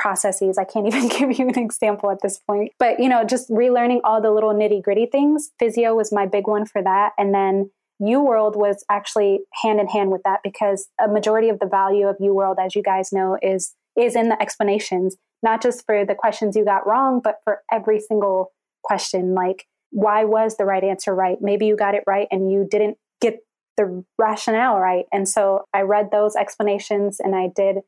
processes. 0.00 0.58
I 0.58 0.64
can't 0.64 0.86
even 0.88 1.08
give 1.08 1.38
you 1.38 1.48
an 1.48 1.58
example 1.58 2.10
at 2.10 2.18
this 2.22 2.38
point. 2.38 2.72
But 2.78 2.98
you 2.98 3.08
know, 3.08 3.24
just 3.24 3.50
relearning 3.50 4.00
all 4.04 4.20
the 4.20 4.30
little 4.30 4.54
nitty 4.54 4.82
gritty 4.82 5.06
things. 5.06 5.50
Physeo 5.60 5.94
was 5.94 6.12
my 6.12 6.26
big 6.26 6.46
one 6.46 6.66
for 6.66 6.82
that. 6.82 7.12
And 7.18 7.34
then 7.34 7.70
UWorld 8.02 8.56
was 8.56 8.82
actually 8.90 9.40
hand 9.62 9.78
in 9.78 9.86
hand 9.86 10.10
with 10.10 10.22
that 10.24 10.40
because 10.42 10.88
a 10.98 11.06
majority 11.06 11.50
of 11.50 11.58
the 11.58 11.66
value 11.66 12.06
of 12.06 12.16
UWorld, 12.16 12.56
as 12.58 12.74
you 12.74 12.82
guys 12.82 13.12
know, 13.12 13.36
is 13.42 13.74
is 13.96 14.16
in 14.16 14.28
the 14.28 14.40
explanations, 14.40 15.16
not 15.42 15.60
just 15.60 15.84
for 15.84 16.04
the 16.04 16.14
questions 16.14 16.56
you 16.56 16.64
got 16.64 16.86
wrong, 16.86 17.20
but 17.22 17.36
for 17.44 17.60
every 17.70 18.00
single 18.00 18.52
question. 18.82 19.34
Like, 19.34 19.66
why 19.90 20.24
was 20.24 20.56
the 20.56 20.64
right 20.64 20.82
answer 20.82 21.14
right? 21.14 21.38
Maybe 21.40 21.66
you 21.66 21.76
got 21.76 21.94
it 21.94 22.04
right 22.06 22.28
and 22.30 22.50
you 22.50 22.66
didn't 22.70 22.96
get 23.20 23.40
the 23.76 24.04
rationale 24.16 24.78
right. 24.78 25.06
And 25.12 25.28
so 25.28 25.64
I 25.74 25.82
read 25.82 26.10
those 26.10 26.36
explanations 26.36 27.18
and 27.20 27.34
I 27.34 27.48
did 27.54 27.78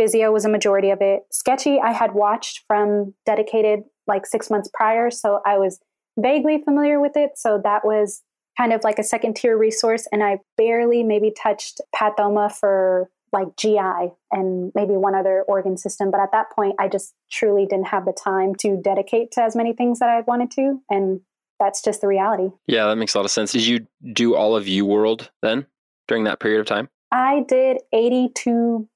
physeo 0.00 0.32
was 0.32 0.44
a 0.44 0.48
majority 0.48 0.90
of 0.90 1.00
it. 1.00 1.22
Sketchy 1.30 1.80
I 1.80 1.92
had 1.92 2.14
watched 2.14 2.64
from 2.66 3.14
dedicated 3.26 3.80
like 4.06 4.26
six 4.26 4.50
months 4.50 4.70
prior. 4.72 5.10
So 5.10 5.40
I 5.46 5.58
was 5.58 5.78
vaguely 6.18 6.62
familiar 6.62 7.00
with 7.00 7.16
it. 7.16 7.32
So 7.36 7.60
that 7.64 7.84
was 7.84 8.22
kind 8.58 8.72
of 8.72 8.84
like 8.84 8.98
a 8.98 9.04
second 9.04 9.36
tier 9.36 9.56
resource. 9.56 10.06
And 10.12 10.22
I 10.22 10.38
barely 10.56 11.02
maybe 11.02 11.30
touched 11.30 11.80
Pathoma 11.94 12.52
for 12.52 13.08
like 13.32 13.56
GI 13.56 14.12
and 14.30 14.70
maybe 14.74 14.92
one 14.92 15.14
other 15.14 15.42
organ 15.48 15.78
system. 15.78 16.10
But 16.10 16.20
at 16.20 16.32
that 16.32 16.50
point, 16.54 16.74
I 16.78 16.88
just 16.88 17.14
truly 17.30 17.64
didn't 17.64 17.86
have 17.86 18.04
the 18.04 18.12
time 18.12 18.54
to 18.56 18.76
dedicate 18.76 19.30
to 19.32 19.42
as 19.42 19.56
many 19.56 19.72
things 19.72 20.00
that 20.00 20.10
I 20.10 20.20
wanted 20.20 20.50
to. 20.52 20.80
And 20.90 21.20
that's 21.58 21.82
just 21.82 22.02
the 22.02 22.08
reality. 22.08 22.50
Yeah, 22.66 22.86
that 22.86 22.96
makes 22.96 23.14
a 23.14 23.18
lot 23.18 23.24
of 23.24 23.30
sense. 23.30 23.52
Did 23.52 23.64
you 23.66 23.86
do 24.12 24.34
all 24.34 24.54
of 24.54 24.66
UWorld 24.66 25.30
then 25.40 25.66
during 26.08 26.24
that 26.24 26.40
period 26.40 26.60
of 26.60 26.66
time? 26.66 26.88
I 27.10 27.44
did 27.46 27.78
82% 27.94 28.86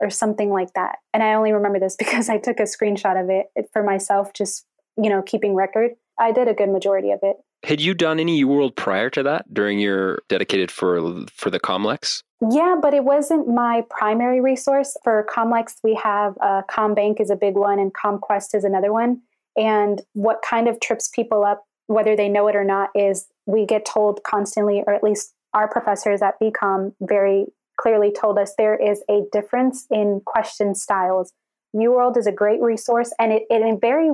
or 0.00 0.10
something 0.10 0.50
like 0.50 0.72
that. 0.74 0.96
And 1.14 1.22
I 1.22 1.34
only 1.34 1.52
remember 1.52 1.78
this 1.78 1.96
because 1.98 2.28
I 2.28 2.38
took 2.38 2.60
a 2.60 2.64
screenshot 2.64 3.20
of 3.20 3.30
it 3.30 3.70
for 3.72 3.82
myself, 3.82 4.32
just, 4.32 4.66
you 4.96 5.10
know, 5.10 5.22
keeping 5.22 5.54
record. 5.54 5.92
I 6.18 6.32
did 6.32 6.48
a 6.48 6.54
good 6.54 6.68
majority 6.68 7.10
of 7.10 7.20
it. 7.22 7.36
Had 7.62 7.80
you 7.80 7.92
done 7.94 8.18
any 8.18 8.42
UWorld 8.42 8.74
prior 8.74 9.10
to 9.10 9.22
that 9.22 9.52
during 9.52 9.78
your 9.78 10.20
dedicated 10.28 10.70
for 10.70 11.26
for 11.32 11.50
the 11.50 11.60
Comlex? 11.60 12.22
Yeah, 12.50 12.76
but 12.80 12.94
it 12.94 13.04
wasn't 13.04 13.48
my 13.48 13.84
primary 13.90 14.40
resource. 14.40 14.96
For 15.04 15.26
Comlex, 15.30 15.76
we 15.84 15.94
have 16.02 16.38
uh, 16.40 16.62
ComBank 16.70 17.20
is 17.20 17.28
a 17.28 17.36
big 17.36 17.54
one 17.54 17.78
and 17.78 17.92
ComQuest 17.92 18.54
is 18.54 18.64
another 18.64 18.92
one. 18.92 19.20
And 19.56 20.00
what 20.14 20.42
kind 20.42 20.68
of 20.68 20.80
trips 20.80 21.08
people 21.08 21.44
up, 21.44 21.64
whether 21.86 22.16
they 22.16 22.28
know 22.28 22.48
it 22.48 22.56
or 22.56 22.64
not, 22.64 22.90
is 22.94 23.26
we 23.44 23.66
get 23.66 23.84
told 23.84 24.22
constantly, 24.22 24.82
or 24.86 24.94
at 24.94 25.02
least 25.02 25.34
our 25.52 25.68
professors 25.68 26.22
at 26.22 26.40
VCOM 26.40 26.94
very 27.02 27.46
clearly 27.80 28.12
told 28.12 28.38
us 28.38 28.54
there 28.56 28.76
is 28.76 29.02
a 29.08 29.22
difference 29.32 29.86
in 29.90 30.20
question 30.26 30.74
styles. 30.74 31.32
UWorld 31.74 32.16
is 32.16 32.26
a 32.26 32.32
great 32.32 32.60
resource 32.60 33.12
and 33.18 33.32
it, 33.32 33.42
it 33.48 33.80
very 33.80 34.10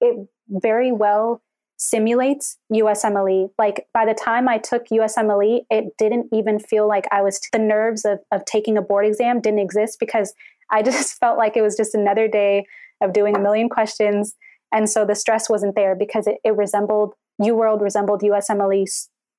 it 0.00 0.28
very 0.48 0.92
well 0.92 1.42
simulates 1.78 2.58
USMLE. 2.72 3.50
Like 3.58 3.86
by 3.94 4.04
the 4.04 4.14
time 4.14 4.48
I 4.48 4.58
took 4.58 4.88
USMLE, 4.88 5.60
it 5.70 5.96
didn't 5.96 6.26
even 6.32 6.58
feel 6.58 6.88
like 6.88 7.06
I 7.12 7.22
was, 7.22 7.40
the 7.52 7.58
nerves 7.58 8.04
of, 8.04 8.18
of 8.32 8.44
taking 8.44 8.76
a 8.76 8.82
board 8.82 9.06
exam 9.06 9.40
didn't 9.40 9.60
exist 9.60 9.98
because 10.00 10.34
I 10.70 10.82
just 10.90 11.18
felt 11.18 11.38
like 11.38 11.56
it 11.56 11.62
was 11.62 11.76
just 11.76 11.94
another 11.94 12.28
day 12.28 12.66
of 13.00 13.12
doing 13.12 13.36
a 13.36 13.40
million 13.40 13.68
questions. 13.68 14.34
And 14.72 14.90
so 14.90 15.04
the 15.04 15.14
stress 15.14 15.48
wasn't 15.48 15.76
there 15.76 15.94
because 15.94 16.26
it, 16.26 16.38
it 16.44 16.56
resembled, 16.56 17.14
world 17.38 17.80
resembled 17.80 18.22
USMLE 18.22 18.84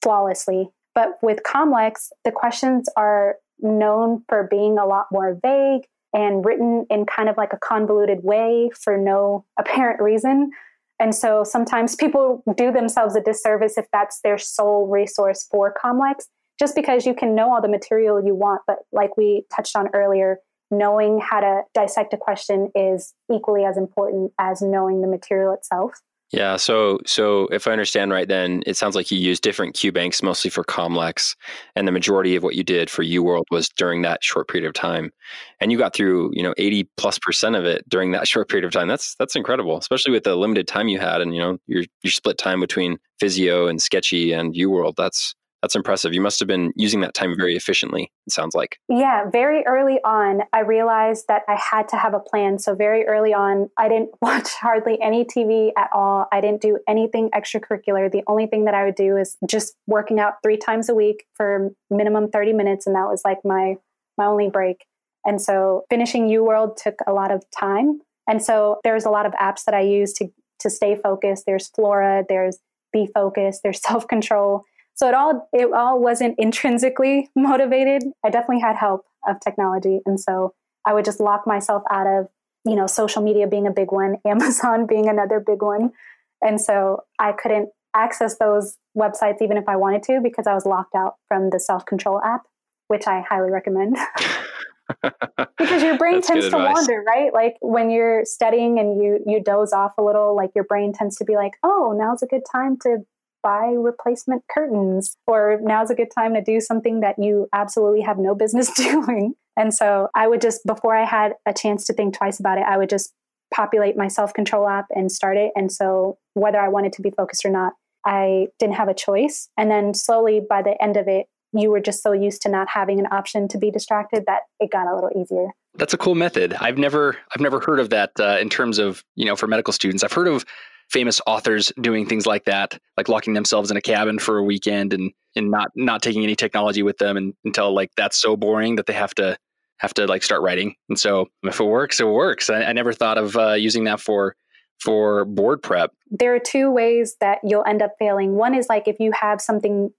flawlessly. 0.02 0.70
But 0.96 1.10
with 1.22 1.44
Comlex, 1.44 2.08
the 2.24 2.32
questions 2.32 2.90
are 2.96 3.36
known 3.62 4.24
for 4.28 4.48
being 4.50 4.78
a 4.78 4.86
lot 4.86 5.08
more 5.12 5.38
vague 5.42 5.84
and 6.14 6.44
written 6.46 6.86
in 6.90 7.06
kind 7.06 7.30
of 7.30 7.38
like 7.38 7.54
a 7.54 7.58
convoluted 7.58 8.24
way 8.24 8.70
for 8.74 8.98
no 8.98 9.46
apparent 9.58 10.02
reason. 10.02 10.52
And 11.00 11.16
so 11.16 11.44
sometimes 11.44 11.96
people 11.96 12.44
do 12.58 12.72
themselves 12.72 13.16
a 13.16 13.22
disservice 13.22 13.78
if 13.78 13.86
that's 13.94 14.20
their 14.22 14.38
sole 14.38 14.88
resource 14.88 15.48
for 15.50 15.74
Comlex, 15.74 16.26
just 16.60 16.76
because 16.76 17.06
you 17.06 17.14
can 17.14 17.36
know 17.36 17.54
all 17.54 17.62
the 17.62 17.70
material 17.70 18.24
you 18.24 18.36
want. 18.36 18.62
But 18.68 18.80
like 18.92 19.16
we 19.16 19.46
touched 19.56 19.76
on 19.76 19.88
earlier, 19.94 20.40
knowing 20.72 21.20
how 21.20 21.40
to 21.40 21.62
dissect 21.74 22.14
a 22.14 22.18
question 22.18 22.70
is 22.76 23.14
equally 23.34 23.64
as 23.64 23.78
important 23.78 24.34
as 24.40 24.62
knowing 24.62 25.02
the 25.02 25.08
material 25.08 25.54
itself. 25.54 25.94
Yeah. 26.32 26.58
So, 26.58 27.00
so 27.08 27.48
if 27.48 27.68
I 27.68 27.72
understand 27.72 28.12
right, 28.12 28.28
then 28.28 28.62
it 28.68 28.78
sounds 28.78 28.96
like 28.96 29.10
you 29.10 29.18
use 29.18 29.40
different 29.40 29.74
Q 29.74 29.92
banks 29.92 30.22
mostly 30.22 30.52
for 30.52 30.64
Comlex, 30.64 31.36
and 31.76 31.88
the 31.88 31.92
majority 31.92 32.36
of 32.36 32.44
what 32.44 32.54
you 32.56 32.64
did 32.64 32.90
for 32.90 33.04
UWorld 33.04 33.46
was 33.50 33.68
during 33.70 34.04
that 34.04 34.24
short 34.24 34.48
period 34.48 34.68
of 34.68 34.74
time, 34.74 35.12
and 35.60 35.72
you 35.72 35.78
got 35.80 35.96
through, 35.96 36.30
you 36.34 36.44
know, 36.44 36.54
eighty 36.58 36.84
plus 36.98 37.18
percent 37.18 37.56
of 37.56 37.66
it 37.66 37.88
during 37.90 38.12
that 38.12 38.28
short 38.28 38.48
period 38.48 38.66
of 38.66 38.72
time. 38.72 38.88
That's 38.88 39.16
that's 39.16 39.36
incredible, 39.36 39.78
especially 39.78 40.12
with 40.12 40.24
the 40.24 40.36
limited 40.36 40.68
time 40.68 40.88
you 40.88 41.00
had, 41.00 41.22
and 41.22 41.34
you 41.34 41.42
know, 41.42 41.58
your 41.66 41.84
your 42.04 42.12
split 42.12 42.38
time 42.38 42.60
between 42.60 43.00
Physeo 43.20 43.68
and 43.68 43.82
Sketchy 43.82 44.32
and 44.32 44.54
UWorld. 44.54 44.96
That's 44.98 45.34
that's 45.62 45.76
impressive. 45.76 46.14
You 46.14 46.22
must 46.22 46.40
have 46.40 46.48
been 46.48 46.72
using 46.76 47.02
that 47.02 47.14
time 47.14 47.36
very 47.36 47.56
efficiently, 47.56 48.12
it 48.26 48.34
sounds 48.34 48.56
like. 48.56 48.80
Yeah, 48.88 49.30
very 49.30 49.64
early 49.66 50.00
on, 50.06 50.42
I 50.54 50.62
realized 50.62 51.26
that 51.28 51.42
I 51.50 51.56
had 51.56 51.90
to 51.90 51.98
have 51.98 52.14
a 52.14 52.20
plan. 52.20 52.60
So, 52.60 52.76
very 52.76 53.06
early 53.06 53.34
on, 53.34 53.70
I 53.78 53.90
didn't 53.90 54.12
watch 54.22 54.54
hardly 54.54 55.02
any 55.02 55.26
TV 55.26 55.72
at 55.78 55.90
all. 55.94 56.28
I 56.32 56.40
didn't 56.40 56.62
do 56.62 56.80
anything 56.88 57.30
extracurricular. 57.32 58.12
The 58.12 58.24
only 58.28 58.48
thing 58.48 58.66
that 58.66 58.74
I 58.74 58.86
would 58.86 58.96
do 58.96 59.18
is 59.18 59.38
just 59.48 59.76
working 59.86 60.20
out 60.20 60.36
three 60.44 60.58
times 60.58 60.88
a 60.90 60.96
week 60.96 61.26
for 61.36 61.70
minimum 61.90 62.30
30 62.30 62.54
minutes. 62.54 62.88
And 62.88 62.96
that 62.96 63.08
was 63.08 63.22
like 63.26 63.40
my, 63.44 63.76
my 64.18 64.26
only 64.26 64.50
break. 64.50 64.86
And 65.26 65.42
so, 65.42 65.84
finishing 65.90 66.30
UWorld 66.30 66.78
took 66.82 66.96
a 67.06 67.12
lot 67.12 67.32
of 67.32 67.44
time. 67.58 68.00
And 68.28 68.42
so, 68.42 68.80
there's 68.86 69.06
a 69.06 69.10
lot 69.10 69.26
of 69.26 69.34
apps 69.34 69.66
that 69.66 69.76
I 69.76 69.82
use 69.82 70.14
to, 70.14 70.28
to 70.60 70.70
stay 70.70 70.96
focused. 70.96 71.44
There's 71.46 71.68
Flora, 71.68 72.24
there's 72.30 72.60
Be 72.94 73.10
Focused, 73.14 73.62
there's 73.64 73.82
Self 73.86 74.08
Control 74.08 74.64
so 75.00 75.08
it 75.08 75.14
all 75.14 75.48
it 75.54 75.72
all 75.72 76.02
wasn't 76.02 76.36
intrinsically 76.38 77.30
motivated. 77.36 78.04
I 78.26 78.30
definitely 78.30 78.60
had 78.60 78.76
help 78.76 79.06
of 79.26 79.40
technology, 79.40 80.02
and 80.06 80.20
so 80.20 80.54
I 80.86 80.94
would 80.94 81.06
just 81.06 81.22
lock 81.22 81.48
myself 81.48 81.84
out 81.90 82.06
of 82.06 82.28
you 82.66 82.76
know 82.76 82.86
social 82.86 83.22
media 83.22 83.48
being 83.48 83.66
a 83.66 83.72
big 83.72 83.94
one, 83.94 84.18
Amazon 84.28 84.86
being 84.86 85.08
another 85.08 85.40
big 85.40 85.62
one, 85.62 85.94
and 86.42 86.60
so 86.60 87.06
I 87.18 87.32
couldn't 87.32 87.70
access 87.96 88.38
those 88.38 88.78
websites 88.96 89.42
even 89.42 89.56
if 89.56 89.70
I 89.70 89.78
wanted 89.78 90.04
to 90.04 90.20
because 90.22 90.46
I 90.46 90.54
was 90.54 90.66
locked 90.66 90.96
out 90.96 91.16
from 91.30 91.50
the 91.50 91.62
self 91.62 91.86
control 91.86 92.22
app, 92.22 92.42
which 92.90 93.08
I 93.08 93.22
highly 93.22 93.52
recommend. 93.52 93.98
because 95.58 95.82
your 95.82 95.98
brain 95.98 96.22
tends 96.22 96.50
to 96.50 96.58
wander, 96.58 97.02
right? 97.08 97.34
Like 97.34 97.56
when 97.62 97.90
you're 97.90 98.26
studying 98.26 98.80
and 98.80 99.02
you 99.02 99.24
you 99.26 99.42
doze 99.42 99.72
off 99.72 99.94
a 99.98 100.04
little, 100.04 100.36
like 100.36 100.52
your 100.56 100.66
brain 100.66 100.92
tends 100.92 101.16
to 101.20 101.24
be 101.24 101.36
like, 101.36 101.54
"Oh, 101.64 101.96
now's 101.98 102.22
a 102.22 102.28
good 102.28 102.44
time 102.52 102.76
to 102.82 103.06
buy 103.44 103.74
replacement 103.78 104.44
curtains 104.52 105.16
or 105.28 105.60
now's 105.62 105.90
a 105.90 105.96
good 105.96 106.10
time 106.16 106.34
to 106.34 106.42
do 106.42 106.60
something 106.60 107.00
that 107.02 107.16
you 107.18 107.48
absolutely 107.54 108.02
have 108.02 108.18
no 108.18 108.36
business 108.36 108.72
doing. 108.76 109.34
And 109.58 109.74
so 109.74 110.08
I 110.16 110.28
would 110.28 110.42
just, 110.42 110.66
before 110.66 110.96
I 110.96 111.06
had 111.06 111.34
a 111.46 111.54
chance 111.54 111.86
to 111.86 111.94
think 111.94 112.18
twice 112.18 112.40
about 112.40 112.58
it, 112.58 112.66
I 112.68 112.78
would 112.78 112.90
just 112.90 113.14
populate 113.54 113.98
my 113.98 114.08
self 114.08 114.34
control 114.34 114.68
app 114.68 114.86
and 114.92 115.12
start 115.12 115.38
it. 115.38 115.52
And 115.56 115.72
so 115.72 116.18
whether 116.34 116.60
I 116.60 116.70
wanted 116.70 116.94
to 116.94 117.02
be 117.02 117.12
focused 117.12 117.46
or 117.46 117.50
not, 117.50 117.74
I 118.06 118.48
didn't 118.60 118.76
have 118.76 118.88
a 118.88 118.94
choice. 118.94 119.50
And 119.58 119.70
then 119.70 119.94
slowly 119.94 120.42
by 120.48 120.62
the 120.62 120.82
end 120.82 120.98
of 120.98 121.08
it, 121.08 121.28
you 121.52 121.72
were 121.72 121.80
just 121.80 122.04
so 122.04 122.12
used 122.12 122.42
to 122.44 122.50
not 122.50 122.70
having 122.70 123.00
an 123.00 123.08
option 123.12 123.48
to 123.50 123.58
be 123.58 123.72
distracted 123.72 124.26
that 124.28 124.42
it 124.60 124.72
got 124.72 124.88
a 124.88 124.94
little 124.94 125.10
easier. 125.20 125.48
That's 125.76 125.94
a 125.94 125.98
cool 125.98 126.16
method. 126.16 126.54
I've 126.60 126.78
never 126.78 127.18
I've 127.34 127.42
never 127.42 127.60
heard 127.60 127.80
of 127.80 127.90
that 127.90 128.12
uh, 128.20 128.38
in 128.40 128.50
terms 128.50 128.80
of 128.80 129.04
you 129.16 129.26
know 129.26 129.36
for 129.36 129.48
medical 129.48 129.74
students. 129.74 130.04
I've 130.04 130.14
heard 130.14 130.28
of 130.28 130.46
famous 130.90 131.22
authors 131.28 131.72
doing 131.80 132.06
things 132.06 132.26
like 132.26 132.46
that, 132.46 132.78
like 132.98 133.10
locking 133.10 133.34
themselves 133.34 133.72
in 133.72 133.78
a 133.78 133.82
cabin 133.82 134.20
for 134.20 134.38
a 134.38 134.44
weekend 134.44 134.94
and 134.94 135.12
and 135.36 135.52
not 135.52 135.72
not 135.76 136.02
taking 136.02 136.24
any 136.24 136.36
technology 136.36 136.84
with 136.84 136.98
them 136.98 137.18
and, 137.18 137.34
until 137.46 137.74
like 137.74 137.92
that's 137.96 138.20
so 138.20 138.36
boring 138.36 138.76
that 138.76 138.86
they 138.86 138.94
have 138.94 139.14
to 139.16 139.38
have 139.78 139.94
to 139.94 140.06
like 140.08 140.24
start 140.24 140.42
writing. 140.42 140.76
And 140.90 141.00
so 141.00 141.28
if 141.44 141.60
it 141.60 141.66
works, 141.66 142.00
it 142.00 142.08
works. 142.08 142.50
I, 142.50 142.64
I 142.64 142.74
never 142.74 142.92
thought 142.92 143.18
of 143.18 143.36
uh, 143.38 143.54
using 143.54 143.86
that 143.86 144.00
for 144.00 144.36
for 144.80 145.26
board 145.26 145.62
prep. 145.62 145.92
There 146.10 146.34
are 146.36 146.40
two 146.40 146.72
ways 146.72 147.18
that 147.20 147.40
you'll 147.44 147.66
end 147.66 147.82
up 147.82 147.92
failing. 148.00 148.34
One 148.36 148.56
is 148.56 148.68
like 148.70 148.88
if 148.88 149.00
you 149.00 149.12
have 149.12 149.42
something 149.42 149.92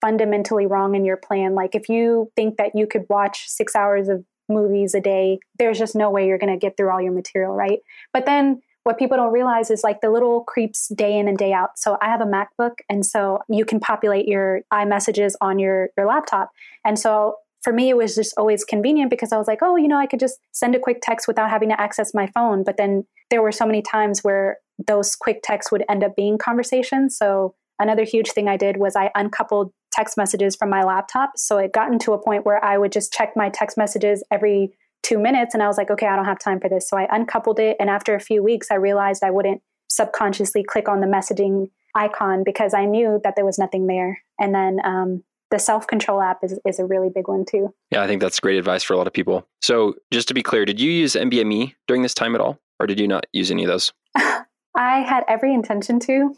fundamentally 0.00 0.66
wrong 0.66 0.94
in 0.94 1.04
your 1.04 1.16
plan, 1.16 1.54
like 1.54 1.74
if 1.74 1.88
you 1.88 2.30
think 2.36 2.58
that 2.58 2.72
you 2.74 2.86
could 2.86 3.06
watch 3.08 3.48
six 3.48 3.74
hours 3.74 4.08
of 4.08 4.24
movies 4.48 4.94
a 4.94 5.00
day. 5.00 5.38
There's 5.58 5.78
just 5.78 5.96
no 5.96 6.10
way 6.10 6.26
you're 6.26 6.38
going 6.38 6.52
to 6.52 6.58
get 6.58 6.76
through 6.76 6.90
all 6.90 7.00
your 7.00 7.12
material, 7.12 7.54
right? 7.54 7.78
But 8.12 8.26
then 8.26 8.60
what 8.84 8.98
people 8.98 9.16
don't 9.16 9.32
realize 9.32 9.70
is 9.70 9.82
like 9.82 10.00
the 10.00 10.10
little 10.10 10.44
creeps 10.44 10.88
day 10.88 11.18
in 11.18 11.26
and 11.26 11.36
day 11.36 11.52
out. 11.52 11.78
So 11.78 11.98
I 12.00 12.06
have 12.06 12.20
a 12.20 12.26
MacBook, 12.26 12.76
and 12.88 13.04
so 13.04 13.40
you 13.48 13.64
can 13.64 13.80
populate 13.80 14.26
your 14.26 14.60
iMessages 14.72 15.32
on 15.40 15.58
your 15.58 15.88
your 15.96 16.06
laptop. 16.06 16.50
And 16.84 16.98
so 16.98 17.36
for 17.62 17.72
me, 17.72 17.88
it 17.88 17.96
was 17.96 18.14
just 18.14 18.34
always 18.36 18.62
convenient 18.62 19.10
because 19.10 19.32
I 19.32 19.38
was 19.38 19.48
like, 19.48 19.60
oh, 19.62 19.76
you 19.76 19.88
know, 19.88 19.98
I 19.98 20.06
could 20.06 20.20
just 20.20 20.38
send 20.52 20.74
a 20.74 20.78
quick 20.78 20.98
text 21.02 21.26
without 21.26 21.48
having 21.48 21.70
to 21.70 21.80
access 21.80 22.12
my 22.12 22.26
phone. 22.28 22.62
But 22.62 22.76
then 22.76 23.06
there 23.30 23.40
were 23.40 23.52
so 23.52 23.64
many 23.64 23.80
times 23.80 24.22
where 24.22 24.58
those 24.86 25.16
quick 25.16 25.40
texts 25.42 25.72
would 25.72 25.84
end 25.88 26.04
up 26.04 26.14
being 26.14 26.36
conversations. 26.36 27.16
So 27.16 27.54
another 27.78 28.04
huge 28.04 28.32
thing 28.32 28.48
I 28.48 28.58
did 28.58 28.76
was 28.76 28.96
I 28.96 29.10
uncoupled 29.14 29.72
text 29.92 30.18
messages 30.18 30.56
from 30.56 30.68
my 30.68 30.82
laptop. 30.82 31.32
So 31.36 31.56
it 31.56 31.72
gotten 31.72 31.98
to 32.00 32.12
a 32.12 32.22
point 32.22 32.44
where 32.44 32.62
I 32.62 32.76
would 32.76 32.92
just 32.92 33.12
check 33.12 33.32
my 33.34 33.48
text 33.48 33.78
messages 33.78 34.22
every 34.30 34.76
two 35.04 35.18
minutes 35.18 35.54
and 35.54 35.62
I 35.62 35.68
was 35.68 35.78
like, 35.78 35.90
okay, 35.90 36.06
I 36.06 36.16
don't 36.16 36.24
have 36.24 36.38
time 36.38 36.58
for 36.58 36.68
this. 36.68 36.88
So 36.88 36.96
I 36.96 37.06
uncoupled 37.12 37.60
it. 37.60 37.76
And 37.78 37.88
after 37.88 38.14
a 38.14 38.20
few 38.20 38.42
weeks, 38.42 38.68
I 38.70 38.76
realized 38.76 39.22
I 39.22 39.30
wouldn't 39.30 39.62
subconsciously 39.88 40.64
click 40.64 40.88
on 40.88 41.00
the 41.00 41.06
messaging 41.06 41.70
icon 41.94 42.42
because 42.44 42.74
I 42.74 42.86
knew 42.86 43.20
that 43.22 43.36
there 43.36 43.44
was 43.44 43.58
nothing 43.58 43.86
there. 43.86 44.18
And 44.40 44.54
then 44.54 44.80
um, 44.84 45.22
the 45.50 45.58
self 45.58 45.86
control 45.86 46.20
app 46.20 46.42
is, 46.42 46.58
is 46.66 46.78
a 46.78 46.84
really 46.84 47.10
big 47.14 47.28
one 47.28 47.44
too. 47.44 47.72
Yeah, 47.90 48.02
I 48.02 48.08
think 48.08 48.20
that's 48.20 48.40
great 48.40 48.58
advice 48.58 48.82
for 48.82 48.94
a 48.94 48.96
lot 48.96 49.06
of 49.06 49.12
people. 49.12 49.46
So 49.62 49.94
just 50.10 50.26
to 50.28 50.34
be 50.34 50.42
clear, 50.42 50.64
did 50.64 50.80
you 50.80 50.90
use 50.90 51.14
NBME 51.14 51.74
during 51.86 52.02
this 52.02 52.14
time 52.14 52.34
at 52.34 52.40
all? 52.40 52.58
Or 52.80 52.86
did 52.86 52.98
you 52.98 53.06
not 53.06 53.26
use 53.32 53.50
any 53.50 53.62
of 53.62 53.68
those? 53.68 53.92
I 54.16 55.00
had 55.00 55.22
every 55.28 55.54
intention 55.54 56.00
to, 56.00 56.34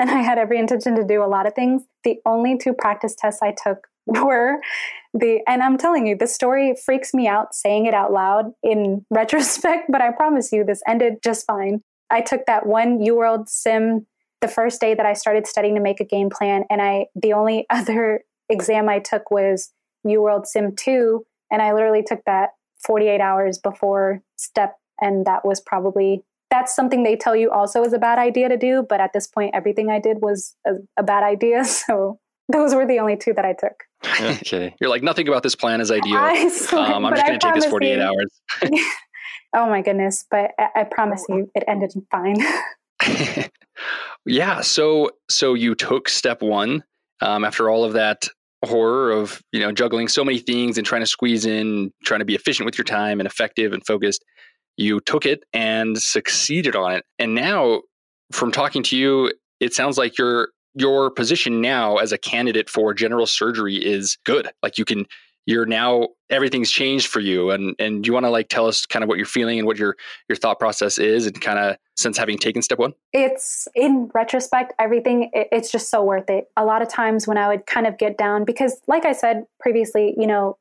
and 0.00 0.10
I 0.10 0.22
had 0.22 0.38
every 0.38 0.58
intention 0.58 0.96
to 0.96 1.04
do 1.04 1.22
a 1.22 1.28
lot 1.28 1.46
of 1.46 1.54
things. 1.54 1.82
The 2.04 2.16
only 2.24 2.56
two 2.56 2.72
practice 2.72 3.14
tests 3.14 3.42
I 3.42 3.54
took 3.62 3.86
were 4.06 4.56
the, 5.12 5.40
and 5.46 5.62
I'm 5.62 5.76
telling 5.76 6.06
you, 6.06 6.16
the 6.16 6.26
story 6.26 6.74
freaks 6.74 7.12
me 7.12 7.28
out 7.28 7.54
saying 7.54 7.84
it 7.84 7.94
out 7.94 8.10
loud 8.10 8.52
in 8.62 9.04
retrospect, 9.10 9.90
but 9.90 10.00
I 10.00 10.10
promise 10.10 10.52
you 10.52 10.64
this 10.64 10.82
ended 10.88 11.18
just 11.22 11.46
fine. 11.46 11.82
I 12.10 12.22
took 12.22 12.46
that 12.46 12.66
one 12.66 12.98
UWorld 12.98 13.48
sim 13.48 14.06
the 14.40 14.48
first 14.48 14.80
day 14.80 14.94
that 14.94 15.04
I 15.04 15.12
started 15.12 15.46
studying 15.46 15.74
to 15.74 15.82
make 15.82 16.00
a 16.00 16.04
game 16.04 16.30
plan, 16.30 16.64
and 16.70 16.80
I, 16.80 17.06
the 17.14 17.34
only 17.34 17.66
other 17.70 18.24
exam 18.48 18.88
I 18.88 18.98
took 18.98 19.30
was 19.30 19.70
UWorld 20.06 20.46
Sim 20.46 20.74
2, 20.74 21.24
and 21.52 21.60
I 21.60 21.74
literally 21.74 22.02
took 22.02 22.24
that 22.24 22.50
48 22.86 23.20
hours 23.20 23.58
before 23.58 24.22
step, 24.36 24.76
and 24.98 25.26
that 25.26 25.44
was 25.44 25.60
probably 25.60 26.24
that's 26.50 26.74
something 26.74 27.04
they 27.04 27.16
tell 27.16 27.36
you 27.36 27.50
also 27.50 27.82
is 27.84 27.92
a 27.92 27.98
bad 27.98 28.18
idea 28.18 28.48
to 28.48 28.56
do. 28.56 28.84
But 28.86 29.00
at 29.00 29.12
this 29.12 29.26
point, 29.26 29.54
everything 29.54 29.90
I 29.90 30.00
did 30.00 30.20
was 30.20 30.56
a, 30.66 30.72
a 30.96 31.02
bad 31.02 31.22
idea. 31.22 31.64
So 31.90 32.18
those 32.48 32.74
were 32.74 32.86
the 32.86 32.98
only 32.98 33.16
two 33.16 33.32
that 33.34 33.44
I 33.44 33.52
took. 33.52 33.84
okay. 34.20 34.74
You're 34.80 34.90
like, 34.90 35.02
nothing 35.02 35.28
about 35.28 35.42
this 35.42 35.54
plan 35.54 35.80
is 35.80 35.90
ideal. 35.90 36.50
Swear, 36.50 36.92
um, 36.92 37.06
I'm 37.06 37.14
just 37.14 37.26
going 37.26 37.38
to 37.38 37.46
take 37.46 37.54
this 37.54 37.66
48 37.66 37.94
you, 37.94 38.02
hours. 38.02 38.40
oh 39.54 39.68
my 39.68 39.82
goodness. 39.82 40.26
But 40.30 40.50
I, 40.58 40.80
I 40.80 40.84
promise 40.84 41.24
you, 41.28 41.50
it 41.54 41.64
ended 41.68 41.92
fine. 42.10 42.36
yeah. 44.26 44.60
So, 44.60 45.10
so 45.28 45.54
you 45.54 45.74
took 45.74 46.08
step 46.08 46.42
one 46.42 46.84
um, 47.20 47.44
after 47.44 47.70
all 47.70 47.84
of 47.84 47.92
that 47.94 48.28
horror 48.64 49.12
of, 49.12 49.40
you 49.52 49.60
know, 49.60 49.72
juggling 49.72 50.08
so 50.08 50.24
many 50.24 50.38
things 50.38 50.76
and 50.76 50.86
trying 50.86 51.02
to 51.02 51.06
squeeze 51.06 51.46
in, 51.46 51.92
trying 52.04 52.20
to 52.20 52.26
be 52.26 52.34
efficient 52.34 52.66
with 52.66 52.76
your 52.76 52.84
time 52.84 53.20
and 53.20 53.26
effective 53.26 53.72
and 53.72 53.84
focused 53.86 54.24
you 54.80 55.00
took 55.00 55.26
it 55.26 55.44
and 55.52 56.00
succeeded 56.00 56.74
on 56.74 56.92
it. 56.92 57.04
And 57.18 57.34
now, 57.34 57.82
from 58.32 58.50
talking 58.50 58.82
to 58.84 58.96
you, 58.96 59.32
it 59.60 59.74
sounds 59.74 59.98
like 59.98 60.18
your 60.18 60.48
your 60.74 61.10
position 61.10 61.60
now 61.60 61.96
as 61.96 62.12
a 62.12 62.18
candidate 62.18 62.70
for 62.70 62.94
general 62.94 63.26
surgery 63.26 63.76
is 63.76 64.16
good. 64.24 64.48
Like 64.62 64.78
you 64.78 64.84
can 64.84 65.06
you're 65.46 65.66
now 65.66 66.08
everything's 66.28 66.70
changed 66.70 67.08
for 67.08 67.20
you 67.20 67.50
and 67.50 67.74
and 67.78 68.06
you 68.06 68.12
want 68.12 68.24
to 68.24 68.30
like 68.30 68.48
tell 68.48 68.66
us 68.66 68.86
kind 68.86 69.02
of 69.02 69.08
what 69.08 69.16
you're 69.16 69.26
feeling 69.26 69.58
and 69.58 69.66
what 69.66 69.76
your 69.76 69.96
your 70.28 70.36
thought 70.36 70.58
process 70.58 70.98
is 70.98 71.26
and 71.26 71.40
kind 71.40 71.58
of 71.58 71.76
since 71.96 72.16
having 72.16 72.38
taken 72.38 72.62
step 72.62 72.78
one 72.78 72.92
it's 73.12 73.66
in 73.74 74.10
retrospect 74.14 74.72
everything 74.78 75.30
it, 75.32 75.48
it's 75.50 75.72
just 75.72 75.90
so 75.90 76.04
worth 76.04 76.28
it 76.28 76.48
a 76.56 76.64
lot 76.64 76.82
of 76.82 76.88
times 76.88 77.26
when 77.26 77.38
i 77.38 77.48
would 77.48 77.66
kind 77.66 77.86
of 77.86 77.98
get 77.98 78.16
down 78.16 78.44
because 78.44 78.80
like 78.86 79.04
i 79.04 79.12
said 79.12 79.44
previously 79.58 80.14
you 80.16 80.26
know 80.26 80.56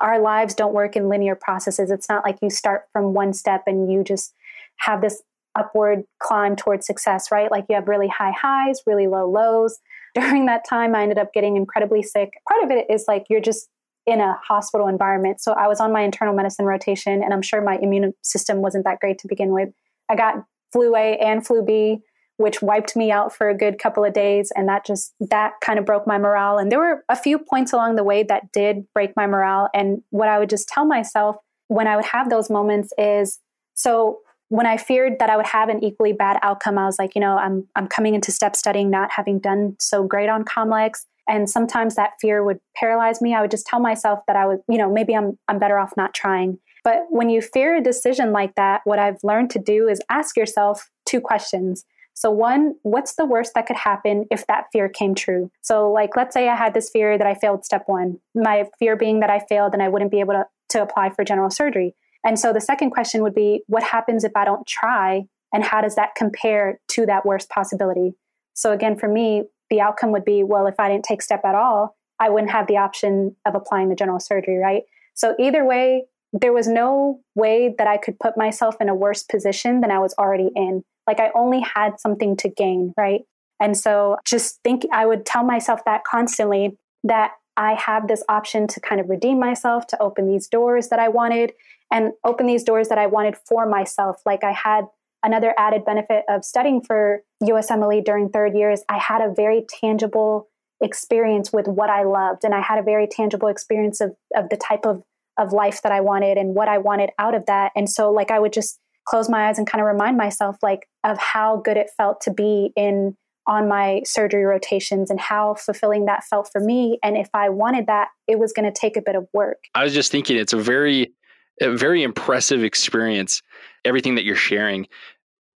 our 0.00 0.20
lives 0.20 0.54
don't 0.54 0.74
work 0.74 0.96
in 0.96 1.08
linear 1.08 1.34
processes. 1.34 1.90
It's 1.90 2.08
not 2.08 2.24
like 2.24 2.38
you 2.42 2.50
start 2.50 2.84
from 2.92 3.14
one 3.14 3.32
step 3.32 3.64
and 3.66 3.90
you 3.90 4.04
just 4.04 4.34
have 4.78 5.00
this 5.00 5.22
upward 5.58 6.04
climb 6.20 6.56
towards 6.56 6.86
success, 6.86 7.30
right? 7.32 7.50
Like 7.50 7.66
you 7.68 7.74
have 7.74 7.88
really 7.88 8.08
high 8.08 8.32
highs, 8.32 8.80
really 8.86 9.06
low 9.06 9.28
lows. 9.28 9.78
During 10.14 10.46
that 10.46 10.66
time, 10.68 10.94
I 10.94 11.02
ended 11.02 11.18
up 11.18 11.32
getting 11.32 11.56
incredibly 11.56 12.02
sick. 12.02 12.32
Part 12.48 12.64
of 12.64 12.70
it 12.70 12.86
is 12.90 13.04
like 13.06 13.26
you're 13.28 13.40
just 13.40 13.68
in 14.06 14.20
a 14.20 14.38
hospital 14.42 14.88
environment. 14.88 15.40
So 15.40 15.52
I 15.52 15.68
was 15.68 15.80
on 15.80 15.92
my 15.92 16.00
internal 16.00 16.34
medicine 16.34 16.64
rotation, 16.64 17.22
and 17.22 17.34
I'm 17.34 17.42
sure 17.42 17.60
my 17.60 17.76
immune 17.76 18.14
system 18.22 18.58
wasn't 18.58 18.84
that 18.84 19.00
great 19.00 19.18
to 19.18 19.28
begin 19.28 19.52
with. 19.52 19.68
I 20.08 20.16
got 20.16 20.44
flu 20.72 20.96
A 20.96 21.18
and 21.18 21.46
flu 21.46 21.62
B 21.62 21.98
which 22.38 22.62
wiped 22.62 22.96
me 22.96 23.10
out 23.10 23.34
for 23.34 23.50
a 23.50 23.56
good 23.56 23.78
couple 23.78 24.04
of 24.04 24.14
days. 24.14 24.50
And 24.56 24.68
that 24.68 24.86
just 24.86 25.12
that 25.20 25.54
kind 25.60 25.78
of 25.78 25.84
broke 25.84 26.06
my 26.06 26.18
morale. 26.18 26.56
And 26.56 26.72
there 26.72 26.78
were 26.78 27.04
a 27.08 27.16
few 27.16 27.38
points 27.38 27.72
along 27.72 27.96
the 27.96 28.04
way 28.04 28.22
that 28.22 28.52
did 28.52 28.86
break 28.94 29.14
my 29.16 29.26
morale. 29.26 29.68
And 29.74 30.02
what 30.10 30.28
i 30.28 30.38
would 30.38 30.48
just 30.48 30.68
tell 30.68 30.86
myself 30.86 31.36
when 31.66 31.86
i 31.86 31.96
would 31.96 32.04
have 32.06 32.30
those 32.30 32.48
moments 32.48 32.92
is 32.96 33.38
so 33.74 34.20
when 34.48 34.66
i 34.66 34.76
feared 34.76 35.18
that 35.18 35.30
i 35.30 35.36
would 35.36 35.46
have 35.46 35.68
an 35.68 35.82
equally 35.84 36.12
bad 36.12 36.38
outcome 36.42 36.78
i 36.78 36.86
was 36.86 36.98
like 36.98 37.14
you 37.14 37.20
know 37.20 37.36
i'm 37.36 37.66
i'm 37.76 37.86
coming 37.86 38.14
into 38.14 38.32
step 38.32 38.56
studying 38.56 38.88
not 38.88 39.10
having 39.10 39.38
done 39.38 39.76
so 39.78 40.02
great 40.02 40.28
on 40.28 40.44
comlex. 40.44 41.04
And 41.30 41.50
sometimes 41.50 41.94
that 41.96 42.12
fear 42.22 42.42
would 42.42 42.58
paralyze 42.74 43.20
me. 43.20 43.34
I 43.34 43.42
would 43.42 43.50
just 43.50 43.66
tell 43.66 43.80
myself 43.80 44.20
that 44.28 44.36
i 44.36 44.46
would 44.46 44.60
you 44.68 44.78
know 44.78 44.90
maybe 44.90 45.14
i'm 45.14 45.38
i'm 45.48 45.58
better 45.58 45.78
off 45.78 45.92
not 45.96 46.14
trying. 46.14 46.58
But 46.84 47.06
when 47.10 47.28
you 47.28 47.42
fear 47.42 47.76
a 47.76 47.82
decision 47.82 48.32
like 48.32 48.54
that 48.54 48.82
what 48.84 49.00
i've 49.00 49.22
learned 49.24 49.50
to 49.50 49.58
do 49.58 49.88
is 49.88 50.00
ask 50.08 50.36
yourself 50.36 50.88
two 51.04 51.20
questions 51.20 51.84
so, 52.18 52.32
one, 52.32 52.74
what's 52.82 53.14
the 53.14 53.24
worst 53.24 53.52
that 53.54 53.68
could 53.68 53.76
happen 53.76 54.26
if 54.28 54.44
that 54.48 54.64
fear 54.72 54.88
came 54.88 55.14
true? 55.14 55.52
So, 55.60 55.92
like, 55.92 56.16
let's 56.16 56.34
say 56.34 56.48
I 56.48 56.56
had 56.56 56.74
this 56.74 56.90
fear 56.90 57.16
that 57.16 57.28
I 57.28 57.34
failed 57.34 57.64
step 57.64 57.84
one, 57.86 58.18
my 58.34 58.64
fear 58.80 58.96
being 58.96 59.20
that 59.20 59.30
I 59.30 59.38
failed 59.38 59.72
and 59.72 59.80
I 59.80 59.88
wouldn't 59.88 60.10
be 60.10 60.18
able 60.18 60.32
to, 60.34 60.44
to 60.70 60.82
apply 60.82 61.10
for 61.10 61.22
general 61.22 61.48
surgery. 61.48 61.94
And 62.26 62.36
so, 62.36 62.52
the 62.52 62.60
second 62.60 62.90
question 62.90 63.22
would 63.22 63.36
be, 63.36 63.62
what 63.68 63.84
happens 63.84 64.24
if 64.24 64.32
I 64.34 64.44
don't 64.44 64.66
try? 64.66 65.26
And 65.54 65.62
how 65.62 65.80
does 65.80 65.94
that 65.94 66.16
compare 66.16 66.80
to 66.88 67.06
that 67.06 67.24
worst 67.24 67.50
possibility? 67.50 68.14
So, 68.52 68.72
again, 68.72 68.98
for 68.98 69.08
me, 69.08 69.44
the 69.70 69.80
outcome 69.80 70.10
would 70.10 70.24
be, 70.24 70.42
well, 70.42 70.66
if 70.66 70.74
I 70.80 70.88
didn't 70.88 71.04
take 71.04 71.22
step 71.22 71.44
at 71.44 71.54
all, 71.54 71.96
I 72.18 72.30
wouldn't 72.30 72.50
have 72.50 72.66
the 72.66 72.78
option 72.78 73.36
of 73.46 73.54
applying 73.54 73.90
the 73.90 73.94
general 73.94 74.18
surgery, 74.18 74.56
right? 74.56 74.82
So, 75.14 75.36
either 75.38 75.64
way, 75.64 76.06
there 76.32 76.52
was 76.52 76.66
no 76.66 77.20
way 77.36 77.76
that 77.78 77.86
I 77.86 77.96
could 77.96 78.18
put 78.18 78.36
myself 78.36 78.74
in 78.80 78.88
a 78.88 78.94
worse 78.94 79.22
position 79.22 79.82
than 79.82 79.92
I 79.92 80.00
was 80.00 80.14
already 80.18 80.50
in. 80.56 80.82
Like 81.08 81.18
I 81.18 81.30
only 81.34 81.60
had 81.60 81.98
something 81.98 82.36
to 82.36 82.48
gain, 82.48 82.92
right? 82.96 83.22
And 83.60 83.76
so 83.76 84.18
just 84.24 84.60
think, 84.62 84.84
I 84.92 85.06
would 85.06 85.26
tell 85.26 85.42
myself 85.42 85.80
that 85.86 86.04
constantly 86.04 86.78
that 87.02 87.32
I 87.56 87.74
have 87.74 88.06
this 88.06 88.22
option 88.28 88.68
to 88.68 88.80
kind 88.80 89.00
of 89.00 89.08
redeem 89.08 89.40
myself, 89.40 89.86
to 89.88 90.00
open 90.00 90.28
these 90.28 90.46
doors 90.46 90.90
that 90.90 91.00
I 91.00 91.08
wanted 91.08 91.54
and 91.90 92.12
open 92.24 92.46
these 92.46 92.62
doors 92.62 92.88
that 92.88 92.98
I 92.98 93.06
wanted 93.06 93.36
for 93.48 93.66
myself. 93.66 94.20
Like 94.24 94.44
I 94.44 94.52
had 94.52 94.84
another 95.24 95.54
added 95.58 95.84
benefit 95.84 96.24
of 96.28 96.44
studying 96.44 96.82
for 96.82 97.22
USMLE 97.42 98.04
during 98.04 98.28
third 98.28 98.54
years. 98.54 98.82
I 98.88 98.98
had 98.98 99.20
a 99.20 99.32
very 99.34 99.64
tangible 99.80 100.48
experience 100.80 101.52
with 101.52 101.66
what 101.66 101.90
I 101.90 102.04
loved. 102.04 102.44
And 102.44 102.54
I 102.54 102.60
had 102.60 102.78
a 102.78 102.82
very 102.82 103.08
tangible 103.08 103.48
experience 103.48 104.00
of, 104.00 104.14
of 104.36 104.50
the 104.50 104.56
type 104.56 104.84
of, 104.84 105.02
of 105.36 105.52
life 105.52 105.82
that 105.82 105.90
I 105.90 106.00
wanted 106.00 106.38
and 106.38 106.54
what 106.54 106.68
I 106.68 106.78
wanted 106.78 107.10
out 107.18 107.34
of 107.34 107.46
that. 107.46 107.72
And 107.74 107.90
so 107.90 108.12
like 108.12 108.30
I 108.30 108.38
would 108.38 108.52
just 108.52 108.78
close 109.08 109.28
my 109.28 109.48
eyes 109.48 109.58
and 109.58 109.66
kind 109.66 109.80
of 109.80 109.86
remind 109.86 110.16
myself 110.16 110.56
like 110.62 110.88
of 111.04 111.18
how 111.18 111.56
good 111.56 111.76
it 111.76 111.90
felt 111.96 112.20
to 112.20 112.32
be 112.32 112.72
in 112.76 113.16
on 113.46 113.66
my 113.66 114.02
surgery 114.04 114.44
rotations 114.44 115.10
and 115.10 115.18
how 115.18 115.54
fulfilling 115.54 116.04
that 116.04 116.22
felt 116.24 116.50
for 116.52 116.60
me. 116.60 116.98
And 117.02 117.16
if 117.16 117.28
i 117.32 117.48
wanted 117.48 117.86
that 117.86 118.08
it 118.26 118.38
was 118.38 118.52
going 118.52 118.70
to 118.70 118.78
take 118.78 118.96
a 118.96 119.02
bit 119.02 119.16
of 119.16 119.26
work. 119.32 119.58
I 119.74 119.84
was 119.84 119.94
just 119.94 120.12
thinking 120.12 120.36
it's 120.36 120.52
a 120.52 120.58
very 120.58 121.12
a 121.60 121.76
very 121.76 122.02
impressive 122.02 122.62
experience 122.62 123.42
everything 123.84 124.14
that 124.14 124.24
you're 124.24 124.36
sharing. 124.36 124.86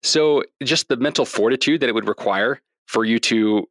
So 0.01 0.43
just 0.63 0.89
the 0.89 0.97
mental 0.97 1.23
fortitude 1.23 1.79
that 1.81 1.87
it 1.87 1.95
would 1.95 2.07
require 2.07 2.59
for 2.87 3.05
you 3.05 3.19
to 3.19 3.67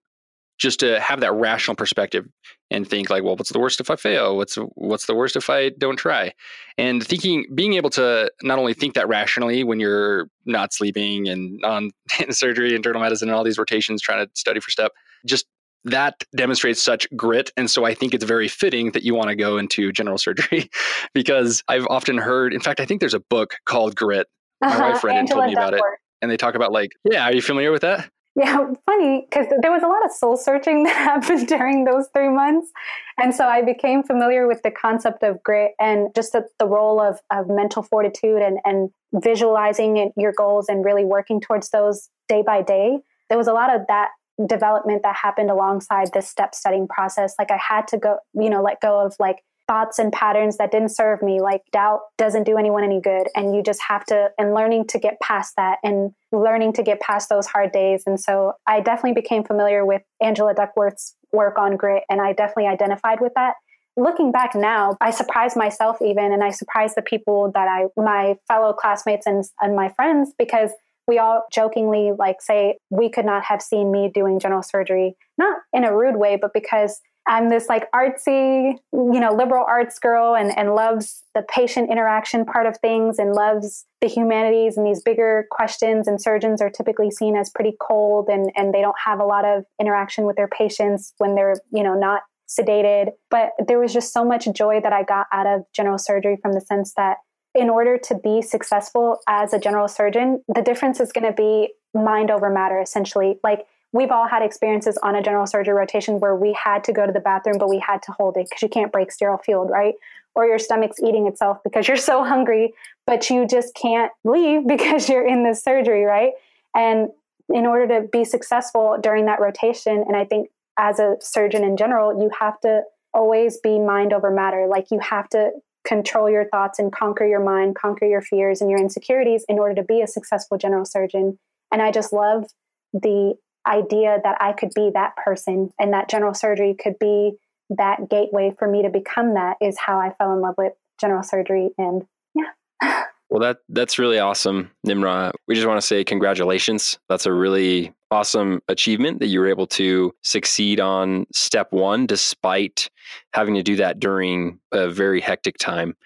just 0.58 0.80
to 0.80 1.00
have 1.00 1.20
that 1.20 1.32
rational 1.32 1.74
perspective 1.74 2.26
and 2.70 2.88
think 2.88 3.10
like, 3.10 3.22
well, 3.22 3.36
what's 3.36 3.52
the 3.52 3.58
worst 3.58 3.80
if 3.80 3.90
I 3.90 3.96
fail? 3.96 4.36
What's 4.36 4.56
what's 4.74 5.06
the 5.06 5.14
worst 5.14 5.36
if 5.36 5.50
I 5.50 5.70
don't 5.70 5.96
try? 5.96 6.32
And 6.78 7.04
thinking, 7.04 7.46
being 7.54 7.74
able 7.74 7.90
to 7.90 8.30
not 8.42 8.58
only 8.58 8.74
think 8.74 8.94
that 8.94 9.08
rationally 9.08 9.64
when 9.64 9.80
you're 9.80 10.28
not 10.46 10.72
sleeping 10.72 11.28
and 11.28 11.62
on 11.64 11.90
surgery, 12.30 12.74
internal 12.74 13.00
medicine, 13.00 13.28
and 13.28 13.36
all 13.36 13.44
these 13.44 13.58
rotations 13.58 14.00
trying 14.00 14.24
to 14.24 14.30
study 14.34 14.60
for 14.60 14.70
step, 14.70 14.92
just 15.26 15.46
that 15.84 16.22
demonstrates 16.36 16.82
such 16.82 17.08
grit. 17.16 17.50
And 17.56 17.70
so 17.70 17.84
I 17.84 17.94
think 17.94 18.14
it's 18.14 18.24
very 18.24 18.48
fitting 18.48 18.92
that 18.92 19.02
you 19.02 19.14
want 19.14 19.30
to 19.30 19.36
go 19.36 19.58
into 19.58 19.92
general 19.92 20.18
surgery 20.18 20.70
because 21.14 21.62
I've 21.68 21.86
often 21.90 22.18
heard, 22.18 22.54
in 22.54 22.60
fact, 22.60 22.78
I 22.78 22.86
think 22.86 23.00
there's 23.00 23.14
a 23.14 23.20
book 23.20 23.56
called 23.64 23.96
Grit. 23.96 24.28
My 24.60 24.68
uh-huh. 24.68 24.90
wife 24.92 25.04
read 25.04 25.16
it 25.16 25.20
and 25.20 25.28
told 25.28 25.46
me 25.46 25.54
about 25.54 25.74
it. 25.74 25.82
And 26.20 26.30
they 26.30 26.36
talk 26.36 26.54
about 26.54 26.70
like, 26.70 26.92
yeah, 27.10 27.24
are 27.24 27.32
you 27.32 27.42
familiar 27.42 27.72
with 27.72 27.82
that? 27.82 28.08
Yeah, 28.34 28.66
funny 28.86 29.26
because 29.28 29.46
there 29.60 29.70
was 29.70 29.82
a 29.82 29.88
lot 29.88 30.04
of 30.04 30.10
soul 30.10 30.36
searching 30.36 30.84
that 30.84 30.96
happened 31.22 31.46
during 31.48 31.84
those 31.84 32.08
three 32.14 32.30
months. 32.30 32.70
And 33.18 33.34
so 33.34 33.46
I 33.46 33.60
became 33.62 34.02
familiar 34.02 34.46
with 34.46 34.62
the 34.62 34.70
concept 34.70 35.22
of 35.22 35.42
grit 35.42 35.72
and 35.78 36.14
just 36.14 36.32
the, 36.32 36.46
the 36.58 36.66
role 36.66 37.00
of, 37.00 37.20
of 37.30 37.48
mental 37.48 37.82
fortitude 37.82 38.40
and, 38.40 38.58
and 38.64 38.90
visualizing 39.12 40.12
your 40.16 40.32
goals 40.32 40.68
and 40.68 40.84
really 40.84 41.04
working 41.04 41.40
towards 41.40 41.70
those 41.70 42.08
day 42.28 42.42
by 42.42 42.62
day. 42.62 43.00
There 43.28 43.36
was 43.36 43.48
a 43.48 43.52
lot 43.52 43.74
of 43.74 43.82
that 43.88 44.08
development 44.46 45.02
that 45.02 45.14
happened 45.14 45.50
alongside 45.50 46.10
this 46.14 46.28
step 46.28 46.54
studying 46.54 46.88
process. 46.88 47.34
Like 47.38 47.50
I 47.50 47.58
had 47.58 47.86
to 47.88 47.98
go, 47.98 48.16
you 48.32 48.48
know, 48.48 48.62
let 48.62 48.80
go 48.80 49.04
of 49.04 49.14
like 49.18 49.44
thoughts 49.66 49.98
and 49.98 50.12
patterns 50.12 50.56
that 50.58 50.72
didn't 50.72 50.90
serve 50.90 51.22
me. 51.22 51.40
Like 51.40 51.62
doubt 51.72 52.00
doesn't 52.18 52.44
do 52.44 52.56
anyone 52.56 52.84
any 52.84 53.00
good. 53.00 53.28
And 53.34 53.54
you 53.54 53.62
just 53.62 53.80
have 53.88 54.04
to, 54.06 54.30
and 54.38 54.54
learning 54.54 54.86
to 54.88 54.98
get 54.98 55.20
past 55.20 55.54
that 55.56 55.78
and 55.82 56.12
learning 56.32 56.74
to 56.74 56.82
get 56.82 57.00
past 57.00 57.28
those 57.28 57.46
hard 57.46 57.72
days. 57.72 58.02
And 58.06 58.20
so 58.20 58.54
I 58.66 58.80
definitely 58.80 59.20
became 59.20 59.44
familiar 59.44 59.86
with 59.86 60.02
Angela 60.20 60.54
Duckworth's 60.54 61.14
work 61.32 61.58
on 61.58 61.76
grit. 61.76 62.02
And 62.10 62.20
I 62.20 62.32
definitely 62.32 62.66
identified 62.66 63.20
with 63.20 63.32
that. 63.34 63.54
Looking 63.96 64.32
back 64.32 64.54
now, 64.54 64.96
I 65.02 65.10
surprised 65.10 65.54
myself 65.54 65.98
even, 66.00 66.32
and 66.32 66.42
I 66.42 66.48
surprised 66.50 66.94
the 66.96 67.02
people 67.02 67.50
that 67.52 67.68
I, 67.68 67.88
my 67.94 68.36
fellow 68.48 68.72
classmates 68.72 69.26
and, 69.26 69.44
and 69.60 69.76
my 69.76 69.90
friends, 69.90 70.32
because 70.38 70.70
we 71.06 71.18
all 71.18 71.44
jokingly 71.52 72.12
like 72.18 72.40
say 72.40 72.78
we 72.90 73.10
could 73.10 73.26
not 73.26 73.44
have 73.44 73.60
seen 73.60 73.92
me 73.92 74.10
doing 74.12 74.38
general 74.38 74.62
surgery, 74.62 75.14
not 75.36 75.58
in 75.72 75.84
a 75.84 75.94
rude 75.94 76.16
way, 76.16 76.38
but 76.40 76.52
because 76.54 77.00
I'm 77.26 77.50
this 77.50 77.68
like 77.68 77.90
artsy, 77.92 78.76
you 78.92 79.20
know, 79.20 79.32
liberal 79.32 79.64
arts 79.66 79.98
girl 79.98 80.34
and, 80.34 80.56
and 80.56 80.74
loves 80.74 81.22
the 81.34 81.42
patient 81.42 81.90
interaction 81.90 82.44
part 82.44 82.66
of 82.66 82.76
things 82.78 83.18
and 83.18 83.32
loves 83.32 83.84
the 84.00 84.08
humanities 84.08 84.76
and 84.76 84.86
these 84.86 85.02
bigger 85.02 85.46
questions. 85.50 86.08
And 86.08 86.20
surgeons 86.20 86.60
are 86.60 86.70
typically 86.70 87.10
seen 87.10 87.36
as 87.36 87.48
pretty 87.50 87.76
cold 87.80 88.28
and, 88.28 88.50
and 88.56 88.74
they 88.74 88.80
don't 88.80 88.96
have 89.04 89.20
a 89.20 89.24
lot 89.24 89.44
of 89.44 89.64
interaction 89.80 90.26
with 90.26 90.36
their 90.36 90.48
patients 90.48 91.14
when 91.18 91.36
they're, 91.36 91.56
you 91.72 91.82
know, 91.82 91.94
not 91.94 92.22
sedated. 92.48 93.12
But 93.30 93.50
there 93.66 93.78
was 93.78 93.92
just 93.92 94.12
so 94.12 94.24
much 94.24 94.48
joy 94.52 94.80
that 94.80 94.92
I 94.92 95.04
got 95.04 95.26
out 95.32 95.46
of 95.46 95.62
general 95.72 95.98
surgery 95.98 96.36
from 96.42 96.52
the 96.52 96.60
sense 96.60 96.94
that 96.96 97.18
in 97.54 97.68
order 97.68 97.98
to 97.98 98.14
be 98.14 98.42
successful 98.42 99.18
as 99.28 99.52
a 99.52 99.58
general 99.58 99.86
surgeon, 99.86 100.42
the 100.48 100.62
difference 100.62 101.00
is 101.00 101.12
going 101.12 101.26
to 101.26 101.32
be 101.32 101.72
mind 101.94 102.30
over 102.30 102.50
matter, 102.50 102.80
essentially. 102.80 103.38
Like 103.44 103.66
we've 103.92 104.10
all 104.10 104.26
had 104.26 104.42
experiences 104.42 104.98
on 105.02 105.14
a 105.14 105.22
general 105.22 105.46
surgery 105.46 105.74
rotation 105.74 106.18
where 106.18 106.34
we 106.34 106.52
had 106.52 106.82
to 106.84 106.92
go 106.92 107.06
to 107.06 107.12
the 107.12 107.20
bathroom, 107.20 107.58
but 107.58 107.68
we 107.68 107.78
had 107.78 108.02
to 108.02 108.12
hold 108.12 108.36
it 108.36 108.46
because 108.48 108.62
you 108.62 108.68
can't 108.68 108.90
break 108.90 109.12
sterile 109.12 109.38
field, 109.38 109.70
right? 109.70 109.94
Or 110.34 110.46
your 110.46 110.58
stomach's 110.58 111.00
eating 111.02 111.26
itself 111.26 111.58
because 111.62 111.86
you're 111.86 111.96
so 111.96 112.24
hungry, 112.32 112.72
but 113.06 113.28
you 113.30 113.46
just 113.46 113.74
can't 113.74 114.10
leave 114.24 114.66
because 114.66 115.08
you're 115.08 115.26
in 115.26 115.44
this 115.44 115.62
surgery, 115.62 116.04
right? 116.04 116.32
And 116.74 117.08
in 117.48 117.66
order 117.66 118.00
to 118.00 118.08
be 118.08 118.24
successful 118.24 118.96
during 119.00 119.26
that 119.26 119.40
rotation, 119.40 120.04
and 120.06 120.16
I 120.16 120.24
think 120.24 120.48
as 120.78 120.98
a 120.98 121.16
surgeon 121.20 121.64
in 121.64 121.76
general, 121.76 122.22
you 122.22 122.30
have 122.38 122.58
to 122.60 122.82
always 123.12 123.58
be 123.58 123.78
mind 123.78 124.14
over 124.14 124.30
matter. 124.30 124.66
Like 124.66 124.90
you 124.90 124.98
have 125.00 125.28
to 125.30 125.50
control 125.84 126.30
your 126.30 126.48
thoughts 126.48 126.78
and 126.78 126.92
conquer 126.92 127.26
your 127.26 127.44
mind, 127.44 127.74
conquer 127.74 128.06
your 128.06 128.22
fears 128.22 128.62
and 128.62 128.70
your 128.70 128.80
insecurities 128.80 129.44
in 129.48 129.58
order 129.58 129.74
to 129.74 129.82
be 129.82 130.00
a 130.00 130.06
successful 130.06 130.56
general 130.56 130.86
surgeon. 130.86 131.38
And 131.70 131.82
I 131.82 131.90
just 131.90 132.12
love 132.12 132.46
the 132.92 133.34
idea 133.66 134.18
that 134.22 134.38
I 134.40 134.52
could 134.52 134.70
be 134.74 134.90
that 134.94 135.16
person 135.16 135.72
and 135.78 135.92
that 135.92 136.08
general 136.08 136.34
surgery 136.34 136.74
could 136.74 136.98
be 136.98 137.32
that 137.70 138.10
gateway 138.10 138.54
for 138.58 138.68
me 138.68 138.82
to 138.82 138.90
become 138.90 139.34
that 139.34 139.56
is 139.60 139.78
how 139.78 139.98
I 139.98 140.12
fell 140.18 140.32
in 140.32 140.40
love 140.40 140.54
with 140.58 140.72
general 141.00 141.22
surgery. 141.22 141.70
And 141.78 142.02
yeah. 142.34 143.04
Well, 143.32 143.40
that 143.40 143.60
that's 143.70 143.98
really 143.98 144.18
awesome, 144.18 144.70
Nimra. 144.86 145.32
We 145.48 145.54
just 145.54 145.66
want 145.66 145.80
to 145.80 145.86
say 145.86 146.04
congratulations. 146.04 146.98
That's 147.08 147.24
a 147.24 147.32
really 147.32 147.94
awesome 148.10 148.60
achievement 148.68 149.20
that 149.20 149.28
you 149.28 149.40
were 149.40 149.48
able 149.48 149.66
to 149.68 150.14
succeed 150.20 150.80
on 150.80 151.24
step 151.32 151.72
one, 151.72 152.04
despite 152.04 152.90
having 153.32 153.54
to 153.54 153.62
do 153.62 153.74
that 153.76 153.98
during 153.98 154.58
a 154.70 154.90
very 154.90 155.18
hectic 155.18 155.56
time. 155.56 155.96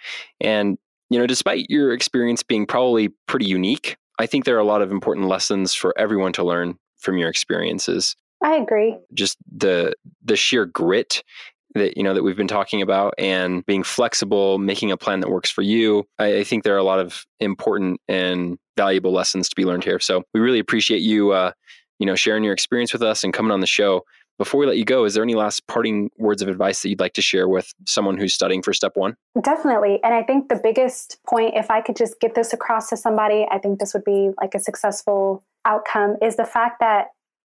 And 0.40 0.78
you 1.10 1.18
know, 1.18 1.26
despite 1.26 1.68
your 1.68 1.92
experience 1.92 2.44
being 2.44 2.64
probably 2.64 3.08
pretty 3.26 3.46
unique, 3.46 3.96
I 4.20 4.26
think 4.26 4.44
there 4.44 4.54
are 4.54 4.60
a 4.60 4.64
lot 4.64 4.82
of 4.82 4.92
important 4.92 5.26
lessons 5.26 5.74
for 5.74 5.92
everyone 5.98 6.32
to 6.34 6.44
learn 6.44 6.78
from 6.98 7.18
your 7.18 7.28
experiences. 7.28 8.16
I 8.42 8.56
agree. 8.56 8.96
Just 9.14 9.38
the 9.50 9.94
the 10.22 10.36
sheer 10.36 10.66
grit 10.66 11.22
that 11.74 11.96
you 11.96 12.02
know 12.02 12.14
that 12.14 12.22
we've 12.22 12.36
been 12.36 12.48
talking 12.48 12.82
about 12.82 13.14
and 13.18 13.64
being 13.66 13.82
flexible 13.82 14.58
making 14.58 14.90
a 14.90 14.96
plan 14.96 15.20
that 15.20 15.30
works 15.30 15.50
for 15.50 15.62
you. 15.62 16.06
I, 16.18 16.38
I, 16.38 16.44
think 16.44 16.64
there 16.64 16.74
are 16.74 16.78
a 16.78 16.84
lot 16.84 16.98
of 16.98 17.24
important 17.40 18.00
and 18.08 18.58
valuable 18.76 19.12
lessons 19.12 19.48
to 19.48 19.56
be 19.56 19.64
learned 19.64 19.84
here. 19.84 20.00
So 20.00 20.22
we 20.34 20.40
really 20.40 20.58
appreciate 20.58 21.02
you 21.02 21.32
uh, 21.32 21.52
you 21.98 22.06
know 22.06 22.14
sharing 22.14 22.44
your 22.44 22.52
experience 22.52 22.92
with 22.92 23.02
us 23.02 23.24
and 23.24 23.32
coming 23.32 23.52
on 23.52 23.60
the 23.60 23.66
show. 23.66 24.02
Before 24.38 24.60
we 24.60 24.66
let 24.66 24.76
you 24.76 24.84
go 24.84 25.04
is 25.04 25.14
there 25.14 25.22
any 25.22 25.34
last 25.34 25.66
parting 25.66 26.10
words 26.18 26.42
of 26.42 26.48
advice 26.48 26.82
that 26.82 26.90
you'd 26.90 27.00
like 27.00 27.14
to 27.14 27.22
share 27.22 27.48
with 27.48 27.72
someone 27.86 28.18
who's 28.18 28.34
studying 28.34 28.62
for 28.62 28.74
step 28.74 28.92
one? 28.94 29.16
Definitely. 29.40 29.98
And 30.04 30.12
i 30.12 30.22
think 30.22 30.50
the 30.50 30.60
biggest 30.62 31.18
point 31.26 31.54
if 31.56 31.70
i 31.70 31.80
could 31.80 31.96
just 31.96 32.20
get 32.20 32.34
this 32.34 32.52
across 32.52 32.90
to 32.90 32.98
somebody 32.98 33.46
i 33.50 33.58
think 33.58 33.78
this 33.78 33.94
would 33.94 34.04
be 34.04 34.32
like 34.38 34.54
a 34.54 34.60
successful 34.60 35.42
outcome 35.66 36.16
is 36.22 36.36
the 36.36 36.44
fact 36.44 36.80
that 36.80 37.08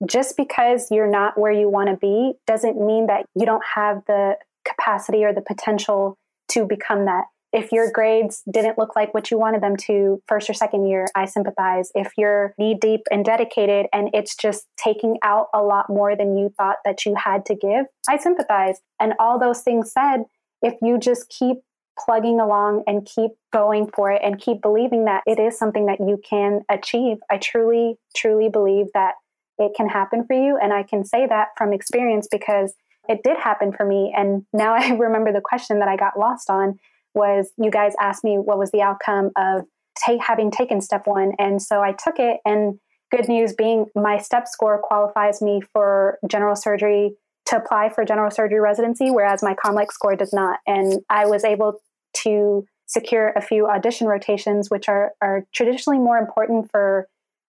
just 0.07 0.35
because 0.35 0.87
you're 0.91 1.09
not 1.09 1.39
where 1.39 1.51
you 1.51 1.69
want 1.69 1.89
to 1.89 1.97
be 1.97 2.33
doesn't 2.47 2.83
mean 2.83 3.07
that 3.07 3.25
you 3.35 3.45
don't 3.45 3.63
have 3.75 4.01
the 4.07 4.35
capacity 4.65 5.23
or 5.23 5.33
the 5.33 5.41
potential 5.41 6.17
to 6.49 6.65
become 6.65 7.05
that. 7.05 7.25
If 7.53 7.71
your 7.71 7.89
grades 7.89 8.43
didn't 8.51 8.77
look 8.77 8.97
like 8.97 9.13
what 9.13 9.31
you 9.31 9.39
wanted 9.39 9.61
them 9.61 9.77
to 9.87 10.21
first 10.27 10.49
or 10.49 10.53
second 10.53 10.87
year, 10.87 11.05
I 11.15 11.23
sympathize. 11.23 11.89
If 11.95 12.11
you're 12.17 12.53
knee 12.57 12.77
deep 12.79 13.01
and 13.09 13.23
dedicated 13.23 13.85
and 13.93 14.09
it's 14.13 14.35
just 14.35 14.65
taking 14.75 15.17
out 15.23 15.47
a 15.53 15.61
lot 15.61 15.85
more 15.87 16.17
than 16.17 16.37
you 16.37 16.53
thought 16.57 16.77
that 16.83 17.05
you 17.05 17.15
had 17.15 17.45
to 17.45 17.55
give, 17.55 17.85
I 18.09 18.17
sympathize. 18.17 18.81
And 18.99 19.13
all 19.19 19.39
those 19.39 19.61
things 19.61 19.93
said, 19.93 20.23
if 20.61 20.73
you 20.81 20.97
just 20.97 21.29
keep 21.29 21.57
plugging 21.97 22.39
along 22.39 22.83
and 22.87 23.05
keep 23.05 23.31
going 23.53 23.89
for 23.95 24.11
it 24.11 24.21
and 24.23 24.39
keep 24.39 24.61
believing 24.61 25.05
that 25.05 25.23
it 25.25 25.39
is 25.39 25.57
something 25.57 25.85
that 25.85 25.99
you 25.99 26.21
can 26.27 26.61
achieve, 26.69 27.17
I 27.29 27.37
truly, 27.37 27.95
truly 28.15 28.49
believe 28.49 28.87
that 28.93 29.13
it 29.57 29.71
can 29.75 29.87
happen 29.87 30.25
for 30.25 30.33
you. 30.33 30.57
And 30.61 30.73
I 30.73 30.83
can 30.83 31.05
say 31.05 31.25
that 31.27 31.49
from 31.57 31.73
experience 31.73 32.27
because 32.29 32.73
it 33.07 33.21
did 33.23 33.37
happen 33.37 33.71
for 33.71 33.85
me. 33.85 34.13
And 34.15 34.45
now 34.53 34.75
I 34.77 34.89
remember 34.89 35.31
the 35.31 35.41
question 35.41 35.79
that 35.79 35.87
I 35.87 35.95
got 35.95 36.19
lost 36.19 36.49
on 36.49 36.79
was 37.13 37.51
you 37.57 37.71
guys 37.71 37.93
asked 38.01 38.23
me 38.23 38.37
what 38.37 38.57
was 38.57 38.71
the 38.71 38.81
outcome 38.81 39.31
of 39.37 39.63
take, 40.05 40.21
having 40.21 40.51
taken 40.51 40.81
step 40.81 41.03
one. 41.05 41.31
And 41.39 41.61
so 41.61 41.81
I 41.81 41.93
took 41.93 42.19
it. 42.19 42.39
And 42.45 42.79
good 43.11 43.29
news 43.29 43.53
being 43.53 43.85
my 43.95 44.17
step 44.17 44.47
score 44.47 44.81
qualifies 44.81 45.41
me 45.41 45.61
for 45.71 46.19
general 46.27 46.55
surgery 46.55 47.15
to 47.45 47.57
apply 47.57 47.89
for 47.89 48.03
general 48.03 48.31
surgery 48.31 48.59
residency, 48.59 49.11
whereas 49.11 49.43
my 49.43 49.53
COMLEX 49.53 49.91
score 49.91 50.15
does 50.15 50.33
not. 50.33 50.59
And 50.65 50.99
I 51.09 51.27
was 51.27 51.43
able 51.43 51.79
to 52.23 52.65
secure 52.87 53.33
a 53.35 53.41
few 53.41 53.67
audition 53.67 54.07
rotations, 54.07 54.69
which 54.69 54.87
are, 54.87 55.13
are 55.21 55.45
traditionally 55.53 55.99
more 55.99 56.17
important 56.17 56.69
for 56.71 57.07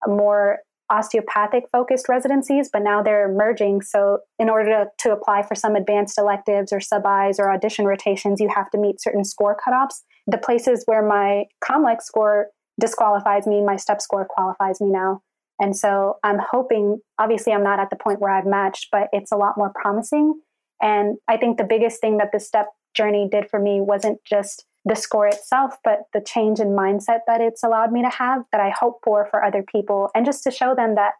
more 0.08 0.60
osteopathic 0.90 1.66
focused 1.72 2.10
residencies, 2.10 2.70
but 2.72 2.82
now 2.82 3.04
they're 3.04 3.32
merging. 3.32 3.82
So, 3.82 4.20
in 4.40 4.50
order 4.50 4.70
to, 4.70 4.86
to 5.00 5.12
apply 5.14 5.44
for 5.44 5.56
some 5.56 5.76
advanced 5.76 6.18
electives 6.18 6.74
or 6.74 6.80
sub 6.80 7.04
Is 7.30 7.40
or 7.40 7.52
audition 7.52 7.86
rotations, 7.86 8.40
you 8.40 8.50
have 8.56 8.70
to 8.72 8.78
meet 8.78 9.02
certain 9.02 9.24
score 9.24 9.56
cutoffs. 9.56 10.02
The 10.28 10.38
places 10.38 10.84
where 10.86 11.06
my 11.06 11.46
COMLEX 11.64 12.02
score 12.04 12.48
disqualifies 12.80 13.46
me, 13.46 13.62
my 13.64 13.76
step 13.76 14.02
score 14.02 14.26
qualifies 14.28 14.82
me 14.82 14.90
now. 14.90 15.22
And 15.60 15.76
so 15.76 16.18
I'm 16.24 16.40
hoping, 16.40 17.00
obviously, 17.20 17.54
I'm 17.54 17.64
not 17.64 17.80
at 17.80 17.90
the 17.90 17.98
point 17.98 18.22
where 18.22 18.32
I've 18.32 18.46
matched, 18.46 18.88
but 18.92 19.10
it's 19.12 19.32
a 19.32 19.38
lot 19.38 19.58
more 19.58 19.72
promising. 19.76 20.40
And 20.82 21.18
I 21.28 21.36
think 21.36 21.58
the 21.58 21.66
biggest 21.66 22.00
thing 22.00 22.18
that 22.18 22.32
the 22.32 22.40
step 22.40 22.68
journey 22.96 23.28
did 23.32 23.50
for 23.50 23.60
me 23.60 23.82
wasn't 23.82 24.20
just 24.26 24.66
the 24.86 24.96
score 24.96 25.28
itself, 25.28 25.76
but 25.84 26.04
the 26.14 26.22
change 26.22 26.60
in 26.60 26.70
mindset 26.70 27.20
that 27.28 27.42
it's 27.42 27.64
allowed 27.64 27.92
me 27.92 28.02
to 28.02 28.10
have 28.10 28.44
that 28.52 28.62
I 28.62 28.70
hope 28.70 29.00
for 29.04 29.28
for 29.30 29.44
other 29.44 29.64
people. 29.64 30.10
And 30.16 30.26
just 30.26 30.44
to 30.44 30.52
show 30.52 30.74
them 30.74 30.96
that 30.96 31.14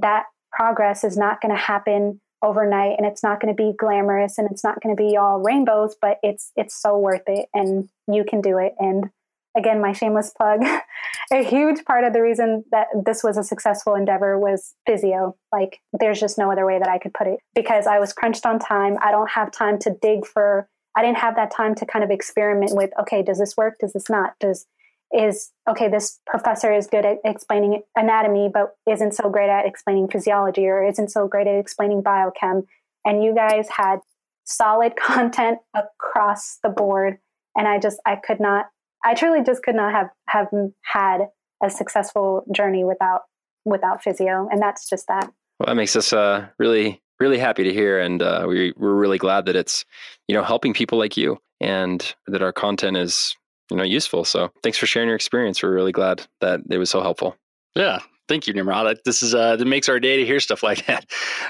that 0.00 0.24
progress 0.52 1.04
is 1.04 1.16
not 1.16 1.40
going 1.40 1.54
to 1.54 1.60
happen 1.60 2.20
overnight 2.42 2.96
and 2.98 3.06
it's 3.06 3.22
not 3.22 3.40
going 3.40 3.54
to 3.54 3.56
be 3.56 3.72
glamorous 3.76 4.36
and 4.38 4.50
it's 4.50 4.62
not 4.62 4.80
going 4.82 4.94
to 4.94 5.02
be 5.02 5.16
all 5.16 5.40
rainbows, 5.40 5.96
but 6.00 6.18
it's, 6.22 6.52
it's 6.56 6.80
so 6.80 6.98
worth 6.98 7.22
it 7.26 7.48
and 7.54 7.88
you 8.06 8.24
can 8.24 8.40
do 8.40 8.58
it. 8.58 8.74
And 8.78 9.10
again, 9.56 9.80
my 9.80 9.92
shameless 9.92 10.30
plug, 10.36 10.62
a 11.32 11.42
huge 11.42 11.84
part 11.84 12.04
of 12.04 12.12
the 12.12 12.20
reason 12.20 12.64
that 12.70 12.88
this 13.04 13.22
was 13.22 13.36
a 13.36 13.44
successful 13.44 13.94
endeavor 13.94 14.38
was 14.38 14.74
physeo. 14.88 15.34
Like, 15.52 15.80
there's 15.92 16.20
just 16.20 16.38
no 16.38 16.50
other 16.50 16.66
way 16.66 16.78
that 16.78 16.88
I 16.88 16.98
could 16.98 17.14
put 17.14 17.26
it 17.26 17.38
because 17.54 17.86
I 17.86 17.98
was 17.98 18.12
crunched 18.12 18.44
on 18.44 18.58
time. 18.58 18.98
I 19.00 19.10
don't 19.10 19.30
have 19.30 19.50
time 19.50 19.78
to 19.80 19.96
dig 20.02 20.26
for 20.26 20.68
I 20.96 21.02
didn't 21.02 21.18
have 21.18 21.36
that 21.36 21.50
time 21.50 21.74
to 21.76 21.86
kind 21.86 22.04
of 22.04 22.10
experiment 22.10 22.72
with, 22.74 22.90
okay, 23.00 23.22
does 23.22 23.38
this 23.38 23.56
work? 23.56 23.78
Does 23.80 23.92
this 23.92 24.08
not? 24.08 24.34
Does 24.38 24.66
is 25.12 25.52
okay, 25.68 25.88
this 25.88 26.18
professor 26.26 26.72
is 26.72 26.88
good 26.88 27.04
at 27.04 27.18
explaining 27.24 27.82
anatomy, 27.94 28.50
but 28.52 28.76
isn't 28.90 29.14
so 29.14 29.30
great 29.30 29.48
at 29.48 29.64
explaining 29.64 30.08
physiology 30.08 30.66
or 30.66 30.84
isn't 30.84 31.10
so 31.10 31.28
great 31.28 31.46
at 31.46 31.56
explaining 31.58 32.02
biochem. 32.02 32.64
And 33.04 33.22
you 33.22 33.34
guys 33.34 33.68
had 33.68 34.00
solid 34.44 34.96
content 35.00 35.58
across 35.74 36.58
the 36.62 36.68
board. 36.68 37.18
And 37.56 37.68
I 37.68 37.78
just 37.78 38.00
I 38.04 38.16
could 38.16 38.40
not 38.40 38.66
I 39.04 39.14
truly 39.14 39.44
just 39.44 39.62
could 39.62 39.76
not 39.76 39.92
have 39.92 40.10
have 40.28 40.48
had 40.82 41.28
a 41.62 41.70
successful 41.70 42.44
journey 42.52 42.84
without 42.84 43.22
without 43.64 44.02
physeo. 44.02 44.48
And 44.50 44.60
that's 44.60 44.88
just 44.88 45.06
that. 45.08 45.30
Well, 45.58 45.66
that 45.68 45.76
makes 45.76 45.94
us 45.94 46.12
uh, 46.12 46.48
really, 46.58 47.00
really 47.24 47.38
happy 47.38 47.64
to 47.64 47.72
hear, 47.72 47.98
and 47.98 48.22
uh, 48.22 48.44
we 48.46 48.74
we're 48.76 48.94
really 48.94 49.18
glad 49.18 49.46
that 49.46 49.56
it's 49.56 49.84
you 50.28 50.34
know 50.34 50.42
helping 50.42 50.74
people 50.74 50.98
like 50.98 51.16
you, 51.16 51.38
and 51.60 52.14
that 52.26 52.42
our 52.42 52.52
content 52.52 52.96
is 52.96 53.34
you 53.70 53.76
know 53.76 53.82
useful. 53.82 54.24
So 54.24 54.50
thanks 54.62 54.76
for 54.76 54.86
sharing 54.86 55.08
your 55.08 55.16
experience. 55.16 55.62
We're 55.62 55.74
really 55.74 55.92
glad 55.92 56.26
that 56.40 56.60
it 56.70 56.78
was 56.78 56.90
so 56.90 57.00
helpful. 57.00 57.36
Yeah, 57.74 58.00
thank 58.28 58.46
you, 58.46 58.52
Nimra. 58.52 58.96
This 59.04 59.22
is 59.22 59.34
uh, 59.34 59.56
that 59.56 59.64
makes 59.64 59.88
our 59.88 59.98
day 59.98 60.18
to 60.18 60.26
hear 60.26 60.38
stuff 60.38 60.62
like 60.68 60.84
that. 60.86 61.06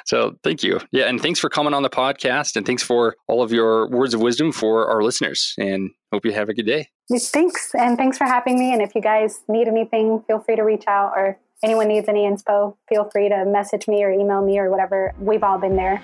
So 0.07 0.37
thank 0.45 0.62
you. 0.62 0.81
Yeah, 0.93 1.05
and 1.05 1.20
thanks 1.20 1.41
for 1.41 1.51
coming 1.51 1.75
on 1.75 1.83
the 1.83 1.91
podcast, 1.91 2.55
and 2.57 2.64
thanks 2.64 2.83
for 2.83 3.16
all 3.27 3.43
of 3.43 3.53
your 3.53 3.89
words 3.89 4.14
of 4.14 4.20
wisdom 4.20 4.53
for 4.53 4.89
our 4.89 5.03
listeners. 5.03 5.55
And 5.59 5.91
hope 6.12 6.25
you 6.25 6.33
have 6.33 6.49
a 6.49 6.55
good 6.55 6.66
day. 6.66 6.89
Thanks, 7.11 7.75
and 7.75 7.99
thanks 7.99 8.16
for 8.16 8.25
having 8.25 8.59
me. 8.59 8.72
And 8.72 8.81
if 8.81 8.95
you 8.95 9.01
guys 9.01 9.41
need 9.49 9.66
anything, 9.66 10.22
feel 10.29 10.39
free 10.39 10.57
to 10.57 10.62
reach 10.62 10.85
out, 10.87 11.12
or 11.16 11.39
anyone 11.64 11.88
needs 11.88 12.08
any 12.08 12.26
info, 12.26 12.76
feel 12.88 13.08
free 13.10 13.30
to 13.30 13.44
message 13.46 13.88
me 13.88 14.04
or 14.04 14.10
email 14.10 14.42
me 14.42 14.58
or 14.58 14.70
whatever. 14.70 15.14
We've 15.18 15.42
all 15.42 15.58
been 15.58 15.76
there. 15.76 16.02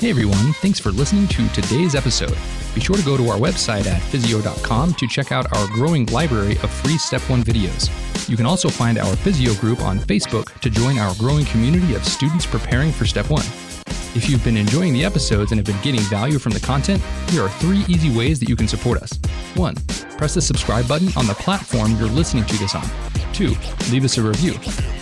Hey 0.00 0.10
everyone, 0.10 0.52
thanks 0.54 0.78
for 0.78 0.90
listening 0.90 1.28
to 1.28 1.48
today's 1.48 1.94
episode. 1.94 2.36
Be 2.74 2.80
sure 2.80 2.96
to 2.96 3.04
go 3.04 3.16
to 3.16 3.28
our 3.28 3.38
website 3.38 3.86
at 3.86 4.02
physeo.com 4.02 4.94
to 4.94 5.08
check 5.08 5.32
out 5.32 5.50
our 5.56 5.66
growing 5.68 6.04
library 6.06 6.58
of 6.58 6.70
free 6.70 6.98
Step 6.98 7.22
1 7.30 7.44
videos. 7.44 7.88
You 8.28 8.36
can 8.36 8.44
also 8.44 8.68
find 8.68 8.98
our 8.98 9.14
physeo 9.16 9.58
group 9.60 9.80
on 9.80 9.98
Facebook 9.98 10.58
to 10.60 10.68
join 10.68 10.98
our 10.98 11.14
growing 11.14 11.46
community 11.46 11.94
of 11.94 12.04
students 12.04 12.44
preparing 12.44 12.90
for 12.90 13.06
Step 13.06 13.30
1. 13.30 13.63
If 13.86 14.28
you've 14.30 14.44
been 14.44 14.56
enjoying 14.56 14.92
the 14.92 15.04
episodes 15.04 15.50
and 15.50 15.58
have 15.58 15.66
been 15.66 15.82
getting 15.82 16.00
value 16.08 16.38
from 16.38 16.52
the 16.52 16.60
content, 16.60 17.02
here 17.30 17.42
are 17.42 17.48
three 17.48 17.84
easy 17.88 18.16
ways 18.16 18.38
that 18.40 18.48
you 18.48 18.56
can 18.56 18.68
support 18.68 19.02
us. 19.02 19.18
1. 19.54 19.74
Press 20.16 20.34
the 20.34 20.42
subscribe 20.42 20.86
button 20.86 21.08
on 21.16 21.26
the 21.26 21.34
platform 21.34 21.96
you're 21.96 22.08
listening 22.08 22.44
to 22.44 22.56
this 22.58 22.74
on. 22.74 22.84
2. 23.32 23.48
Leave 23.90 24.04
us 24.04 24.16
a 24.16 24.22
review. 24.22 24.52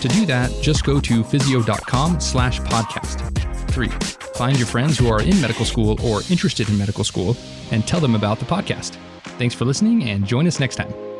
To 0.01 0.07
do 0.07 0.25
that, 0.25 0.51
just 0.61 0.83
go 0.83 0.99
to 0.99 1.23
physeo.com 1.23 2.19
slash 2.19 2.59
podcast. 2.61 3.69
3. 3.69 3.87
Find 4.35 4.57
your 4.57 4.67
friends 4.67 4.97
who 4.97 5.07
are 5.09 5.21
in 5.21 5.39
medical 5.39 5.65
school 5.65 6.01
or 6.03 6.21
interested 6.29 6.67
in 6.69 6.77
medical 6.77 7.03
school 7.03 7.37
and 7.71 7.87
tell 7.87 7.99
them 7.99 8.15
about 8.15 8.39
the 8.39 8.45
podcast. 8.45 8.97
Thanks 9.37 9.53
for 9.55 9.65
listening 9.65 10.09
and 10.09 10.25
join 10.25 10.47
us 10.47 10.59
next 10.59 10.75
time. 10.77 11.12